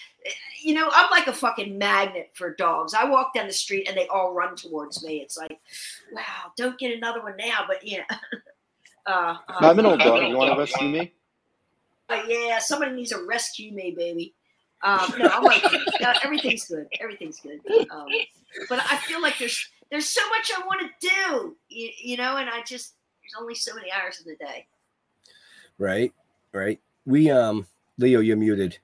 you 0.62 0.74
know, 0.74 0.90
I'm 0.92 1.10
like 1.10 1.28
a 1.28 1.32
fucking 1.32 1.78
magnet 1.78 2.30
for 2.34 2.54
dogs. 2.54 2.92
I 2.92 3.04
walk 3.04 3.32
down 3.34 3.46
the 3.46 3.52
street 3.52 3.88
and 3.88 3.96
they 3.96 4.06
all 4.08 4.34
run 4.34 4.54
towards 4.54 5.02
me. 5.02 5.22
It's 5.22 5.38
like, 5.38 5.58
wow, 6.12 6.52
don't 6.56 6.78
get 6.78 6.94
another 6.94 7.22
one 7.22 7.36
now. 7.38 7.64
But 7.66 7.86
yeah, 7.86 8.04
uh, 9.06 9.36
I'm 9.48 9.78
an 9.78 9.86
old 9.86 10.00
dog. 10.00 10.28
You 10.28 10.36
want 10.36 10.52
to 10.52 10.58
rescue 10.58 10.88
me? 10.88 11.12
But 12.06 12.28
yeah, 12.28 12.58
somebody 12.58 12.92
needs 12.92 13.10
to 13.10 13.24
rescue 13.26 13.72
me, 13.72 13.92
baby. 13.96 14.34
Um, 14.82 15.12
no, 15.18 15.26
I'm 15.26 15.44
like, 15.44 15.62
no, 16.00 16.12
everything's 16.24 16.64
good. 16.64 16.86
Everything's 17.00 17.40
good. 17.40 17.60
Um, 17.90 18.06
but 18.68 18.80
I 18.90 18.96
feel 18.96 19.20
like 19.20 19.38
there's 19.38 19.68
there's 19.90 20.06
so 20.06 20.26
much 20.28 20.50
I 20.56 20.66
want 20.66 20.80
to 20.80 21.08
do, 21.08 21.56
you, 21.68 21.90
you 22.02 22.16
know, 22.16 22.36
and 22.36 22.48
I 22.48 22.62
just 22.62 22.94
there's 23.22 23.40
only 23.40 23.54
so 23.54 23.74
many 23.74 23.90
hours 23.92 24.22
in 24.24 24.30
the 24.30 24.36
day. 24.44 24.66
Right. 25.78 26.12
Right. 26.52 26.80
We 27.04 27.30
um 27.30 27.66
Leo, 27.98 28.20
you're 28.20 28.36
muted. 28.36 28.78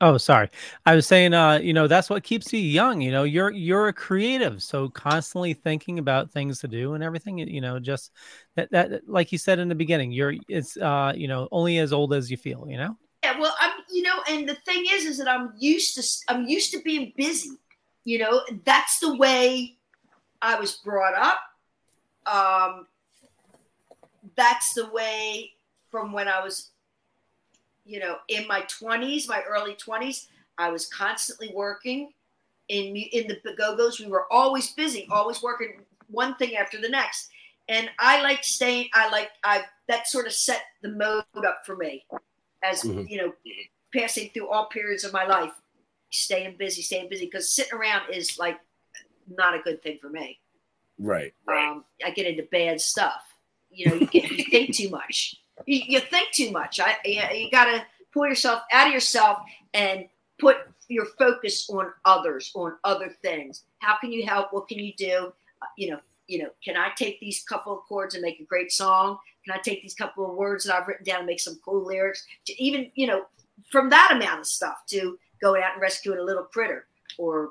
Oh, 0.00 0.16
sorry. 0.16 0.48
I 0.86 0.94
was 0.94 1.08
saying, 1.08 1.34
uh, 1.34 1.58
you 1.58 1.72
know, 1.72 1.88
that's 1.88 2.08
what 2.08 2.22
keeps 2.22 2.52
you 2.52 2.60
young. 2.60 3.00
You 3.00 3.10
know, 3.10 3.24
you're 3.24 3.50
you're 3.50 3.88
a 3.88 3.92
creative, 3.92 4.62
so 4.62 4.88
constantly 4.90 5.54
thinking 5.54 5.98
about 5.98 6.30
things 6.30 6.60
to 6.60 6.68
do 6.68 6.94
and 6.94 7.02
everything. 7.02 7.38
You 7.38 7.60
know, 7.60 7.80
just 7.80 8.12
that 8.54 8.70
that 8.70 9.08
like 9.08 9.32
you 9.32 9.38
said 9.38 9.58
in 9.58 9.68
the 9.68 9.74
beginning, 9.74 10.12
you're 10.12 10.34
it's 10.48 10.76
uh, 10.76 11.12
you 11.16 11.26
know, 11.26 11.48
only 11.50 11.78
as 11.78 11.92
old 11.92 12.14
as 12.14 12.30
you 12.30 12.36
feel. 12.36 12.66
You 12.68 12.76
know. 12.76 12.96
Yeah, 13.22 13.38
well, 13.38 13.54
I'm, 13.60 13.72
you 13.90 14.02
know, 14.02 14.22
and 14.28 14.48
the 14.48 14.54
thing 14.54 14.84
is, 14.88 15.04
is 15.04 15.18
that 15.18 15.28
I'm 15.28 15.52
used 15.58 15.94
to, 15.96 16.32
I'm 16.32 16.46
used 16.46 16.72
to 16.72 16.80
being 16.82 17.12
busy. 17.16 17.50
You 18.04 18.20
know, 18.20 18.42
that's 18.64 19.00
the 19.00 19.16
way 19.16 19.76
I 20.40 20.58
was 20.58 20.76
brought 20.76 21.14
up. 21.14 21.40
Um, 22.26 22.86
that's 24.36 24.72
the 24.74 24.88
way 24.90 25.52
from 25.90 26.12
when 26.12 26.28
I 26.28 26.42
was, 26.42 26.70
you 27.84 27.98
know, 27.98 28.16
in 28.28 28.46
my 28.46 28.62
20s, 28.62 29.28
my 29.28 29.42
early 29.48 29.74
20s, 29.74 30.26
I 30.58 30.70
was 30.70 30.86
constantly 30.86 31.50
working 31.54 32.12
in 32.68 32.96
in 32.96 33.28
the 33.28 33.54
Go-Go's. 33.56 33.98
We 33.98 34.06
were 34.06 34.26
always 34.30 34.72
busy, 34.72 35.08
always 35.10 35.42
working 35.42 35.80
one 36.08 36.34
thing 36.36 36.56
after 36.56 36.80
the 36.80 36.88
next. 36.88 37.30
And 37.68 37.90
I 37.98 38.22
like 38.22 38.44
staying. 38.44 38.88
I 38.94 39.10
like 39.10 39.30
I 39.44 39.62
that 39.88 40.08
sort 40.08 40.26
of 40.26 40.32
set 40.32 40.62
the 40.82 40.90
mode 40.90 41.24
up 41.36 41.62
for 41.64 41.76
me, 41.76 42.04
as 42.62 42.82
Mhm. 42.82 43.08
you 43.08 43.16
know, 43.18 43.32
passing 43.94 44.30
through 44.30 44.48
all 44.48 44.66
periods 44.66 45.04
of 45.04 45.12
my 45.12 45.24
life, 45.26 45.52
staying 46.10 46.56
busy, 46.56 46.82
staying 46.82 47.08
busy. 47.08 47.26
Because 47.26 47.52
sitting 47.52 47.74
around 47.74 48.12
is 48.12 48.38
like 48.38 48.58
not 49.28 49.54
a 49.54 49.58
good 49.60 49.82
thing 49.82 49.98
for 49.98 50.08
me. 50.08 50.40
Right. 50.98 51.32
Um, 51.46 51.84
I 52.04 52.10
get 52.10 52.26
into 52.26 52.42
bad 52.44 52.80
stuff. 52.80 53.22
You 53.70 53.86
know, 53.88 53.94
you, 53.94 54.06
get, 54.06 54.30
you 54.30 54.44
think 54.44 54.74
too 54.74 54.88
much. 54.88 55.36
You, 55.66 55.82
you 55.86 56.00
think 56.00 56.32
too 56.32 56.50
much. 56.50 56.80
I 56.80 56.96
you, 57.04 57.22
you 57.34 57.50
got 57.50 57.66
to 57.66 57.84
pull 58.12 58.26
yourself 58.26 58.62
out 58.72 58.86
of 58.86 58.92
yourself 58.92 59.38
and 59.74 60.08
put 60.38 60.56
your 60.88 61.04
focus 61.18 61.68
on 61.68 61.92
others, 62.04 62.50
on 62.54 62.76
other 62.84 63.14
things. 63.22 63.64
How 63.80 63.98
can 63.98 64.10
you 64.12 64.24
help? 64.24 64.52
What 64.52 64.68
can 64.68 64.78
you 64.78 64.94
do? 64.96 65.32
Uh, 65.60 65.66
you 65.76 65.90
know, 65.90 66.00
you 66.28 66.38
know. 66.38 66.50
Can 66.64 66.76
I 66.76 66.90
take 66.96 67.18
these 67.20 67.42
couple 67.42 67.76
of 67.76 67.84
chords 67.88 68.14
and 68.14 68.22
make 68.22 68.38
a 68.38 68.44
great 68.44 68.70
song? 68.70 69.18
Can 69.44 69.58
I 69.58 69.60
take 69.60 69.82
these 69.82 69.94
couple 69.94 70.30
of 70.30 70.36
words 70.36 70.64
that 70.64 70.76
I've 70.76 70.86
written 70.86 71.04
down 71.04 71.18
and 71.18 71.26
make 71.26 71.40
some 71.40 71.58
cool 71.64 71.84
lyrics? 71.84 72.24
To 72.46 72.62
even 72.62 72.90
you 72.94 73.06
know, 73.06 73.24
from 73.70 73.90
that 73.90 74.12
amount 74.12 74.40
of 74.40 74.46
stuff 74.46 74.78
to 74.90 75.18
going 75.40 75.62
out 75.62 75.72
and 75.72 75.82
rescuing 75.82 76.18
a 76.18 76.24
little 76.24 76.44
critter 76.44 76.86
or 77.16 77.50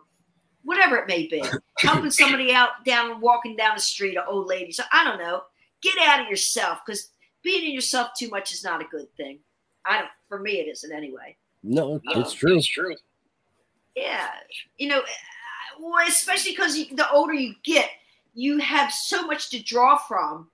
whatever 0.63 0.97
it 0.97 1.07
may 1.07 1.27
be, 1.27 1.43
helping 1.79 2.11
somebody 2.11 2.53
out 2.53 2.85
down 2.85 3.19
walking 3.21 3.55
down 3.55 3.75
the 3.75 3.81
street, 3.81 4.17
an 4.17 4.23
old 4.27 4.47
lady. 4.47 4.71
So 4.71 4.83
I 4.91 5.03
don't 5.03 5.19
know. 5.19 5.43
Get 5.81 5.95
out 6.07 6.21
of 6.21 6.27
yourself 6.27 6.79
because 6.85 7.09
being 7.43 7.65
in 7.65 7.71
yourself 7.73 8.09
too 8.17 8.29
much 8.29 8.51
is 8.51 8.63
not 8.63 8.81
a 8.81 8.85
good 8.85 9.07
thing. 9.15 9.39
I 9.85 9.99
don't. 9.99 10.09
For 10.27 10.39
me, 10.39 10.59
it 10.59 10.67
isn't 10.69 10.91
anyway. 10.91 11.37
No, 11.63 12.01
it's 12.03 12.33
true. 12.33 12.57
It's 12.57 12.67
true. 12.67 12.95
Yeah, 13.95 14.27
you 14.77 14.89
know, 14.89 14.99
uh, 14.99 16.05
especially 16.07 16.51
because 16.51 16.75
the 16.75 17.09
older 17.11 17.33
you 17.33 17.55
get, 17.63 17.89
you 18.37 18.59
have 18.59 18.91
so 18.91 19.25
much 19.25 19.49
to 19.49 19.61
draw 19.63 19.97
from, 19.97 20.49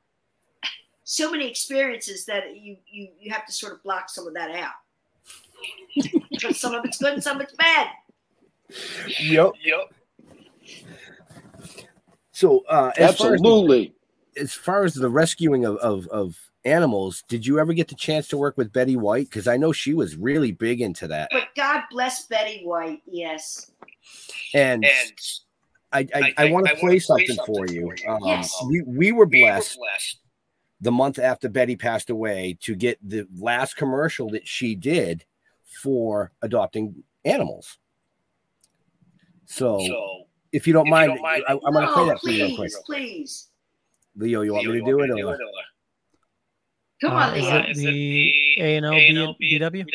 so 1.04 1.30
many 1.30 1.50
experiences 1.50 2.24
that 2.26 2.56
you 2.56 2.78
you 2.90 3.10
you 3.20 3.30
have 3.32 3.46
to 3.46 3.52
sort 3.52 3.74
of 3.74 3.84
block 3.84 4.10
some 4.10 4.26
of 4.26 4.34
that 4.36 4.52
out. 4.52 4.72
because 6.32 6.60
some 6.60 6.74
of 6.74 6.86
it's 6.86 6.98
good 6.98 7.14
and 7.14 7.24
some 7.24 7.36
of 7.38 7.42
it's 7.44 7.54
bad. 7.56 7.88
Yep. 9.20 9.52
Yep. 9.64 9.94
So 12.32 12.64
uh 12.70 12.92
as 12.98 13.18
far 13.18 13.34
as 13.34 13.42
the- 13.42 13.48
Absolutely. 13.48 13.94
as 14.38 14.54
far 14.54 14.84
as 14.86 14.94
the 14.94 15.10
rescuing 15.10 15.66
of, 15.66 15.76
of, 15.78 16.08
of 16.08 16.38
animals, 16.66 17.24
did 17.28 17.46
you 17.46 17.60
ever 17.60 17.74
get 17.74 17.90
the 17.90 17.96
chance 17.96 18.30
to 18.30 18.38
work 18.38 18.58
with 18.58 18.72
Betty 18.72 18.96
White? 18.96 19.26
Because 19.30 19.48
I 19.48 19.58
know 19.58 19.72
she 19.74 19.94
was 19.94 20.16
really 20.16 20.52
big 20.54 20.80
into 20.82 21.08
that. 21.10 21.28
But 21.32 21.50
God 21.56 21.84
bless 21.92 22.26
Betty 22.28 22.64
White. 22.64 23.02
Yes. 23.06 23.72
And, 24.54 24.86
And 24.86 25.14
I, 25.94 26.00
I, 26.00 26.08
I- 26.16 26.34
I, 26.38 26.48
I- 26.48 26.52
want 26.52 26.68
to 26.68 26.74
play 26.76 26.82
play 26.90 27.00
something 27.00 27.28
something 27.36 27.56
for 27.56 27.68
you. 27.68 27.88
for 27.88 27.96
you. 28.04 28.10
Um, 28.10 28.20
Yes. 28.26 28.54
we, 28.68 28.82
we 28.82 28.88
were 28.88 28.94
we 28.94 29.12
were 29.12 29.26
blessed 29.28 29.78
blessed. 29.78 30.18
the 30.82 30.92
month 30.92 31.20
after 31.20 31.48
Betty 31.50 31.76
passed 31.76 32.10
away 32.10 32.58
to 32.62 32.76
get 32.76 32.98
the 33.08 33.26
last 33.38 33.76
commercial 33.78 34.30
that 34.32 34.48
she 34.48 34.76
did 34.76 35.26
for 35.82 36.32
adopting 36.42 37.04
animals. 37.26 37.78
So, 39.46 39.80
So 39.86 40.24
if 40.52 40.66
you 40.68 40.74
don't 40.74 40.84
if 40.84 40.88
you 40.88 40.92
mind, 40.92 41.08
don't 41.14 41.22
mind- 41.22 41.44
I, 41.48 41.54
I'm 41.54 41.74
going 41.74 41.86
to 41.88 41.94
play 41.94 42.06
that 42.08 42.20
for 42.22 42.30
you 42.30 42.46
real 42.48 42.56
quick. 42.56 42.72
please, 42.72 42.78
please. 42.86 43.50
Leo, 44.16 44.42
you 44.42 44.54
want 44.54 44.68
Leo, 44.68 44.74
me 44.74 44.80
to 44.80 44.86
do 44.86 45.00
it? 45.02 45.24
Or? 45.24 45.38
Come 47.02 47.12
Uh, 47.14 47.16
on, 47.16 47.36
is 47.36 47.46
it 47.48 47.76
the 47.78 48.62
A 48.62 48.78
and 48.78 48.86
L 48.86 49.36
BW? 49.42 49.86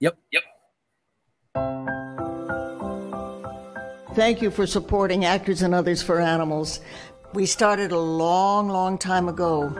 Yep. 0.00 0.18
Thank 4.14 4.42
you 4.42 4.52
for 4.52 4.64
supporting 4.64 5.24
Actors 5.24 5.60
and 5.62 5.74
Others 5.74 6.00
for 6.00 6.20
Animals. 6.20 6.78
We 7.32 7.46
started 7.46 7.90
a 7.90 7.98
long, 7.98 8.68
long 8.68 8.96
time 8.96 9.28
ago. 9.28 9.70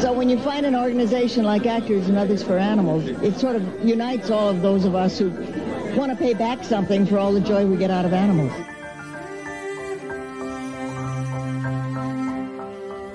So 0.00 0.12
when 0.12 0.30
you 0.30 0.38
find 0.38 0.64
an 0.64 0.76
organization 0.76 1.42
like 1.42 1.66
Actors 1.66 2.08
and 2.08 2.16
Others 2.16 2.44
for 2.44 2.56
Animals, 2.56 3.08
it 3.20 3.36
sort 3.40 3.56
of 3.56 3.84
unites 3.84 4.30
all 4.30 4.48
of 4.48 4.62
those 4.62 4.84
of 4.84 4.94
us 4.94 5.18
who 5.18 5.30
want 5.96 6.12
to 6.12 6.16
pay 6.16 6.34
back 6.34 6.62
something 6.62 7.04
for 7.04 7.18
all 7.18 7.32
the 7.32 7.40
joy 7.40 7.66
we 7.66 7.76
get 7.76 7.90
out 7.90 8.04
of 8.04 8.12
animals. 8.12 8.52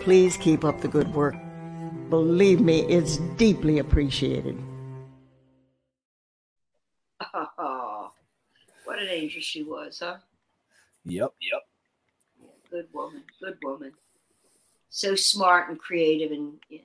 Please 0.07 0.37
keep 0.37 0.63
up 0.63 0.79
the 0.79 0.87
good 0.87 1.13
work. 1.13 1.35
Believe 2.09 2.61
me, 2.61 2.83
it's 2.83 3.17
deeply 3.35 3.79
appreciated. 3.79 4.57
Oh, 7.33 8.11
what 8.85 8.99
an 8.99 9.09
angel 9.09 9.41
she 9.41 9.63
was, 9.63 9.99
huh? 10.01 10.15
Yep. 11.03 11.33
Yep. 11.41 11.61
Good 12.71 12.87
woman. 12.93 13.23
Good 13.41 13.57
woman. 13.61 13.91
So 14.87 15.13
smart 15.13 15.69
and 15.69 15.77
creative 15.77 16.31
and 16.31 16.53
yeah. 16.69 16.79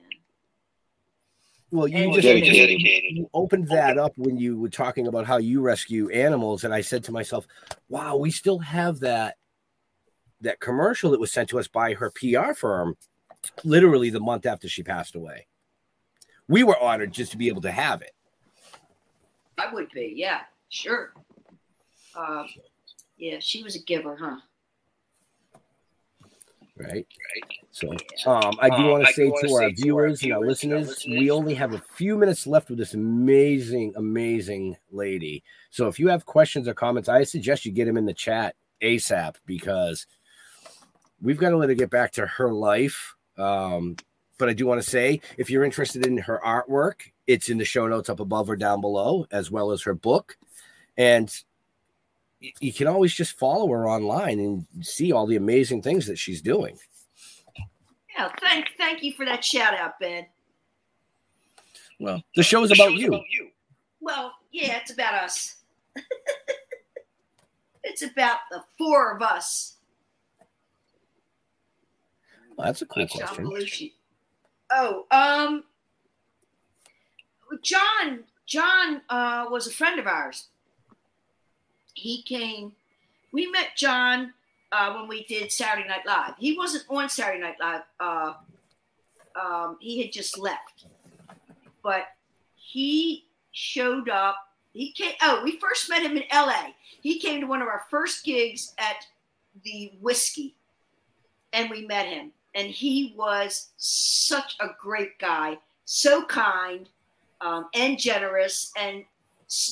Well, 1.71 1.87
you 1.87 1.95
And 1.95 2.13
just 2.15 2.27
dedicated. 2.27 2.81
you 2.81 3.29
opened 3.33 3.69
that 3.69 3.97
up 3.97 4.11
when 4.17 4.37
you 4.37 4.59
were 4.59 4.67
talking 4.67 5.07
about 5.07 5.25
how 5.25 5.37
you 5.37 5.61
rescue 5.61 6.09
animals, 6.09 6.65
and 6.65 6.73
I 6.73 6.81
said 6.81 7.05
to 7.05 7.13
myself, 7.13 7.47
"Wow, 7.87 8.17
we 8.17 8.31
still 8.31 8.59
have 8.59 8.99
that 8.99 9.37
that 10.41 10.59
commercial 10.59 11.11
that 11.11 11.21
was 11.21 11.31
sent 11.31 11.47
to 11.51 11.57
us 11.59 11.69
by 11.69 11.93
her 11.93 12.11
PR 12.11 12.51
firm 12.53 12.97
literally 13.63 14.09
the 14.09 14.19
month 14.19 14.45
after 14.45 14.67
she 14.67 14.83
passed 14.83 15.15
away. 15.15 15.47
We 16.47 16.63
were 16.63 16.79
honored 16.79 17.13
just 17.13 17.31
to 17.31 17.37
be 17.37 17.47
able 17.47 17.61
to 17.61 17.71
have 17.71 18.01
it. 18.01 18.11
I 19.57 19.73
would 19.73 19.89
be, 19.91 20.13
yeah, 20.15 20.41
sure. 20.69 21.13
Uh, 22.15 22.43
yeah, 23.17 23.37
she 23.39 23.63
was 23.63 23.75
a 23.75 23.79
giver, 23.79 24.15
huh? 24.15 24.37
Right. 26.75 27.05
Right. 27.05 27.07
So, 27.71 27.91
um, 28.25 28.55
I 28.59 28.69
do 28.69 28.87
want 28.87 29.05
to 29.05 29.13
say 29.13 29.29
to 29.29 29.53
our 29.53 29.69
viewers 29.69 30.23
and 30.23 30.33
our 30.33 30.39
listeners, 30.39 31.05
we 31.07 31.29
only 31.29 31.53
have 31.53 31.73
a 31.73 31.83
few 31.95 32.17
minutes 32.17 32.47
left 32.47 32.69
with 32.69 32.79
this 32.79 32.95
amazing, 32.95 33.93
amazing 33.95 34.75
lady. 34.91 35.43
So, 35.69 35.87
if 35.87 35.99
you 35.99 36.07
have 36.07 36.25
questions 36.25 36.67
or 36.67 36.73
comments, 36.73 37.09
I 37.09 37.23
suggest 37.23 37.65
you 37.65 37.71
get 37.71 37.85
them 37.85 37.97
in 37.97 38.05
the 38.05 38.13
chat 38.13 38.55
ASAP 38.81 39.35
because 39.45 40.07
we've 41.21 41.37
got 41.37 41.51
to 41.51 41.57
let 41.57 41.69
her 41.69 41.75
get 41.75 41.91
back 41.91 42.11
to 42.13 42.25
her 42.25 42.51
life. 42.51 43.15
Um, 43.37 43.95
but 44.37 44.49
I 44.49 44.53
do 44.53 44.65
want 44.65 44.81
to 44.81 44.89
say, 44.89 45.21
if 45.37 45.49
you're 45.49 45.63
interested 45.63 46.05
in 46.05 46.17
her 46.17 46.41
artwork, 46.43 47.11
it's 47.27 47.49
in 47.49 47.57
the 47.57 47.65
show 47.65 47.87
notes 47.87 48.09
up 48.09 48.19
above 48.19 48.49
or 48.49 48.55
down 48.55 48.81
below, 48.81 49.25
as 49.31 49.49
well 49.49 49.71
as 49.71 49.83
her 49.83 49.93
book. 49.93 50.37
And 50.97 51.33
you 52.59 52.73
can 52.73 52.87
always 52.87 53.13
just 53.13 53.37
follow 53.37 53.69
her 53.69 53.87
online 53.87 54.39
and 54.39 54.65
see 54.81 55.11
all 55.11 55.25
the 55.25 55.37
amazing 55.37 55.81
things 55.81 56.07
that 56.07 56.17
she's 56.17 56.41
doing. 56.41 56.77
Yeah, 58.15 58.29
thank 58.41 58.69
thank 58.77 59.01
you 59.01 59.13
for 59.13 59.25
that 59.25 59.43
shout 59.43 59.73
out, 59.73 59.99
Ben. 59.99 60.25
Well, 61.99 62.21
the 62.35 62.43
show's 62.43 62.71
about 62.71 62.93
you. 62.93 63.23
Well, 64.01 64.33
yeah, 64.51 64.77
it's 64.77 64.91
about 64.91 65.13
us. 65.13 65.55
it's 67.83 68.01
about 68.01 68.39
the 68.51 68.63
four 68.77 69.15
of 69.15 69.21
us. 69.21 69.72
Well, 72.57 72.67
that's 72.67 72.81
a 72.81 72.85
cool 72.85 73.07
question. 73.07 73.45
Oh, 74.71 75.05
um, 75.11 75.63
John. 77.61 78.23
John 78.45 79.01
uh, 79.09 79.45
was 79.49 79.67
a 79.67 79.71
friend 79.71 79.99
of 79.99 80.07
ours. 80.07 80.47
He 81.93 82.21
came. 82.23 82.73
We 83.31 83.49
met 83.49 83.69
John 83.75 84.33
uh, 84.71 84.93
when 84.93 85.07
we 85.07 85.23
did 85.25 85.51
Saturday 85.51 85.87
Night 85.87 86.05
Live. 86.05 86.33
He 86.37 86.57
wasn't 86.57 86.83
on 86.89 87.09
Saturday 87.09 87.39
Night 87.39 87.55
Live. 87.59 87.81
Uh, 87.99 88.33
um, 89.41 89.77
he 89.79 90.01
had 90.01 90.11
just 90.11 90.37
left, 90.37 90.85
but 91.83 92.07
he 92.55 93.25
showed 93.51 94.09
up. 94.09 94.35
He 94.73 94.91
came. 94.91 95.13
Oh, 95.21 95.41
we 95.43 95.59
first 95.59 95.89
met 95.89 96.03
him 96.03 96.17
in 96.17 96.23
L.A. 96.31 96.75
He 97.01 97.19
came 97.19 97.41
to 97.41 97.47
one 97.47 97.61
of 97.61 97.67
our 97.67 97.83
first 97.89 98.25
gigs 98.25 98.73
at 98.77 99.05
the 99.63 99.93
Whisky, 100.01 100.55
and 101.53 101.69
we 101.69 101.85
met 101.85 102.07
him. 102.07 102.31
And 102.55 102.67
he 102.67 103.13
was 103.17 103.69
such 103.77 104.55
a 104.59 104.67
great 104.79 105.17
guy, 105.19 105.57
so 105.85 106.23
kind 106.25 106.87
um, 107.41 107.67
and 107.73 107.97
generous, 107.99 108.71
and 108.79 109.03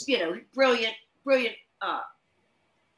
you 0.05 0.19
know, 0.19 0.39
brilliant, 0.53 0.95
brilliant 1.23 1.55
uh, 1.81 2.01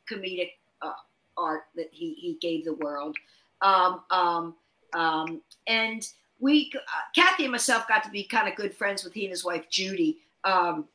comedic 0.09 0.51
uh, 0.81 0.93
art 1.37 1.63
that 1.75 1.89
he 1.91 2.13
he 2.13 2.37
gave 2.41 2.65
the 2.65 2.73
world. 2.75 3.17
Um, 3.61 4.01
um, 4.09 4.55
um, 4.93 5.41
and 5.67 6.07
we, 6.39 6.71
uh, 6.75 6.79
Kathy 7.15 7.43
and 7.43 7.51
myself, 7.51 7.87
got 7.87 8.03
to 8.03 8.09
be 8.09 8.23
kind 8.23 8.47
of 8.47 8.55
good 8.55 8.75
friends 8.75 9.03
with 9.03 9.13
he 9.13 9.23
and 9.23 9.31
his 9.31 9.45
wife 9.45 9.69
Judy 9.69 10.17
um, 10.43 10.85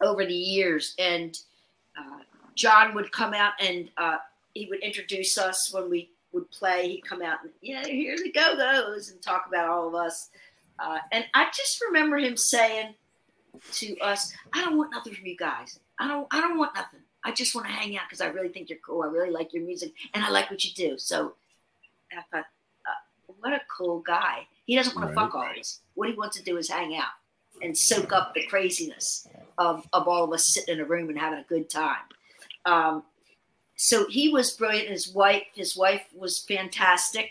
over 0.00 0.24
the 0.24 0.34
years. 0.34 0.94
And 0.98 1.38
uh, 1.98 2.20
John 2.54 2.94
would 2.94 3.10
come 3.12 3.34
out 3.34 3.54
and 3.60 3.90
uh, 3.96 4.18
he 4.54 4.66
would 4.66 4.80
introduce 4.80 5.36
us 5.38 5.72
when 5.72 5.90
we 5.90 6.10
would 6.36 6.50
play. 6.50 6.88
He'd 6.88 7.04
come 7.04 7.22
out 7.22 7.38
and 7.42 7.50
yeah, 7.62 7.84
here's 7.84 8.22
the 8.22 8.30
Go 8.30 8.56
Go's 8.56 9.10
and 9.10 9.20
talk 9.20 9.46
about 9.48 9.68
all 9.68 9.88
of 9.88 9.94
us. 9.94 10.28
Uh, 10.78 10.98
and 11.10 11.24
I 11.34 11.46
just 11.46 11.82
remember 11.82 12.18
him 12.18 12.36
saying 12.36 12.94
to 13.72 13.98
us, 13.98 14.32
"I 14.52 14.62
don't 14.62 14.76
want 14.76 14.92
nothing 14.92 15.14
from 15.14 15.26
you 15.26 15.36
guys. 15.36 15.80
I 15.98 16.06
don't. 16.06 16.28
I 16.30 16.40
don't 16.40 16.58
want 16.58 16.74
nothing. 16.74 17.00
I 17.24 17.32
just 17.32 17.54
want 17.54 17.66
to 17.66 17.72
hang 17.72 17.96
out 17.96 18.04
because 18.08 18.20
I 18.20 18.28
really 18.28 18.50
think 18.50 18.68
you're 18.68 18.78
cool. 18.86 19.02
I 19.02 19.06
really 19.06 19.30
like 19.30 19.52
your 19.52 19.64
music 19.64 19.92
and 20.14 20.22
I 20.24 20.30
like 20.30 20.50
what 20.50 20.64
you 20.64 20.72
do." 20.74 20.98
So 20.98 21.34
I 22.12 22.22
thought, 22.30 22.44
uh, 22.86 23.32
what 23.40 23.52
a 23.52 23.60
cool 23.76 24.00
guy. 24.00 24.46
He 24.66 24.76
doesn't 24.76 24.94
want 24.94 25.08
to 25.08 25.14
fuck 25.14 25.34
all 25.34 25.50
of 25.50 25.56
us. 25.58 25.80
What 25.94 26.08
he 26.08 26.14
wants 26.14 26.36
to 26.36 26.42
do 26.42 26.56
is 26.58 26.68
hang 26.68 26.96
out 26.96 27.10
and 27.62 27.76
soak 27.76 28.12
up 28.12 28.34
the 28.34 28.44
craziness 28.46 29.26
of, 29.58 29.88
of 29.92 30.06
all 30.08 30.24
of 30.24 30.32
us 30.32 30.44
sitting 30.44 30.74
in 30.74 30.80
a 30.80 30.84
room 30.84 31.08
and 31.08 31.18
having 31.18 31.38
a 31.38 31.44
good 31.44 31.70
time. 31.70 31.96
Um, 32.64 33.04
so 33.76 34.08
he 34.08 34.30
was 34.30 34.52
brilliant. 34.52 34.88
His 34.88 35.08
wife, 35.08 35.42
his 35.54 35.76
wife 35.76 36.02
was 36.14 36.40
fantastic. 36.40 37.30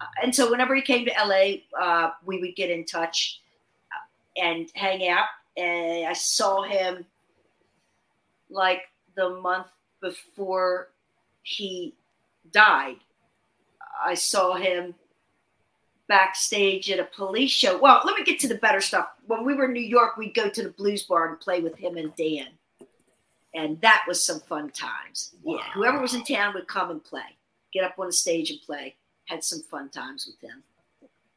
Uh, 0.00 0.06
and 0.22 0.34
so 0.34 0.50
whenever 0.50 0.74
he 0.74 0.82
came 0.82 1.06
to 1.06 1.12
LA, 1.12 1.80
uh, 1.80 2.10
we 2.24 2.40
would 2.40 2.56
get 2.56 2.68
in 2.68 2.84
touch 2.84 3.40
uh, 3.92 4.42
and 4.42 4.68
hang 4.74 5.08
out. 5.08 5.26
And 5.56 6.06
I 6.06 6.12
saw 6.12 6.62
him 6.62 7.06
like 8.50 8.82
the 9.14 9.30
month 9.30 9.68
before 10.00 10.88
he 11.42 11.94
died. 12.52 12.96
I 14.04 14.14
saw 14.14 14.54
him 14.54 14.94
backstage 16.08 16.90
at 16.90 16.98
a 16.98 17.04
police 17.04 17.50
show. 17.50 17.78
Well, 17.78 18.02
let 18.04 18.16
me 18.16 18.24
get 18.24 18.40
to 18.40 18.48
the 18.48 18.56
better 18.56 18.80
stuff. 18.80 19.08
When 19.26 19.44
we 19.44 19.54
were 19.54 19.66
in 19.66 19.72
New 19.72 19.80
York, 19.80 20.16
we'd 20.16 20.34
go 20.34 20.48
to 20.50 20.62
the 20.62 20.70
blues 20.70 21.04
bar 21.04 21.28
and 21.28 21.40
play 21.40 21.60
with 21.60 21.76
him 21.76 21.96
and 21.96 22.14
Dan. 22.16 22.48
And 23.56 23.80
that 23.80 24.04
was 24.06 24.22
some 24.22 24.40
fun 24.40 24.70
times. 24.70 25.34
Yeah, 25.42 25.56
whoever 25.72 25.98
was 25.98 26.12
in 26.12 26.22
town 26.24 26.52
would 26.54 26.68
come 26.68 26.90
and 26.90 27.02
play, 27.02 27.36
get 27.72 27.84
up 27.84 27.98
on 27.98 28.06
the 28.06 28.12
stage 28.12 28.50
and 28.50 28.60
play. 28.60 28.94
Had 29.24 29.42
some 29.42 29.62
fun 29.62 29.88
times 29.88 30.26
with 30.26 30.38
him. 30.40 30.62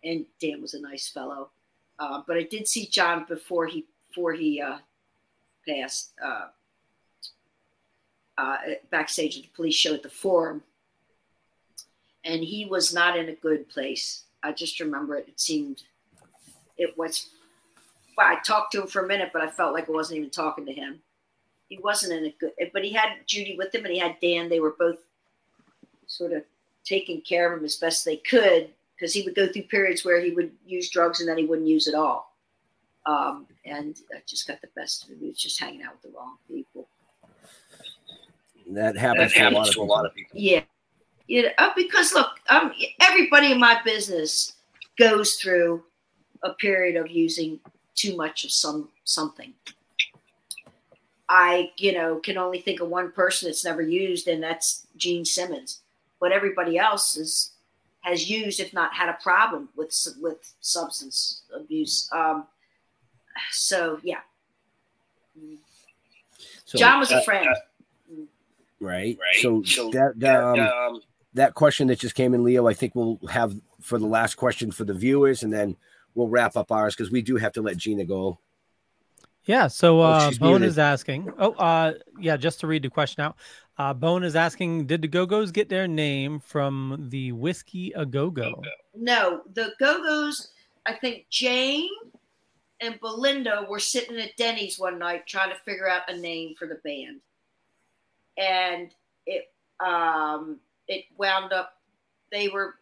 And 0.03 0.25
Dan 0.39 0.61
was 0.61 0.75
a 0.75 0.81
nice 0.81 1.07
fellow. 1.07 1.49
Uh, 1.97 2.21
but 2.27 2.37
I 2.37 2.43
did 2.43 2.67
see 2.67 2.85
John 2.85 3.25
before 3.27 3.65
he 3.65 3.85
before 4.07 4.33
he 4.33 4.61
uh, 4.61 4.77
passed 5.67 6.11
uh, 6.23 6.47
uh, 8.37 8.57
backstage 8.91 9.37
at 9.37 9.43
the 9.43 9.49
police 9.55 9.75
show 9.75 9.93
at 9.93 10.03
the 10.03 10.09
Forum, 10.09 10.61
and 12.23 12.43
he 12.43 12.65
was 12.65 12.93
not 12.93 13.17
in 13.17 13.29
a 13.29 13.35
good 13.35 13.67
place. 13.69 14.23
I 14.43 14.51
just 14.51 14.79
remember 14.79 15.15
it. 15.15 15.27
It 15.27 15.39
seemed 15.39 15.83
it 16.77 16.97
was. 16.97 17.29
Well, 18.17 18.27
I 18.27 18.39
talked 18.45 18.73
to 18.73 18.81
him 18.81 18.87
for 18.87 19.03
a 19.03 19.07
minute, 19.07 19.31
but 19.33 19.41
I 19.41 19.49
felt 19.49 19.73
like 19.73 19.89
I 19.89 19.93
wasn't 19.93 20.19
even 20.19 20.29
talking 20.29 20.65
to 20.65 20.73
him. 20.73 21.01
He 21.69 21.77
wasn't 21.77 22.13
in 22.13 22.25
a 22.25 22.35
good. 22.39 22.51
But 22.73 22.83
he 22.83 22.91
had 22.91 23.09
Judy 23.25 23.55
with 23.57 23.73
him, 23.73 23.85
and 23.85 23.93
he 23.93 23.99
had 23.99 24.17
Dan. 24.21 24.49
They 24.49 24.59
were 24.59 24.75
both 24.77 24.97
sort 26.07 26.33
of 26.33 26.43
taking 26.83 27.21
care 27.21 27.51
of 27.51 27.59
him 27.59 27.65
as 27.65 27.75
best 27.75 28.03
they 28.03 28.17
could 28.17 28.69
because 28.95 29.13
he 29.13 29.21
would 29.21 29.35
go 29.35 29.47
through 29.47 29.63
periods 29.63 30.03
where 30.03 30.19
he 30.19 30.31
would 30.31 30.51
use 30.65 30.89
drugs 30.89 31.19
and 31.19 31.29
then 31.29 31.37
he 31.37 31.45
wouldn't 31.45 31.67
use 31.67 31.87
at 31.87 31.93
all. 31.93 32.35
Um, 33.05 33.45
and 33.63 33.95
I 34.13 34.21
just 34.25 34.47
got 34.47 34.59
the 34.61 34.69
best 34.75 35.03
of 35.03 35.09
him. 35.11 35.19
He 35.21 35.27
was 35.27 35.37
just 35.37 35.59
hanging 35.59 35.83
out 35.83 35.93
with 35.93 36.11
the 36.11 36.17
wrong 36.17 36.37
people. 36.47 36.87
That 38.71 38.97
happens, 38.97 39.33
to, 39.33 39.47
a 39.47 39.49
lot 39.49 39.67
of 39.67 39.73
people. 39.73 39.83
a 39.83 39.85
lot 39.85 40.05
of 40.05 40.13
people. 40.13 40.39
Yeah. 40.39 40.61
Yeah, 41.27 41.49
uh, 41.59 41.69
because 41.75 42.11
look, 42.13 42.39
um, 42.49 42.73
everybody 42.99 43.51
in 43.51 43.59
my 43.59 43.79
business 43.85 44.53
goes 44.97 45.35
through 45.35 45.83
a 46.41 46.53
period 46.53 46.95
of 46.95 47.11
using 47.11 47.59
too 47.93 48.17
much 48.17 48.43
of 48.43 48.51
some 48.51 48.89
something. 49.03 49.53
I, 51.29 51.71
you 51.77 51.93
know, 51.93 52.17
can 52.17 52.37
only 52.37 52.59
think 52.59 52.81
of 52.81 52.89
one 52.89 53.11
person 53.11 53.47
that's 53.47 53.63
never 53.63 53.81
used, 53.81 54.27
and 54.27 54.41
that's 54.41 54.87
Gene 54.97 55.25
Simmons. 55.25 55.81
But 56.19 56.31
everybody 56.31 56.77
else 56.77 57.15
is 57.15 57.51
has 58.01 58.29
used, 58.29 58.59
if 58.59 58.73
not 58.73 58.93
had 58.93 59.09
a 59.09 59.17
problem 59.21 59.69
with 59.75 59.95
with 60.19 60.53
substance 60.59 61.43
abuse. 61.55 62.09
Um, 62.11 62.47
so 63.51 63.99
yeah, 64.03 64.21
So, 66.65 66.77
John 66.77 66.99
was 66.99 67.11
uh, 67.11 67.17
a 67.17 67.23
friend. 67.23 67.47
right? 68.79 69.17
right. 69.19 69.41
So, 69.41 69.61
that 69.91 70.13
that, 70.17 70.59
um, 70.59 71.01
that 71.33 71.53
question 71.53 71.87
that 71.87 71.99
just 71.99 72.15
came 72.15 72.33
in, 72.33 72.43
Leo, 72.43 72.67
I 72.67 72.73
think 72.73 72.95
we'll 72.95 73.19
have 73.29 73.55
for 73.81 73.97
the 73.97 74.05
last 74.05 74.35
question 74.35 74.71
for 74.71 74.83
the 74.83 74.93
viewers, 74.93 75.43
and 75.43 75.53
then 75.53 75.77
we'll 76.15 76.27
wrap 76.27 76.55
up 76.55 76.71
ours 76.71 76.95
because 76.95 77.11
we 77.11 77.21
do 77.21 77.37
have 77.37 77.53
to 77.53 77.61
let 77.61 77.77
Gina 77.77 78.05
go. 78.05 78.39
Yeah. 79.49 79.65
So 79.65 79.99
Oh, 79.99 80.03
uh, 80.03 80.29
she's 80.29 80.37
Bone 80.37 80.51
muted. 80.51 80.69
is 80.69 80.77
asking. 80.77 81.33
Oh, 81.39 81.53
uh, 81.53 81.93
yeah. 82.19 82.37
Just 82.37 82.59
to 82.59 82.67
read 82.67 82.83
the 82.83 82.89
question 82.91 83.23
out, 83.23 83.35
uh, 83.79 83.95
Bone 83.95 84.23
is 84.23 84.35
asking: 84.35 84.85
Did 84.85 85.01
the 85.01 85.07
Go 85.07 85.25
Go's 85.25 85.51
get 85.51 85.69
their 85.69 85.87
name 85.87 86.39
from 86.39 87.07
the 87.09 87.31
Whisky 87.31 87.91
a 87.95 88.05
Go 88.05 88.29
Go? 88.29 88.61
No, 88.95 89.41
the 89.55 89.71
Go 89.79 90.03
Go's. 90.03 90.51
I 90.85 90.93
think 90.93 91.25
Jane 91.31 91.89
and 92.79 92.99
Belinda 92.99 93.65
were 93.67 93.79
sitting 93.79 94.17
at 94.19 94.37
Denny's 94.37 94.77
one 94.77 94.99
night 94.99 95.25
trying 95.25 95.49
to 95.49 95.57
figure 95.65 95.89
out 95.89 96.03
a 96.09 96.15
name 96.15 96.53
for 96.53 96.67
the 96.67 96.79
band, 96.83 97.19
and 98.37 98.93
it 99.25 99.51
um, 99.83 100.59
it 100.87 101.05
wound 101.17 101.53
up. 101.53 101.73
They 102.31 102.49
were 102.49 102.75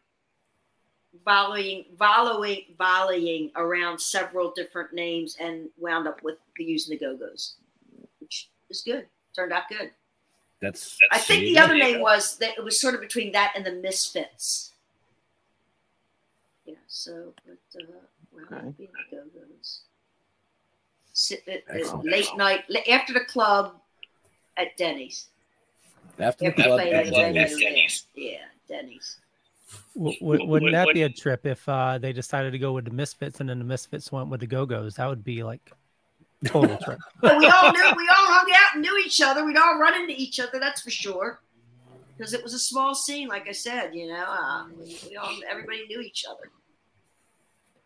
volleying, 1.25 1.85
volleying, 1.97 2.65
volleying 2.77 3.51
around 3.55 3.99
several 3.99 4.51
different 4.55 4.93
names, 4.93 5.37
and 5.39 5.69
wound 5.77 6.07
up 6.07 6.23
with 6.23 6.37
the 6.57 6.63
using 6.63 6.97
the 6.97 7.05
Go 7.05 7.15
Go's, 7.15 7.55
which 8.19 8.49
is 8.69 8.81
good. 8.81 9.07
Turned 9.35 9.53
out 9.53 9.63
good. 9.69 9.91
That's. 10.61 10.97
I 11.11 11.19
think 11.19 11.41
the 11.43 11.59
other 11.59 11.75
name 11.75 12.01
was 12.01 12.37
that 12.37 12.57
it 12.57 12.63
was 12.63 12.79
sort 12.81 12.95
of 12.95 13.01
between 13.01 13.31
that 13.33 13.53
and 13.55 13.65
the 13.65 13.73
Misfits. 13.73 14.71
Yeah. 16.65 16.75
So, 16.87 17.33
but 17.45 17.81
uh, 17.81 17.85
well, 17.87 18.01
Okay. 18.51 18.73
the 18.77 18.87
Go-Go's. 19.11 19.81
Sit 21.13 21.43
at, 21.47 21.63
at 21.75 22.05
late 22.05 22.29
night 22.35 22.65
after 22.89 23.13
the 23.13 23.25
club 23.25 23.75
at 24.57 24.77
Denny's. 24.77 25.27
After 26.19 26.45
the 26.45 26.49
After 26.49 26.63
club 26.63 26.79
at 26.79 26.87
at 26.87 27.13
Denny's. 27.13 27.59
Denny's. 27.59 28.05
Yeah, 28.15 28.37
Denny's. 28.67 29.17
W- 29.95 30.19
w- 30.19 30.45
wouldn't 30.45 30.71
that 30.71 30.93
be 30.93 31.03
a 31.03 31.09
trip 31.09 31.45
if 31.45 31.67
uh, 31.67 31.97
they 31.97 32.13
decided 32.13 32.51
to 32.51 32.59
go 32.59 32.73
with 32.73 32.85
the 32.85 32.91
Misfits 32.91 33.39
and 33.39 33.49
then 33.49 33.59
the 33.59 33.65
Misfits 33.65 34.11
went 34.11 34.29
with 34.29 34.39
the 34.39 34.47
Go 34.47 34.65
Go's? 34.65 34.95
That 34.95 35.07
would 35.07 35.23
be 35.23 35.43
like 35.43 35.71
total 36.45 36.77
trip. 36.83 36.99
But 37.21 37.37
we 37.37 37.47
all 37.47 37.71
knew 37.71 37.83
we 37.95 38.07
all 38.09 38.27
hung 38.27 38.49
out 38.53 38.73
and 38.75 38.81
knew 38.81 38.97
each 39.05 39.21
other. 39.21 39.45
We'd 39.45 39.57
all 39.57 39.79
run 39.79 39.99
into 39.99 40.13
each 40.13 40.39
other. 40.39 40.59
That's 40.59 40.81
for 40.81 40.91
sure. 40.91 41.41
Because 42.17 42.33
it 42.33 42.43
was 42.43 42.53
a 42.53 42.59
small 42.59 42.95
scene, 42.95 43.27
like 43.27 43.47
I 43.47 43.51
said. 43.51 43.93
You 43.93 44.07
know, 44.07 44.25
uh, 44.27 44.65
we, 44.79 44.97
we 45.09 45.17
all 45.17 45.37
everybody 45.49 45.85
knew 45.87 45.99
each 45.99 46.25
other. 46.29 46.49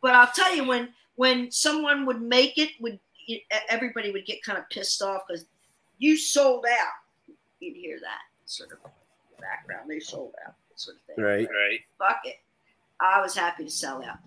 But 0.02 0.14
I'll 0.14 0.32
tell 0.34 0.56
you, 0.56 0.66
when 0.66 0.90
when 1.16 1.52
someone 1.52 2.06
would 2.06 2.22
make 2.22 2.58
it, 2.58 2.70
would 2.80 3.00
everybody 3.70 4.12
would 4.12 4.26
get 4.26 4.44
kind 4.44 4.58
of 4.58 4.70
pissed 4.70 5.02
off 5.02 5.22
because 5.28 5.46
you 5.98 6.18
sold 6.18 6.66
out. 6.66 7.34
You'd 7.60 7.78
hear 7.78 8.00
that 8.00 8.22
sort 8.46 8.72
of 8.72 8.80
background. 9.40 9.90
They 9.90 10.00
sold 10.00 10.34
out, 10.46 10.56
sort 10.76 10.98
of 10.98 11.16
thing. 11.16 11.24
Right. 11.24 11.48
Right. 11.48 11.80
Fuck 11.98 12.22
it. 12.26 12.36
I 13.00 13.22
was 13.22 13.36
happy 13.36 13.64
to 13.66 13.70
sell 13.70 14.04
out. 14.04 14.20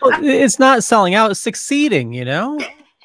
Well, 0.00 0.18
it's 0.24 0.58
not 0.58 0.82
selling 0.82 1.14
out; 1.14 1.30
it's 1.30 1.40
succeeding. 1.40 2.12
You 2.12 2.24
know. 2.24 2.58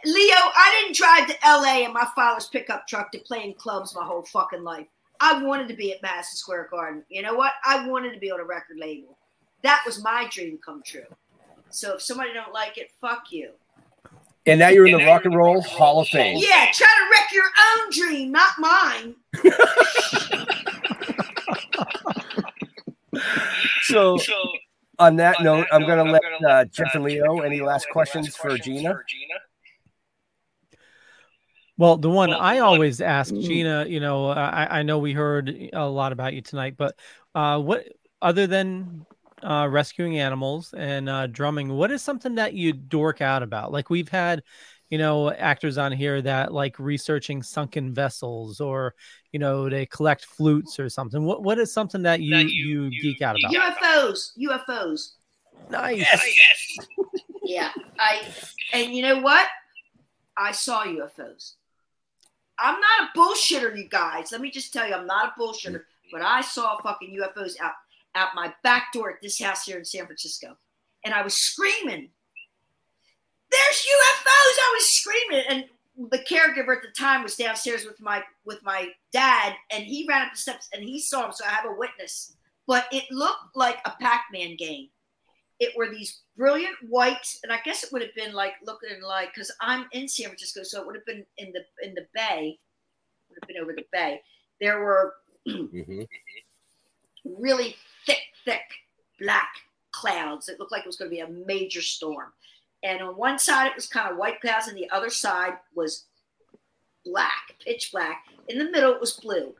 Leo, 0.05 0.35
I 0.35 0.81
didn't 0.81 0.95
drive 0.95 1.27
to 1.27 1.35
LA 1.45 1.85
in 1.85 1.93
my 1.93 2.07
father's 2.15 2.47
pickup 2.47 2.87
truck 2.87 3.11
to 3.11 3.19
play 3.19 3.43
in 3.43 3.53
clubs 3.55 3.95
my 3.95 4.05
whole 4.05 4.23
fucking 4.23 4.63
life. 4.63 4.87
I 5.19 5.43
wanted 5.43 5.67
to 5.67 5.73
be 5.73 5.91
at 5.91 6.01
Madison 6.01 6.37
Square 6.37 6.69
Garden. 6.71 7.03
You 7.09 7.23
know 7.23 7.33
what? 7.35 7.53
I 7.65 7.87
wanted 7.87 8.13
to 8.13 8.19
be 8.19 8.31
on 8.31 8.39
a 8.39 8.43
record 8.43 8.77
label. 8.79 9.17
That 9.63 9.83
was 9.85 10.01
my 10.01 10.27
dream 10.31 10.59
come 10.63 10.81
true. 10.83 11.05
So 11.69 11.95
if 11.95 12.01
somebody 12.01 12.33
don't 12.33 12.53
like 12.53 12.77
it, 12.77 12.91
fuck 13.01 13.31
you. 13.31 13.51
And 14.47 14.59
now 14.59 14.69
you're 14.69 14.87
in 14.87 14.97
the 14.97 15.05
Rock 15.05 15.25
and 15.25 15.35
Roll 15.35 15.61
Hall 15.61 15.99
of 15.99 16.07
Fame. 16.07 16.37
Yeah, 16.39 16.67
try 16.73 16.87
to 16.87 17.09
wreck 17.11 17.31
your 17.33 17.43
own 17.43 17.91
dream, 17.91 18.31
not 18.31 18.53
mine. 18.57 19.15
So, 23.87 24.19
on 24.99 25.15
that 25.15 25.41
note, 25.41 25.65
I'm 25.71 25.85
going 25.85 26.05
to 26.05 26.11
let 26.11 26.21
uh, 26.45 26.65
Jeff 26.65 26.93
and 26.93 27.05
Leo. 27.05 27.39
Any 27.39 27.61
last 27.61 27.89
questions 27.89 28.35
for 28.35 28.57
Gina? 28.57 28.99
Well, 31.77 31.95
the 31.95 32.09
one 32.09 32.33
I 32.33 32.59
always 32.59 32.99
ask 32.99 33.33
Gina, 33.33 33.85
you 33.87 34.01
know, 34.01 34.27
I, 34.29 34.79
I 34.79 34.83
know 34.83 34.99
we 34.99 35.13
heard 35.13 35.69
a 35.71 35.87
lot 35.87 36.11
about 36.11 36.33
you 36.33 36.41
tonight, 36.41 36.75
but 36.75 36.99
uh, 37.33 37.61
what 37.61 37.85
other 38.21 38.45
than 38.45 39.05
uh, 39.43 39.67
rescuing 39.69 40.19
animals 40.19 40.73
and 40.73 41.09
uh, 41.09 41.27
drumming, 41.27 41.69
what 41.69 41.91
is 41.91 42.01
something 42.01 42.35
that 42.35 42.53
you 42.53 42.73
dork 42.73 43.21
out 43.21 43.43
about? 43.43 43.71
Like 43.71 43.89
we've 43.89 44.09
had, 44.09 44.43
you 44.89 44.97
know, 44.97 45.31
actors 45.31 45.77
on 45.77 45.91
here 45.91 46.21
that 46.21 46.53
like 46.53 46.79
researching 46.79 47.43
sunken 47.43 47.93
vessels, 47.93 48.59
or 48.59 48.95
you 49.31 49.39
know, 49.39 49.69
they 49.69 49.85
collect 49.85 50.25
flutes 50.25 50.79
or 50.79 50.89
something. 50.89 51.23
What 51.23 51.43
what 51.43 51.59
is 51.59 51.71
something 51.71 52.03
that 52.03 52.21
you 52.21 52.37
you, 52.37 52.89
geek 53.01 53.21
out 53.21 53.37
about? 53.39 53.53
UFOs, 53.53 54.31
UFOs. 54.39 55.11
Nice. 55.69 55.97
Yes. 55.97 56.87
Yeah, 57.43 57.71
I 57.99 58.27
and 58.73 58.93
you 58.93 59.01
know 59.01 59.19
what? 59.19 59.47
I 60.37 60.51
saw 60.51 60.83
UFOs. 60.83 61.53
I'm 62.59 62.79
not 62.79 63.09
a 63.09 63.17
bullshitter, 63.17 63.77
you 63.77 63.87
guys. 63.87 64.31
Let 64.31 64.41
me 64.41 64.51
just 64.51 64.73
tell 64.73 64.87
you, 64.87 64.95
I'm 64.95 65.05
not 65.05 65.33
a 65.35 65.39
bullshitter, 65.39 65.83
but 66.11 66.21
I 66.21 66.41
saw 66.41 66.77
fucking 66.81 67.17
UFOs 67.21 67.53
out 67.61 67.73
out 68.17 68.35
my 68.35 68.53
back 68.63 68.91
door 68.93 69.09
at 69.11 69.21
this 69.21 69.41
house 69.41 69.63
here 69.63 69.77
in 69.77 69.85
San 69.85 70.05
Francisco, 70.05 70.57
and 71.05 71.13
I 71.13 71.21
was 71.21 71.35
screaming. 71.35 72.09
There's 73.49 73.77
UFOs! 73.77 74.25
I 74.27 74.73
was 74.75 74.97
screaming, 74.97 75.43
and 75.49 76.11
the 76.11 76.19
caregiver 76.19 76.75
at 76.75 76.81
the 76.81 76.93
time 76.97 77.23
was 77.23 77.35
downstairs 77.35 77.85
with 77.85 78.01
my 78.01 78.23
with 78.45 78.63
my 78.63 78.89
dad, 79.13 79.53
and 79.71 79.83
he 79.83 80.05
ran 80.07 80.23
up 80.23 80.33
the 80.33 80.37
steps 80.37 80.67
and 80.73 80.83
he 80.83 80.99
saw 80.99 81.25
him. 81.25 81.31
So 81.31 81.45
I 81.45 81.49
have 81.49 81.65
a 81.65 81.75
witness. 81.77 82.33
But 82.67 82.87
it 82.91 83.05
looked 83.11 83.55
like 83.55 83.77
a 83.85 83.93
Pac-Man 84.01 84.57
game 84.57 84.89
it 85.59 85.75
were 85.75 85.89
these 85.89 86.21
brilliant 86.37 86.75
whites, 86.87 87.39
and 87.43 87.51
I 87.51 87.59
guess 87.65 87.83
it 87.83 87.91
would 87.91 88.01
have 88.01 88.13
been 88.15 88.33
like 88.33 88.53
looking 88.63 89.01
like 89.01 89.33
because 89.33 89.51
I'm 89.61 89.87
in 89.91 90.07
San 90.07 90.27
Francisco, 90.27 90.61
so 90.63 90.81
it 90.81 90.85
would 90.85 90.95
have 90.95 91.05
been 91.05 91.25
in 91.37 91.51
the 91.51 91.61
in 91.81 91.95
the 91.95 92.05
bay, 92.13 92.59
would 93.29 93.39
have 93.41 93.47
been 93.47 93.61
over 93.61 93.73
the 93.73 93.85
bay. 93.91 94.21
There 94.59 94.81
were 94.81 95.15
Mm-hmm. 95.47 96.01
really 97.23 97.77
thick, 98.07 98.21
thick 98.43 98.61
black 99.19 99.49
clouds. 99.91 100.49
It 100.49 100.59
looked 100.59 100.71
like 100.71 100.81
it 100.81 100.87
was 100.87 100.95
going 100.95 101.11
to 101.11 101.15
be 101.15 101.21
a 101.21 101.45
major 101.45 101.83
storm. 101.83 102.33
And 102.83 103.01
on 103.01 103.17
one 103.17 103.37
side, 103.37 103.67
it 103.67 103.75
was 103.75 103.87
kind 103.87 104.11
of 104.11 104.17
white 104.17 104.41
clouds, 104.41 104.67
and 104.67 104.77
the 104.77 104.89
other 104.89 105.09
side 105.09 105.57
was 105.75 106.05
black, 107.05 107.55
pitch 107.63 107.91
black. 107.91 108.25
In 108.47 108.57
the 108.57 108.71
middle, 108.71 108.93
it 108.93 109.01
was 109.01 109.13
blue. 109.13 109.53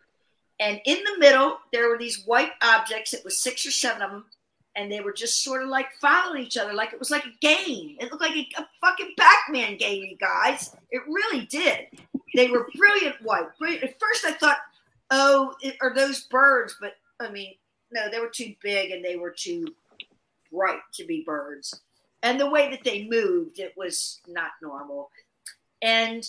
And 0.59 0.79
in 0.85 0.97
the 1.03 1.19
middle, 1.19 1.59
there 1.71 1.89
were 1.89 1.97
these 1.97 2.23
white 2.25 2.51
objects. 2.61 3.13
It 3.13 3.23
was 3.23 3.39
six 3.39 3.65
or 3.65 3.71
seven 3.71 4.01
of 4.01 4.11
them. 4.11 4.25
And 4.75 4.91
they 4.91 5.01
were 5.01 5.13
just 5.13 5.43
sort 5.43 5.63
of 5.63 5.69
like 5.69 5.87
following 5.99 6.43
each 6.43 6.57
other, 6.57 6.71
like 6.71 6.93
it 6.93 6.99
was 6.99 7.09
like 7.09 7.25
a 7.25 7.37
game. 7.41 7.97
It 7.99 8.11
looked 8.11 8.21
like 8.21 8.35
a, 8.35 8.61
a 8.61 8.67
fucking 8.79 9.13
Pac 9.17 9.49
Man 9.49 9.75
game, 9.75 10.03
you 10.03 10.17
guys. 10.17 10.75
It 10.91 11.01
really 11.07 11.45
did. 11.47 11.87
They 12.35 12.49
were 12.49 12.69
brilliant 12.75 13.15
white. 13.23 13.47
Brilliant. 13.57 13.83
At 13.83 13.99
first, 13.99 14.23
I 14.23 14.33
thought, 14.33 14.57
oh, 15.09 15.55
it, 15.61 15.77
are 15.81 15.95
those 15.95 16.25
birds? 16.25 16.77
But 16.79 16.93
I 17.19 17.31
mean, 17.31 17.55
no, 17.91 18.09
they 18.09 18.19
were 18.19 18.29
too 18.29 18.53
big 18.61 18.91
and 18.91 19.03
they 19.03 19.15
were 19.15 19.31
too 19.31 19.67
bright 20.51 20.79
to 20.93 21.05
be 21.05 21.23
birds. 21.25 21.81
And 22.23 22.39
the 22.39 22.49
way 22.49 22.69
that 22.71 22.83
they 22.83 23.07
moved, 23.07 23.59
it 23.59 23.73
was 23.77 24.21
not 24.27 24.51
normal. 24.61 25.09
And 25.81 26.27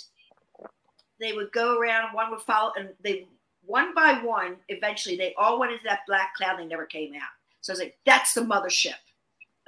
they 1.21 1.33
would 1.33 1.51
go 1.53 1.79
around, 1.79 2.15
one 2.15 2.31
would 2.31 2.43
follow, 2.43 2.73
and 2.77 2.91
they 3.03 3.27
one 3.69 3.95
by 3.95 4.21
one, 4.25 4.57
eventually 4.69 5.17
they 5.17 5.35
all 5.37 5.59
went 5.59 5.73
into 5.73 5.85
that 5.85 6.01
black 6.07 6.35
cloud, 6.35 6.59
they 6.59 6.65
never 6.65 6.87
came 6.87 7.15
out. 7.15 7.29
So 7.61 7.71
I 7.71 7.75
was 7.75 7.81
like, 7.81 7.99
that's 8.07 8.33
the 8.33 8.41
mothership. 8.41 8.95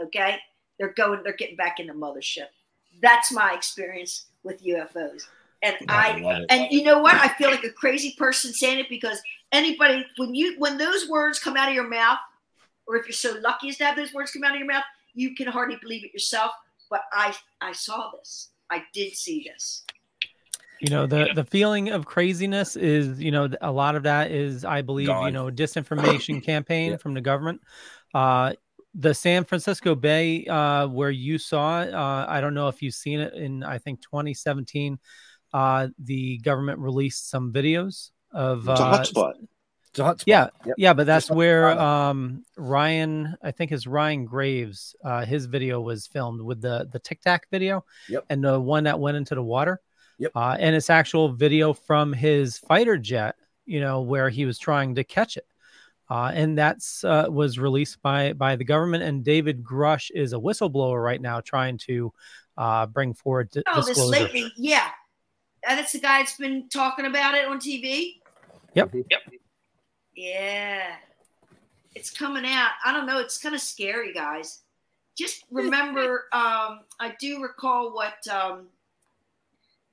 Okay? 0.02 0.38
They're 0.78 0.94
going, 0.94 1.22
they're 1.22 1.34
getting 1.34 1.56
back 1.56 1.80
in 1.80 1.86
the 1.86 1.92
mothership. 1.92 2.48
That's 3.02 3.30
my 3.30 3.52
experience 3.52 4.26
with 4.42 4.64
UFOs. 4.64 5.24
And 5.62 5.76
I 5.88 6.22
I, 6.24 6.46
and 6.48 6.72
you 6.72 6.84
know 6.84 7.00
what? 7.00 7.14
I 7.16 7.28
feel 7.28 7.50
like 7.50 7.64
a 7.64 7.70
crazy 7.70 8.14
person 8.16 8.52
saying 8.52 8.78
it 8.78 8.88
because 8.88 9.20
anybody 9.52 10.06
when 10.16 10.34
you 10.34 10.54
when 10.58 10.78
those 10.78 11.08
words 11.08 11.38
come 11.38 11.56
out 11.56 11.68
of 11.68 11.74
your 11.74 11.88
mouth, 11.88 12.18
or 12.86 12.96
if 12.96 13.06
you're 13.06 13.12
so 13.12 13.38
lucky 13.40 13.68
as 13.68 13.76
to 13.78 13.84
have 13.84 13.96
those 13.96 14.12
words 14.14 14.30
come 14.30 14.42
out 14.44 14.52
of 14.52 14.58
your 14.58 14.66
mouth, 14.66 14.84
you 15.14 15.34
can 15.34 15.46
hardly 15.46 15.76
believe 15.82 16.04
it 16.04 16.12
yourself. 16.12 16.52
But 16.88 17.02
I 17.12 17.34
I 17.60 17.72
saw 17.72 18.10
this. 18.18 18.48
I 18.70 18.82
did 18.94 19.14
see 19.14 19.46
this. 19.50 19.84
you 20.80 20.88
know 20.90 21.06
the 21.06 21.28
the 21.34 21.44
feeling 21.44 21.90
of 21.90 22.06
craziness 22.06 22.74
is 22.76 23.20
you 23.20 23.30
know 23.30 23.48
a 23.60 23.70
lot 23.70 23.96
of 23.96 24.02
that 24.04 24.30
is 24.30 24.64
i 24.64 24.80
believe 24.80 25.08
you 25.08 25.12
Gone. 25.12 25.32
know 25.32 25.50
disinformation 25.50 26.42
campaign 26.52 26.96
from 26.96 27.12
the 27.14 27.20
government 27.20 27.60
uh 28.14 28.54
the 28.94 29.12
san 29.12 29.44
francisco 29.44 29.94
bay 29.94 30.46
uh 30.46 30.86
where 30.86 31.10
you 31.10 31.36
saw 31.38 31.82
it 31.82 31.92
uh 31.92 32.24
i 32.28 32.40
don't 32.40 32.54
know 32.54 32.68
if 32.68 32.80
you've 32.80 32.94
seen 32.94 33.20
it 33.20 33.34
in 33.34 33.62
i 33.62 33.76
think 33.78 34.00
2017 34.00 34.98
uh 35.52 35.88
the 35.98 36.38
government 36.38 36.78
released 36.78 37.28
some 37.30 37.52
videos 37.52 38.10
of 38.32 38.68
It's 38.68 38.80
a 38.80 38.84
uh, 38.84 38.98
hotspot. 38.98 39.32
It's 39.90 39.98
a 39.98 40.02
hotspot. 40.02 40.22
yeah, 40.26 40.48
Yep. 40.66 40.74
yeah, 40.78 40.92
but 40.92 41.06
that's 41.06 41.26
Just 41.26 41.36
where 41.36 41.68
um 41.78 42.44
Ryan, 42.56 43.34
I 43.42 43.50
think 43.50 43.72
is 43.72 43.86
Ryan 43.86 44.24
Graves. 44.24 44.94
Uh, 45.04 45.24
his 45.24 45.46
video 45.46 45.80
was 45.80 46.06
filmed 46.06 46.40
with 46.40 46.60
the 46.60 46.88
the 46.92 46.98
Tic 47.00 47.20
Tac 47.22 47.48
video, 47.50 47.84
Yep. 48.08 48.24
and 48.30 48.44
the 48.44 48.60
one 48.60 48.84
that 48.84 49.00
went 49.00 49.16
into 49.16 49.34
the 49.34 49.42
water. 49.42 49.80
Yep. 50.18 50.32
Uh, 50.36 50.56
and 50.60 50.76
it's 50.76 50.90
actual 50.90 51.32
video 51.32 51.72
from 51.72 52.12
his 52.12 52.58
fighter 52.58 52.98
jet, 52.98 53.36
you 53.64 53.80
know, 53.80 54.02
where 54.02 54.28
he 54.28 54.44
was 54.44 54.58
trying 54.58 54.94
to 54.96 55.02
catch 55.04 55.36
it. 55.38 55.46
Uh, 56.10 56.30
and 56.34 56.58
that's 56.58 57.02
uh, 57.04 57.26
was 57.28 57.58
released 57.58 58.00
by 58.02 58.32
by 58.34 58.54
the 58.54 58.64
government. 58.64 59.02
And 59.02 59.24
David 59.24 59.64
Grusch 59.64 60.10
is 60.14 60.32
a 60.32 60.36
whistleblower 60.36 61.02
right 61.02 61.20
now, 61.20 61.40
trying 61.40 61.78
to 61.88 62.12
uh, 62.58 62.86
bring 62.86 63.14
forward 63.14 63.50
di- 63.50 63.62
Oh, 63.66 63.76
this 63.76 63.86
disclosure. 63.86 64.10
lately, 64.24 64.52
yeah. 64.56 64.88
And 65.68 65.78
it's 65.78 65.92
the 65.92 66.00
guy 66.00 66.18
that's 66.18 66.36
been 66.36 66.68
talking 66.68 67.06
about 67.06 67.34
it 67.34 67.46
on 67.46 67.58
TV. 67.58 68.20
Yep. 68.74 68.94
Yep. 68.94 69.20
Yeah. 70.16 70.94
It's 71.94 72.10
coming 72.10 72.44
out. 72.46 72.70
I 72.84 72.92
don't 72.92 73.06
know. 73.06 73.18
It's 73.18 73.38
kind 73.38 73.54
of 73.54 73.60
scary, 73.60 74.12
guys. 74.12 74.60
Just 75.16 75.44
remember, 75.50 76.26
um, 76.32 76.80
I 77.00 77.14
do 77.20 77.42
recall 77.42 77.92
what. 77.92 78.26
Um, 78.28 78.68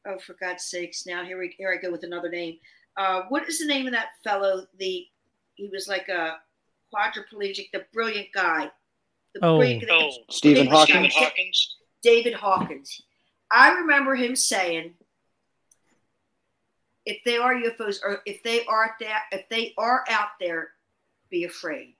oh, 0.06 0.18
for 0.20 0.34
God's 0.40 0.64
sakes! 0.64 1.06
Now 1.06 1.26
here 1.26 1.38
we 1.40 1.54
here 1.58 1.74
I 1.74 1.82
go 1.82 1.92
with 1.92 2.04
another 2.04 2.30
name. 2.30 2.58
Uh, 2.96 3.24
what 3.30 3.48
is 3.50 3.60
the 3.60 3.66
name 3.66 3.88
of 3.88 3.94
that 3.94 4.10
fellow? 4.24 4.66
The 4.80 5.06
he 5.56 5.68
was 5.70 5.88
like 5.88 6.08
a 6.08 6.38
quadriplegic, 6.94 7.72
the 7.74 7.86
brilliant 7.94 8.28
guy. 8.34 8.72
The 9.34 9.40
Oh. 9.46 9.58
brilliant, 9.58 9.84
Stephen 10.30 10.68
David- 10.68 11.12
Hawking. 11.12 11.52
David 12.04 12.34
Hawkins. 12.36 13.02
I 13.52 13.74
remember 13.74 14.16
him 14.16 14.36
saying 14.36 14.94
if 17.08 17.24
they 17.24 17.38
are 17.38 17.56
UFOs 17.56 18.00
or 18.04 18.22
if 18.26 18.44
they 18.44 18.66
are 18.66 18.96
there, 19.00 19.22
if 19.32 19.48
they 19.48 19.74
are 19.78 20.04
out 20.10 20.32
there, 20.42 20.72
be 21.30 21.46
afraid. 21.46 21.96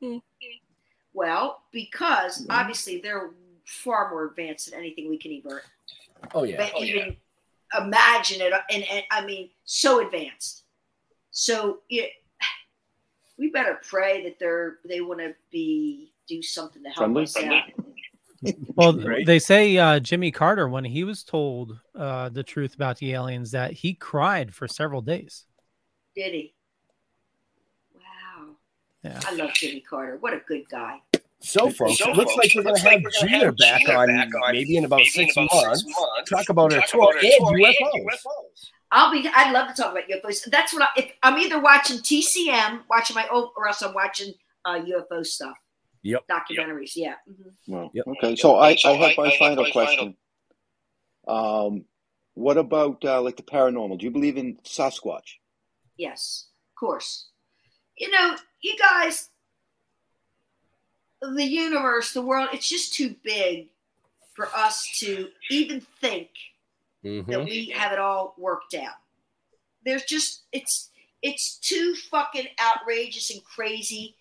Hmm. 0.00 0.18
Well, 1.14 1.62
because 1.72 2.44
hmm. 2.44 2.50
obviously 2.50 3.00
they're 3.00 3.30
far 3.64 4.10
more 4.10 4.26
advanced 4.26 4.70
than 4.70 4.78
anything 4.78 5.08
we 5.08 5.16
can 5.16 5.32
even, 5.32 5.58
Oh 6.34 6.42
yeah. 6.42 6.58
but 6.58 6.72
oh, 6.76 6.84
even 6.84 7.16
imagine 7.78 8.42
it. 8.42 8.52
And, 8.70 8.84
and 8.84 9.04
I 9.10 9.24
mean, 9.24 9.48
so 9.64 10.04
advanced. 10.04 10.64
So 11.30 11.78
it, 11.88 12.12
we 13.38 13.48
better 13.50 13.80
pray 13.88 14.22
that 14.24 14.38
they're 14.38 14.78
they 14.86 15.00
want 15.00 15.20
to 15.20 15.34
be 15.50 16.12
do 16.28 16.42
something 16.42 16.82
to 16.82 16.90
help 16.90 16.98
Friendly? 16.98 17.22
us 17.22 17.36
out. 17.38 17.62
Well, 18.74 18.92
they 18.92 19.38
say 19.38 19.76
uh, 19.76 20.00
Jimmy 20.00 20.30
Carter, 20.30 20.68
when 20.68 20.84
he 20.84 21.04
was 21.04 21.22
told 21.22 21.78
uh, 21.94 22.30
the 22.30 22.42
truth 22.42 22.74
about 22.74 22.96
the 22.96 23.12
aliens, 23.12 23.50
that 23.50 23.72
he 23.72 23.92
cried 23.94 24.54
for 24.54 24.66
several 24.66 25.02
days. 25.02 25.44
Did 26.16 26.32
he? 26.32 26.54
Wow. 27.94 28.54
Yeah. 29.02 29.20
I 29.26 29.34
love 29.34 29.52
Jimmy 29.52 29.80
Carter. 29.80 30.16
What 30.20 30.32
a 30.32 30.40
good 30.46 30.62
guy. 30.70 31.00
So, 31.42 31.70
folks, 31.70 31.98
So, 31.98 32.10
it 32.10 32.16
looks 32.16 32.32
folks, 32.32 32.44
like 32.44 32.54
we're 32.54 32.62
going 32.62 32.76
to 32.76 32.82
have 32.82 32.92
like 32.92 33.02
gonna 33.02 33.28
Gina 33.28 33.44
have 33.46 33.56
back 33.56 33.80
Gina 33.80 33.98
on 33.98 34.08
back 34.08 34.28
on 34.42 34.52
maybe 34.52 34.76
in 34.76 34.84
about, 34.84 34.96
maybe 34.98 35.08
six, 35.10 35.36
in 35.36 35.44
about 35.44 35.54
months. 35.64 35.82
six 35.84 35.98
months. 35.98 36.30
Talk 36.30 36.48
about 36.50 36.72
her 36.72 36.80
Talk 36.80 36.88
tour 36.90 37.12
her 37.14 37.18
and 37.20 37.32
tour 37.38 37.56
and 37.56 37.66
UFOs. 37.66 38.70
I'll 38.92 39.12
be. 39.12 39.28
I'd 39.34 39.52
love 39.52 39.68
to 39.68 39.82
talk 39.82 39.92
about 39.92 40.04
UFOs. 40.08 40.50
That's 40.50 40.72
what 40.74 40.82
I. 40.82 40.88
If 40.96 41.12
I'm 41.22 41.38
either 41.38 41.60
watching 41.60 41.98
TCM, 41.98 42.80
watching 42.90 43.14
my 43.14 43.26
old, 43.30 43.50
or 43.56 43.68
else 43.68 43.82
I'm 43.82 43.94
watching 43.94 44.34
uh, 44.64 44.80
UFO 44.80 45.24
stuff, 45.24 45.56
Yep. 46.02 46.24
documentaries. 46.28 46.92
Yeah. 46.96 47.14
Mhm. 47.28 47.52
Well, 47.68 47.90
okay. 48.06 48.36
So 48.36 48.56
I, 48.56 48.76
I 48.84 48.92
have 48.92 49.16
my 49.18 49.34
final 49.38 49.70
question. 49.70 50.16
Um, 51.28 51.84
what 52.34 52.56
about 52.56 53.04
uh, 53.04 53.20
like 53.20 53.36
the 53.36 53.42
paranormal? 53.42 53.98
Do 53.98 54.04
you 54.06 54.10
believe 54.10 54.36
in 54.38 54.56
Sasquatch? 54.64 55.36
Yes, 55.96 56.46
of 56.70 56.76
course. 56.80 57.28
You 57.98 58.10
know, 58.10 58.34
you 58.62 58.76
guys, 58.78 59.28
the 61.20 61.44
universe, 61.44 62.12
the 62.12 62.22
world, 62.22 62.48
it's 62.52 62.68
just 62.68 62.94
too 62.94 63.14
big 63.22 63.68
for 64.34 64.46
us 64.54 64.88
to 65.00 65.28
even 65.50 65.80
think 66.00 66.28
Mm-hmm. 67.02 67.30
that 67.30 67.44
we 67.46 67.70
have 67.74 67.92
it 67.92 67.98
all 67.98 68.34
worked 68.36 68.74
out. 68.74 68.92
There's 69.86 70.02
just 70.04 70.42
it's 70.52 70.90
it's 71.22 71.56
too 71.58 71.94
fucking 72.10 72.44
outrageous 72.62 73.30
and 73.30 73.42
crazy 73.42 74.16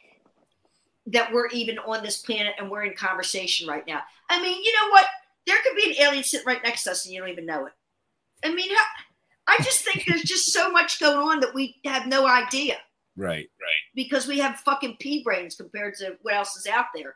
that 1.11 1.31
we're 1.31 1.47
even 1.47 1.77
on 1.79 2.03
this 2.03 2.17
planet 2.21 2.53
and 2.57 2.69
we're 2.69 2.83
in 2.83 2.93
conversation 2.93 3.67
right 3.67 3.85
now. 3.87 4.01
I 4.29 4.41
mean, 4.41 4.61
you 4.63 4.73
know 4.73 4.89
what? 4.91 5.05
There 5.47 5.57
could 5.63 5.75
be 5.75 5.91
an 5.91 6.01
alien 6.07 6.23
sitting 6.23 6.45
right 6.45 6.63
next 6.63 6.83
to 6.83 6.91
us 6.91 7.05
and 7.05 7.13
you 7.13 7.19
don't 7.21 7.29
even 7.29 7.45
know 7.45 7.65
it. 7.65 7.73
I 8.43 8.53
mean, 8.53 8.69
I 9.47 9.57
just 9.63 9.83
think 9.83 10.05
there's 10.05 10.21
just 10.21 10.51
so 10.53 10.69
much 10.71 10.99
going 10.99 11.17
on 11.17 11.39
that 11.39 11.53
we 11.53 11.75
have 11.85 12.07
no 12.07 12.27
idea 12.27 12.77
Right. 13.17 13.49
right 13.59 13.81
because 13.95 14.27
we 14.27 14.39
have 14.39 14.59
fucking 14.61 14.97
pea 14.99 15.23
brains 15.23 15.55
compared 15.55 15.95
to 15.95 16.17
what 16.21 16.35
else 16.35 16.55
is 16.55 16.67
out 16.67 16.85
there 16.95 17.15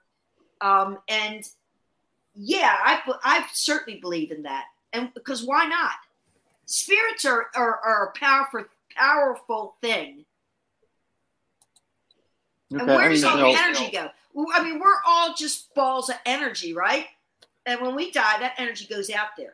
um 0.60 0.98
and 1.08 1.44
yeah 2.36 2.76
i 2.84 3.00
be- 3.06 3.14
i 3.24 3.46
certainly 3.54 4.00
believe 4.02 4.32
in 4.32 4.44
that 4.44 4.66
and 4.91 5.14
because 5.14 5.46
why 5.46 5.66
not 5.66 5.91
spirits 6.66 7.24
are 7.24 7.46
are, 7.56 7.80
are 7.86 8.08
a 8.14 8.20
powerful 8.20 8.66
powerful 8.98 9.76
thing 9.80 10.26
and 12.80 12.88
where 12.88 13.00
I 13.00 13.10
does 13.10 13.24
all 13.24 13.38
you 13.38 13.44
the 13.44 13.52
know- 13.62 13.64
energy 13.80 13.92
go? 13.92 14.10
I 14.54 14.64
mean 14.64 14.80
we're 14.80 15.02
all 15.08 15.34
just 15.34 15.74
balls 15.76 16.10
of 16.10 16.16
energy 16.26 16.74
right? 16.74 17.06
And 17.66 17.82
when 17.82 17.96
we 17.96 18.12
die 18.12 18.40
that 18.40 18.54
energy 18.58 18.86
goes 18.86 19.10
out 19.10 19.30
there. 19.38 19.54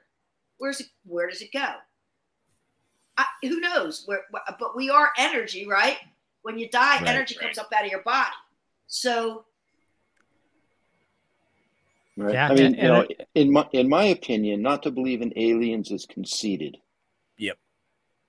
Where's 0.58 0.80
it 0.82 0.88
where 1.06 1.30
does 1.30 1.42
it 1.42 1.52
go? 1.54 1.66
I, 3.18 3.26
who 3.44 3.60
knows 3.60 4.04
where 4.06 4.22
but 4.32 4.76
we 4.76 4.90
are 4.90 5.10
energy 5.18 5.68
right? 5.68 5.98
When 6.41 6.58
you 6.58 6.70
die 6.70 7.00
Right, 7.00 7.08
energy 7.10 7.36
comes 7.36 7.58
up 7.58 7.72
out 7.76 7.86
of 7.86 7.91
your 7.91 8.04
body. 8.04 8.30
So 8.88 9.46
Right. 12.18 12.34
Yeah, 12.34 12.50
I 12.50 12.54
mean, 12.54 12.66
and- 12.66 12.76
you 12.76 12.84
know, 12.84 13.02
and 13.02 13.26
in 13.36 13.52
my 13.54 13.68
in 13.72 13.88
my 13.88 14.04
opinion, 14.06 14.62
not 14.62 14.84
to 14.84 14.91
believe 14.91 15.22
in 15.22 15.32
aliens 15.38 15.90
is 15.91 16.06
conceited. 16.06 16.78
Yep. 17.38 17.58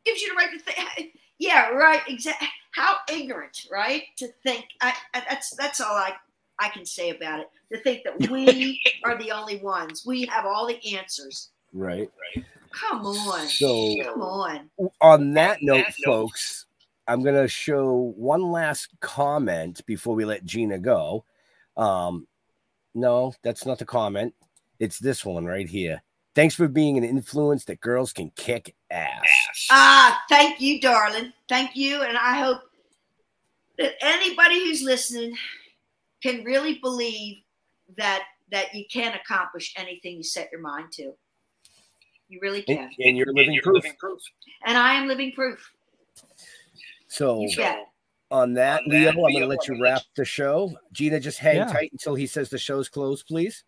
gives 0.05 0.23
you 0.23 0.29
the 0.31 0.37
right 0.37 0.51
to 0.53 0.59
think 0.61 1.12
yeah 1.41 1.71
right 1.71 2.01
exactly 2.07 2.47
how 2.73 2.95
ignorant 3.13 3.67
right 3.71 4.05
to 4.17 4.29
think 4.43 4.65
I, 4.81 4.95
I 5.15 5.23
that's 5.29 5.55
that's 5.57 5.81
all 5.81 5.95
i 5.97 6.13
i 6.59 6.69
can 6.69 6.85
say 6.87 7.11
about 7.11 7.41
it 7.41 7.51
to 7.73 7.79
think 7.83 8.05
that 8.05 8.31
we 8.31 8.81
are 9.05 9.19
the 9.19 9.33
only 9.33 9.59
ones 9.59 10.05
we 10.07 10.27
have 10.27 10.47
all 10.47 10.67
the 10.67 10.79
answers 10.97 11.51
Right. 11.73 12.11
Right. 12.37 12.45
come 12.73 13.07
on 13.07 13.47
So- 13.49 13.95
come 14.03 14.23
on 14.23 14.71
On 15.01 15.33
that 15.35 15.59
note, 15.63 15.87
folks, 16.05 16.67
I'm 17.07 17.23
going 17.23 17.35
to 17.41 17.47
show 17.49 18.13
one 18.17 18.43
last 18.51 18.89
comment 19.01 19.85
before 19.87 20.15
we 20.17 20.25
let 20.25 20.45
Gina 20.45 20.79
go. 20.79 21.25
Um, 21.77 22.27
no, 22.95 23.35
that's 23.43 23.65
not 23.67 23.79
the 23.79 23.85
comment. 23.85 24.35
It's 24.81 24.99
this 24.99 25.25
one 25.25 25.45
right 25.45 25.69
here. 25.69 26.03
Thanks 26.35 26.55
for 26.57 26.67
being 26.69 26.99
an 26.99 27.05
influence 27.05 27.65
that 27.67 27.81
girls 27.81 28.13
can 28.13 28.31
kick 28.37 28.75
ass. 28.91 29.67
Ah, 29.71 30.21
thank 30.29 30.61
you, 30.61 30.81
darling. 30.81 31.33
Thank 31.49 31.77
you. 31.77 32.03
And 32.03 32.17
I 32.17 32.39
hope 32.39 32.61
that 33.79 33.93
anybody 34.01 34.65
who's 34.65 34.83
listening 34.83 35.37
can 36.23 36.45
really 36.45 36.79
believe 36.79 37.39
that 37.97 38.25
that 38.51 38.75
you 38.75 38.85
can 38.91 39.15
accomplish 39.15 39.73
anything 39.77 40.17
you 40.17 40.23
set 40.25 40.51
your 40.51 40.61
mind 40.61 40.91
to. 40.93 41.12
You 42.29 42.39
really 42.43 42.65
And, 42.69 42.79
can. 42.79 42.91
and 42.99 43.17
you're 43.17 43.33
living 43.33 43.59
proof. 43.62 43.85
And 44.67 44.77
I 44.77 44.95
am 44.95 45.07
living 45.07 45.33
proof. 45.33 45.73
So, 47.09 47.41
You 47.41 47.49
on 47.49 47.55
that, 47.57 47.87
On 48.31 48.55
that, 48.55 48.83
Leo, 48.87 49.11
I'm 49.11 49.17
going 49.17 49.41
to 49.41 49.47
let 49.47 49.67
you 49.67 49.81
wrap 49.83 50.03
the 50.17 50.25
show. 50.25 50.73
Gina, 50.93 51.19
just 51.19 51.39
hang 51.39 51.57
Yeah. 51.57 51.65
tight 51.73 51.91
until 51.93 52.15
he 52.15 52.27
says 52.27 52.49
the 52.51 52.59
show's 52.59 52.89
closed, 52.89 53.27
please. 53.27 53.65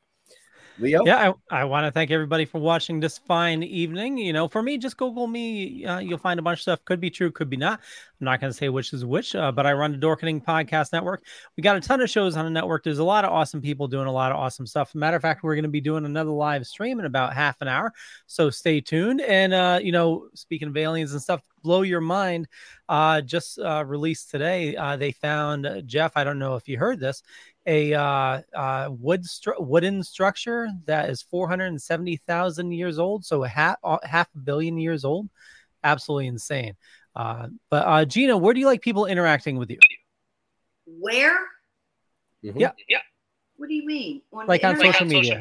Leo? 0.78 1.04
Yeah, 1.04 1.34
I, 1.50 1.60
I 1.60 1.64
want 1.64 1.86
to 1.86 1.90
thank 1.90 2.10
everybody 2.10 2.44
for 2.44 2.60
watching 2.60 3.00
this 3.00 3.18
fine 3.18 3.62
evening. 3.62 4.18
You 4.18 4.32
know, 4.32 4.48
for 4.48 4.62
me, 4.62 4.78
just 4.78 4.96
Google 4.96 5.26
me. 5.26 5.84
Uh, 5.84 5.98
you'll 5.98 6.18
find 6.18 6.38
a 6.40 6.42
bunch 6.42 6.58
of 6.58 6.62
stuff. 6.62 6.84
Could 6.84 7.00
be 7.00 7.10
true, 7.10 7.30
could 7.30 7.50
be 7.50 7.56
not. 7.56 7.80
I'm 8.20 8.24
not 8.26 8.40
going 8.40 8.52
to 8.52 8.56
say 8.56 8.68
which 8.68 8.92
is 8.92 9.04
which, 9.04 9.34
uh, 9.34 9.50
but 9.52 9.66
I 9.66 9.72
run 9.72 9.92
the 9.92 9.98
Dorkening 9.98 10.44
Podcast 10.44 10.92
Network. 10.92 11.24
We 11.56 11.62
got 11.62 11.76
a 11.76 11.80
ton 11.80 12.00
of 12.00 12.08
shows 12.08 12.36
on 12.36 12.44
the 12.44 12.50
network. 12.50 12.84
There's 12.84 12.98
a 12.98 13.04
lot 13.04 13.24
of 13.24 13.32
awesome 13.32 13.60
people 13.60 13.88
doing 13.88 14.06
a 14.06 14.12
lot 14.12 14.32
of 14.32 14.38
awesome 14.38 14.66
stuff. 14.66 14.94
Matter 14.94 15.16
of 15.16 15.22
fact, 15.22 15.42
we're 15.42 15.54
going 15.54 15.64
to 15.64 15.68
be 15.68 15.80
doing 15.80 16.04
another 16.04 16.30
live 16.30 16.66
stream 16.66 17.00
in 17.00 17.06
about 17.06 17.34
half 17.34 17.60
an 17.60 17.68
hour. 17.68 17.92
So 18.26 18.50
stay 18.50 18.80
tuned. 18.80 19.20
And, 19.20 19.52
uh, 19.52 19.80
you 19.82 19.92
know, 19.92 20.28
speaking 20.34 20.68
of 20.68 20.76
aliens 20.76 21.12
and 21.12 21.20
stuff, 21.20 21.42
blow 21.62 21.82
your 21.82 22.00
mind. 22.00 22.48
Uh, 22.88 23.20
just 23.22 23.58
uh, 23.58 23.82
released 23.86 24.30
today, 24.30 24.76
uh, 24.76 24.96
they 24.96 25.12
found 25.12 25.82
Jeff. 25.86 26.12
I 26.14 26.24
don't 26.24 26.38
know 26.38 26.56
if 26.56 26.68
you 26.68 26.76
heard 26.78 27.00
this 27.00 27.22
a 27.66 27.94
uh, 27.94 28.42
uh, 28.54 28.88
wood 28.90 29.22
stru- 29.24 29.60
wooden 29.60 30.02
structure 30.02 30.68
that 30.86 31.10
is 31.10 31.22
470,000 31.22 32.72
years 32.72 32.98
old, 32.98 33.24
so 33.24 33.44
a 33.44 33.48
half 33.48 33.76
uh, 33.84 33.98
half 34.02 34.28
a 34.34 34.38
billion 34.38 34.78
years 34.78 35.04
old. 35.04 35.28
Absolutely 35.84 36.26
insane. 36.26 36.74
Uh, 37.14 37.48
but 37.70 37.86
uh, 37.86 38.04
Gina, 38.04 38.36
where 38.36 38.54
do 38.54 38.60
you 38.60 38.66
like 38.66 38.80
people 38.82 39.06
interacting 39.06 39.58
with 39.58 39.70
you? 39.70 39.78
Where? 40.86 41.36
Yeah, 42.40 42.72
Yeah. 42.88 42.98
What 43.56 43.68
do 43.68 43.74
you 43.74 43.86
mean? 43.86 44.22
On 44.32 44.46
Like 44.46 44.62
the 44.62 44.68
on 44.68 44.74
internet? 44.74 44.94
social 44.94 45.06
media. 45.06 45.38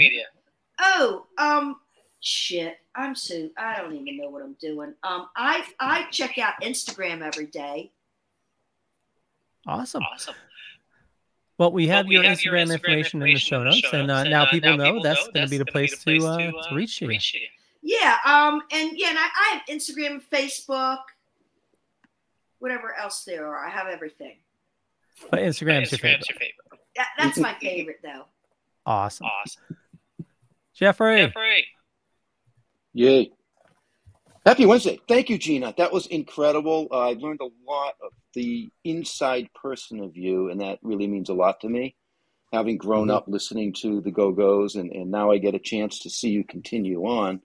Oh, 0.79 1.25
um, 1.37 1.77
shit. 2.19 2.77
I'm 2.95 3.15
so 3.15 3.49
I 3.57 3.77
don't 3.77 3.95
even 3.95 4.17
know 4.17 4.29
what 4.29 4.43
I'm 4.43 4.55
doing. 4.59 4.93
Um, 5.03 5.29
I 5.35 5.65
I 5.79 6.03
check 6.11 6.37
out 6.37 6.53
Instagram 6.61 7.21
every 7.21 7.47
day. 7.47 7.91
Awesome. 9.67 10.03
Awesome. 10.03 10.35
Well, 11.61 11.71
we 11.71 11.85
have, 11.89 12.07
your, 12.07 12.23
Instagram 12.23 12.73
information 12.73 13.21
in 13.21 13.35
the 13.35 13.39
show 13.39 13.63
notes, 13.63 13.83
and 13.93 14.09
uh, 14.09 14.23
now 14.23 14.47
people 14.47 14.77
know 14.77 14.99
that's 15.03 15.27
going 15.27 15.45
to 15.45 15.47
be 15.47 15.59
the 15.59 15.65
place 15.65 15.95
to 16.03 16.17
uh, 16.25 16.37
to 16.39 16.75
reach 16.75 16.99
you. 17.03 17.15
Yeah. 17.83 18.17
Um. 18.25 18.63
And 18.71 18.97
yeah. 18.97 19.09
And 19.09 19.19
I, 19.19 19.27
I 19.35 19.53
have 19.53 19.61
Instagram, 19.69 20.23
Facebook, 20.33 20.97
whatever 22.57 22.95
else 22.95 23.25
there 23.25 23.45
are. 23.45 23.63
I 23.63 23.69
have 23.69 23.85
everything. 23.85 24.37
But 25.29 25.41
Instagram's 25.41 25.91
your 25.91 25.99
favorite. 25.99 26.25
That, 26.95 27.09
that's 27.19 27.37
my 27.37 27.53
favorite 27.53 27.99
though. 28.01 28.25
Awesome. 28.87 29.27
Awesome. 29.27 29.77
Jeffrey. 30.73 31.27
Jeffrey. 31.27 31.67
Yay. 32.93 33.33
Happy 34.45 34.65
Wednesday. 34.65 34.99
Thank 35.07 35.29
you, 35.29 35.37
Gina. 35.37 35.73
That 35.77 35.93
was 35.93 36.07
incredible. 36.07 36.87
Uh, 36.91 37.09
I 37.09 37.13
learned 37.13 37.41
a 37.41 37.49
lot 37.69 37.93
of 38.03 38.11
the 38.33 38.71
inside 38.83 39.49
person 39.53 39.99
of 39.99 40.17
you, 40.17 40.49
and 40.49 40.61
that 40.61 40.79
really 40.81 41.05
means 41.07 41.29
a 41.29 41.33
lot 41.33 41.59
to 41.61 41.69
me. 41.69 41.95
Having 42.51 42.77
grown 42.77 43.07
Mhm. 43.09 43.13
up 43.13 43.25
listening 43.27 43.71
to 43.81 44.01
the 44.01 44.09
Go 44.11 44.31
Go's, 44.31 44.75
and, 44.75 44.91
and 44.91 45.11
now 45.11 45.31
I 45.31 45.37
get 45.37 45.53
a 45.53 45.59
chance 45.59 45.99
to 45.99 46.09
see 46.09 46.29
you 46.29 46.43
continue 46.43 47.05
on. 47.05 47.41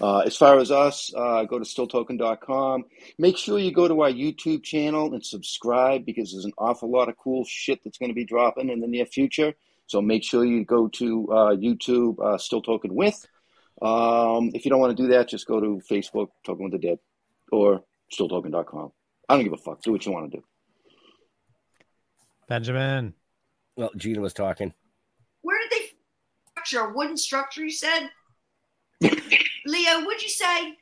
Uh, 0.00 0.18
as 0.20 0.36
far 0.36 0.58
as 0.58 0.72
us, 0.72 1.12
uh, 1.16 1.44
go 1.44 1.60
to 1.60 1.64
stilltoking.com. 1.64 2.84
Make 3.18 3.36
sure 3.36 3.58
you 3.60 3.70
go 3.70 3.86
to 3.86 4.02
our 4.02 4.10
YouTube 4.10 4.64
channel 4.64 5.14
and 5.14 5.24
subscribe 5.24 6.04
because 6.04 6.32
there's 6.32 6.44
an 6.44 6.52
awful 6.58 6.90
lot 6.90 7.08
of 7.08 7.16
cool 7.18 7.44
shit 7.44 7.84
that's 7.84 7.98
going 7.98 8.10
to 8.10 8.14
be 8.14 8.24
dropping 8.24 8.68
in 8.68 8.80
the 8.80 8.88
near 8.88 9.06
future. 9.06 9.54
So 9.86 10.02
make 10.02 10.24
sure 10.24 10.44
you 10.44 10.64
go 10.64 10.88
to 10.88 11.28
uh, 11.30 11.54
YouTube, 11.54 12.18
uh, 12.18 12.36
Still 12.36 12.62
Toking 12.62 12.92
With. 12.94 13.24
Um, 13.82 14.52
if 14.54 14.64
you 14.64 14.70
don't 14.70 14.78
want 14.78 14.96
to 14.96 15.02
do 15.02 15.08
that, 15.08 15.28
just 15.28 15.46
go 15.46 15.60
to 15.60 15.82
Facebook, 15.90 16.28
Toking 16.46 16.70
with 16.70 16.72
the 16.72 16.78
Dead, 16.78 16.98
or 17.50 17.82
stilltoking.com. 18.12 18.92
I 19.28 19.34
don't 19.34 19.44
give 19.44 19.52
a 19.52 19.56
fuck. 19.56 19.82
Do 19.82 19.90
what 19.92 20.06
you 20.06 20.12
want 20.12 20.30
to 20.30 20.38
do. 20.38 20.44
Benjamin. 22.48 23.14
Well, 23.76 23.90
Gina 23.96 24.20
was 24.20 24.34
talking. 24.34 24.72
Where 25.40 25.58
did 25.58 25.70
they 25.72 25.92
structure 26.50 26.90
a 26.90 26.94
wooden 26.94 27.16
structure? 27.16 27.64
You 27.64 27.72
said, 27.72 28.10
Leo. 29.00 30.04
What'd 30.04 30.22
you 30.22 30.28
say? 30.28 30.76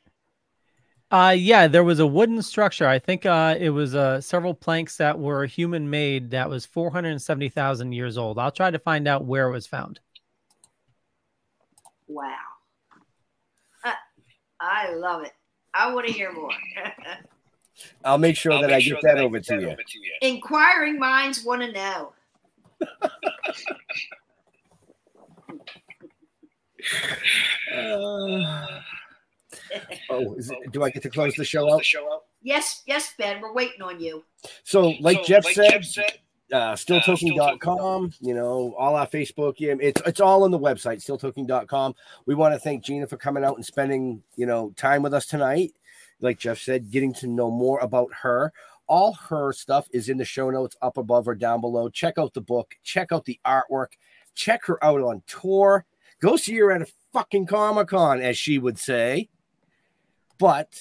Uh, 1.09 1.35
yeah, 1.37 1.67
there 1.67 1.83
was 1.83 1.99
a 1.99 2.07
wooden 2.07 2.41
structure. 2.41 2.87
I 2.87 2.99
think 2.99 3.25
uh, 3.25 3.55
it 3.59 3.71
was 3.71 3.95
uh, 3.95 4.21
several 4.21 4.53
planks 4.53 4.97
that 4.97 5.19
were 5.19 5.45
human 5.45 5.89
made 5.89 6.31
that 6.31 6.49
was 6.49 6.65
470,000 6.65 7.91
years 7.91 8.17
old. 8.17 8.39
I'll 8.39 8.51
try 8.51 8.71
to 8.71 8.79
find 8.79 9.07
out 9.07 9.25
where 9.25 9.49
it 9.49 9.51
was 9.51 9.67
found. 9.67 9.99
Wow. 12.07 12.50
Uh, 14.61 14.67
I 14.69 14.93
love 14.93 15.23
it. 15.23 15.31
I 15.73 15.93
want 15.93 16.07
to 16.07 16.13
hear 16.13 16.31
more. 16.31 16.51
I'll 18.03 18.17
make 18.17 18.35
sure 18.35 18.59
that 18.61 18.71
I 18.71 18.81
get 18.81 19.01
that 19.01 19.17
over 19.17 19.39
to 19.39 19.61
you. 19.61 19.75
Inquiring 20.21 20.99
minds 20.99 21.43
want 21.43 21.61
to 21.61 21.71
know. 21.71 22.13
Oh, 30.09 30.33
is 30.35 30.51
it, 30.51 30.71
do 30.71 30.83
I 30.83 30.89
get 30.89 31.03
to 31.03 31.09
close 31.09 31.35
the 31.35 31.45
show 31.45 31.71
out? 31.71 31.83
Yes, 32.41 32.83
yes, 32.85 33.13
Ben. 33.17 33.41
We're 33.41 33.53
waiting 33.53 33.81
on 33.81 33.99
you. 33.99 34.23
So, 34.63 34.93
like 34.99 35.23
Jeff 35.23 35.45
said, 35.45 35.85
uh, 36.51 36.73
stilltoking.com, 36.73 38.13
you 38.19 38.33
know, 38.33 38.75
all 38.77 38.95
our 38.95 39.07
Facebook, 39.07 39.55
yeah, 39.57 39.75
it's 39.79 40.01
it's 40.05 40.19
all 40.19 40.43
on 40.43 40.51
the 40.51 40.59
website, 40.59 40.97
stilltoking.com. 40.97 41.95
We 42.25 42.35
want 42.35 42.53
to 42.53 42.59
thank 42.59 42.83
Gina 42.83 43.07
for 43.07 43.17
coming 43.17 43.43
out 43.43 43.55
and 43.55 43.65
spending, 43.65 44.21
you 44.35 44.45
know, 44.45 44.73
time 44.75 45.01
with 45.01 45.13
us 45.13 45.25
tonight. 45.25 45.73
Like 46.19 46.39
Jeff 46.39 46.59
said, 46.59 46.91
getting 46.91 47.13
to 47.15 47.27
know 47.27 47.49
more 47.49 47.79
about 47.79 48.09
her. 48.21 48.53
All 48.87 49.13
her 49.13 49.53
stuff 49.53 49.87
is 49.91 50.09
in 50.09 50.17
the 50.17 50.25
show 50.25 50.49
notes 50.49 50.75
up 50.81 50.97
above 50.97 51.27
or 51.27 51.35
down 51.35 51.61
below. 51.61 51.89
Check 51.89 52.17
out 52.17 52.33
the 52.33 52.41
book, 52.41 52.75
check 52.83 53.11
out 53.11 53.25
the 53.25 53.39
artwork, 53.45 53.93
check 54.35 54.65
her 54.65 54.83
out 54.83 55.01
on 55.01 55.23
tour. 55.27 55.85
Go 56.19 56.35
see 56.35 56.55
her 56.57 56.71
at 56.71 56.81
a 56.81 56.87
fucking 57.13 57.47
Comic 57.47 57.87
Con, 57.87 58.21
as 58.21 58.37
she 58.37 58.59
would 58.59 58.77
say. 58.77 59.29
But 60.37 60.79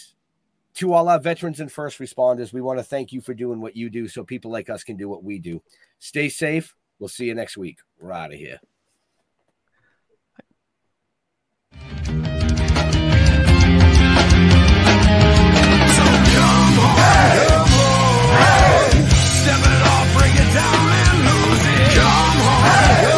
to 0.75 0.93
all 0.93 1.09
our 1.09 1.19
veterans 1.19 1.61
and 1.61 1.71
first 1.71 1.99
responders, 1.99 2.53
we 2.53 2.61
want 2.61 2.79
to 2.79 2.85
thank 2.85 3.13
you 3.13 3.21
for 3.21 3.35
doing 3.35 3.61
what 3.61 3.77
you 3.77 3.91
do 3.91 4.09
so 4.09 4.25
people 4.25 4.51
like 4.51 4.71
us 4.71 4.85
can 4.85 4.97
do 4.97 5.09
what 5.09 5.25
we 5.25 5.39
do. 5.39 5.63
Stay 5.99 6.29
safe. 6.29 6.75
We'll 6.99 7.09
see 7.09 7.27
you 7.27 7.35
next 7.35 7.57
week. 7.57 7.79
We're 7.99 8.13
out 8.13 8.33
of 8.33 8.39
here. 8.39 8.61
Hey! 18.11 18.91
Step 19.41 19.59
it 19.59 19.83
off, 19.83 20.17
it 20.23 20.49
down, 20.55 20.87
and 21.01 21.19
lose 21.27 21.67
it. 21.67 21.89
Come. 21.97 22.39
Hey! 22.65 23.10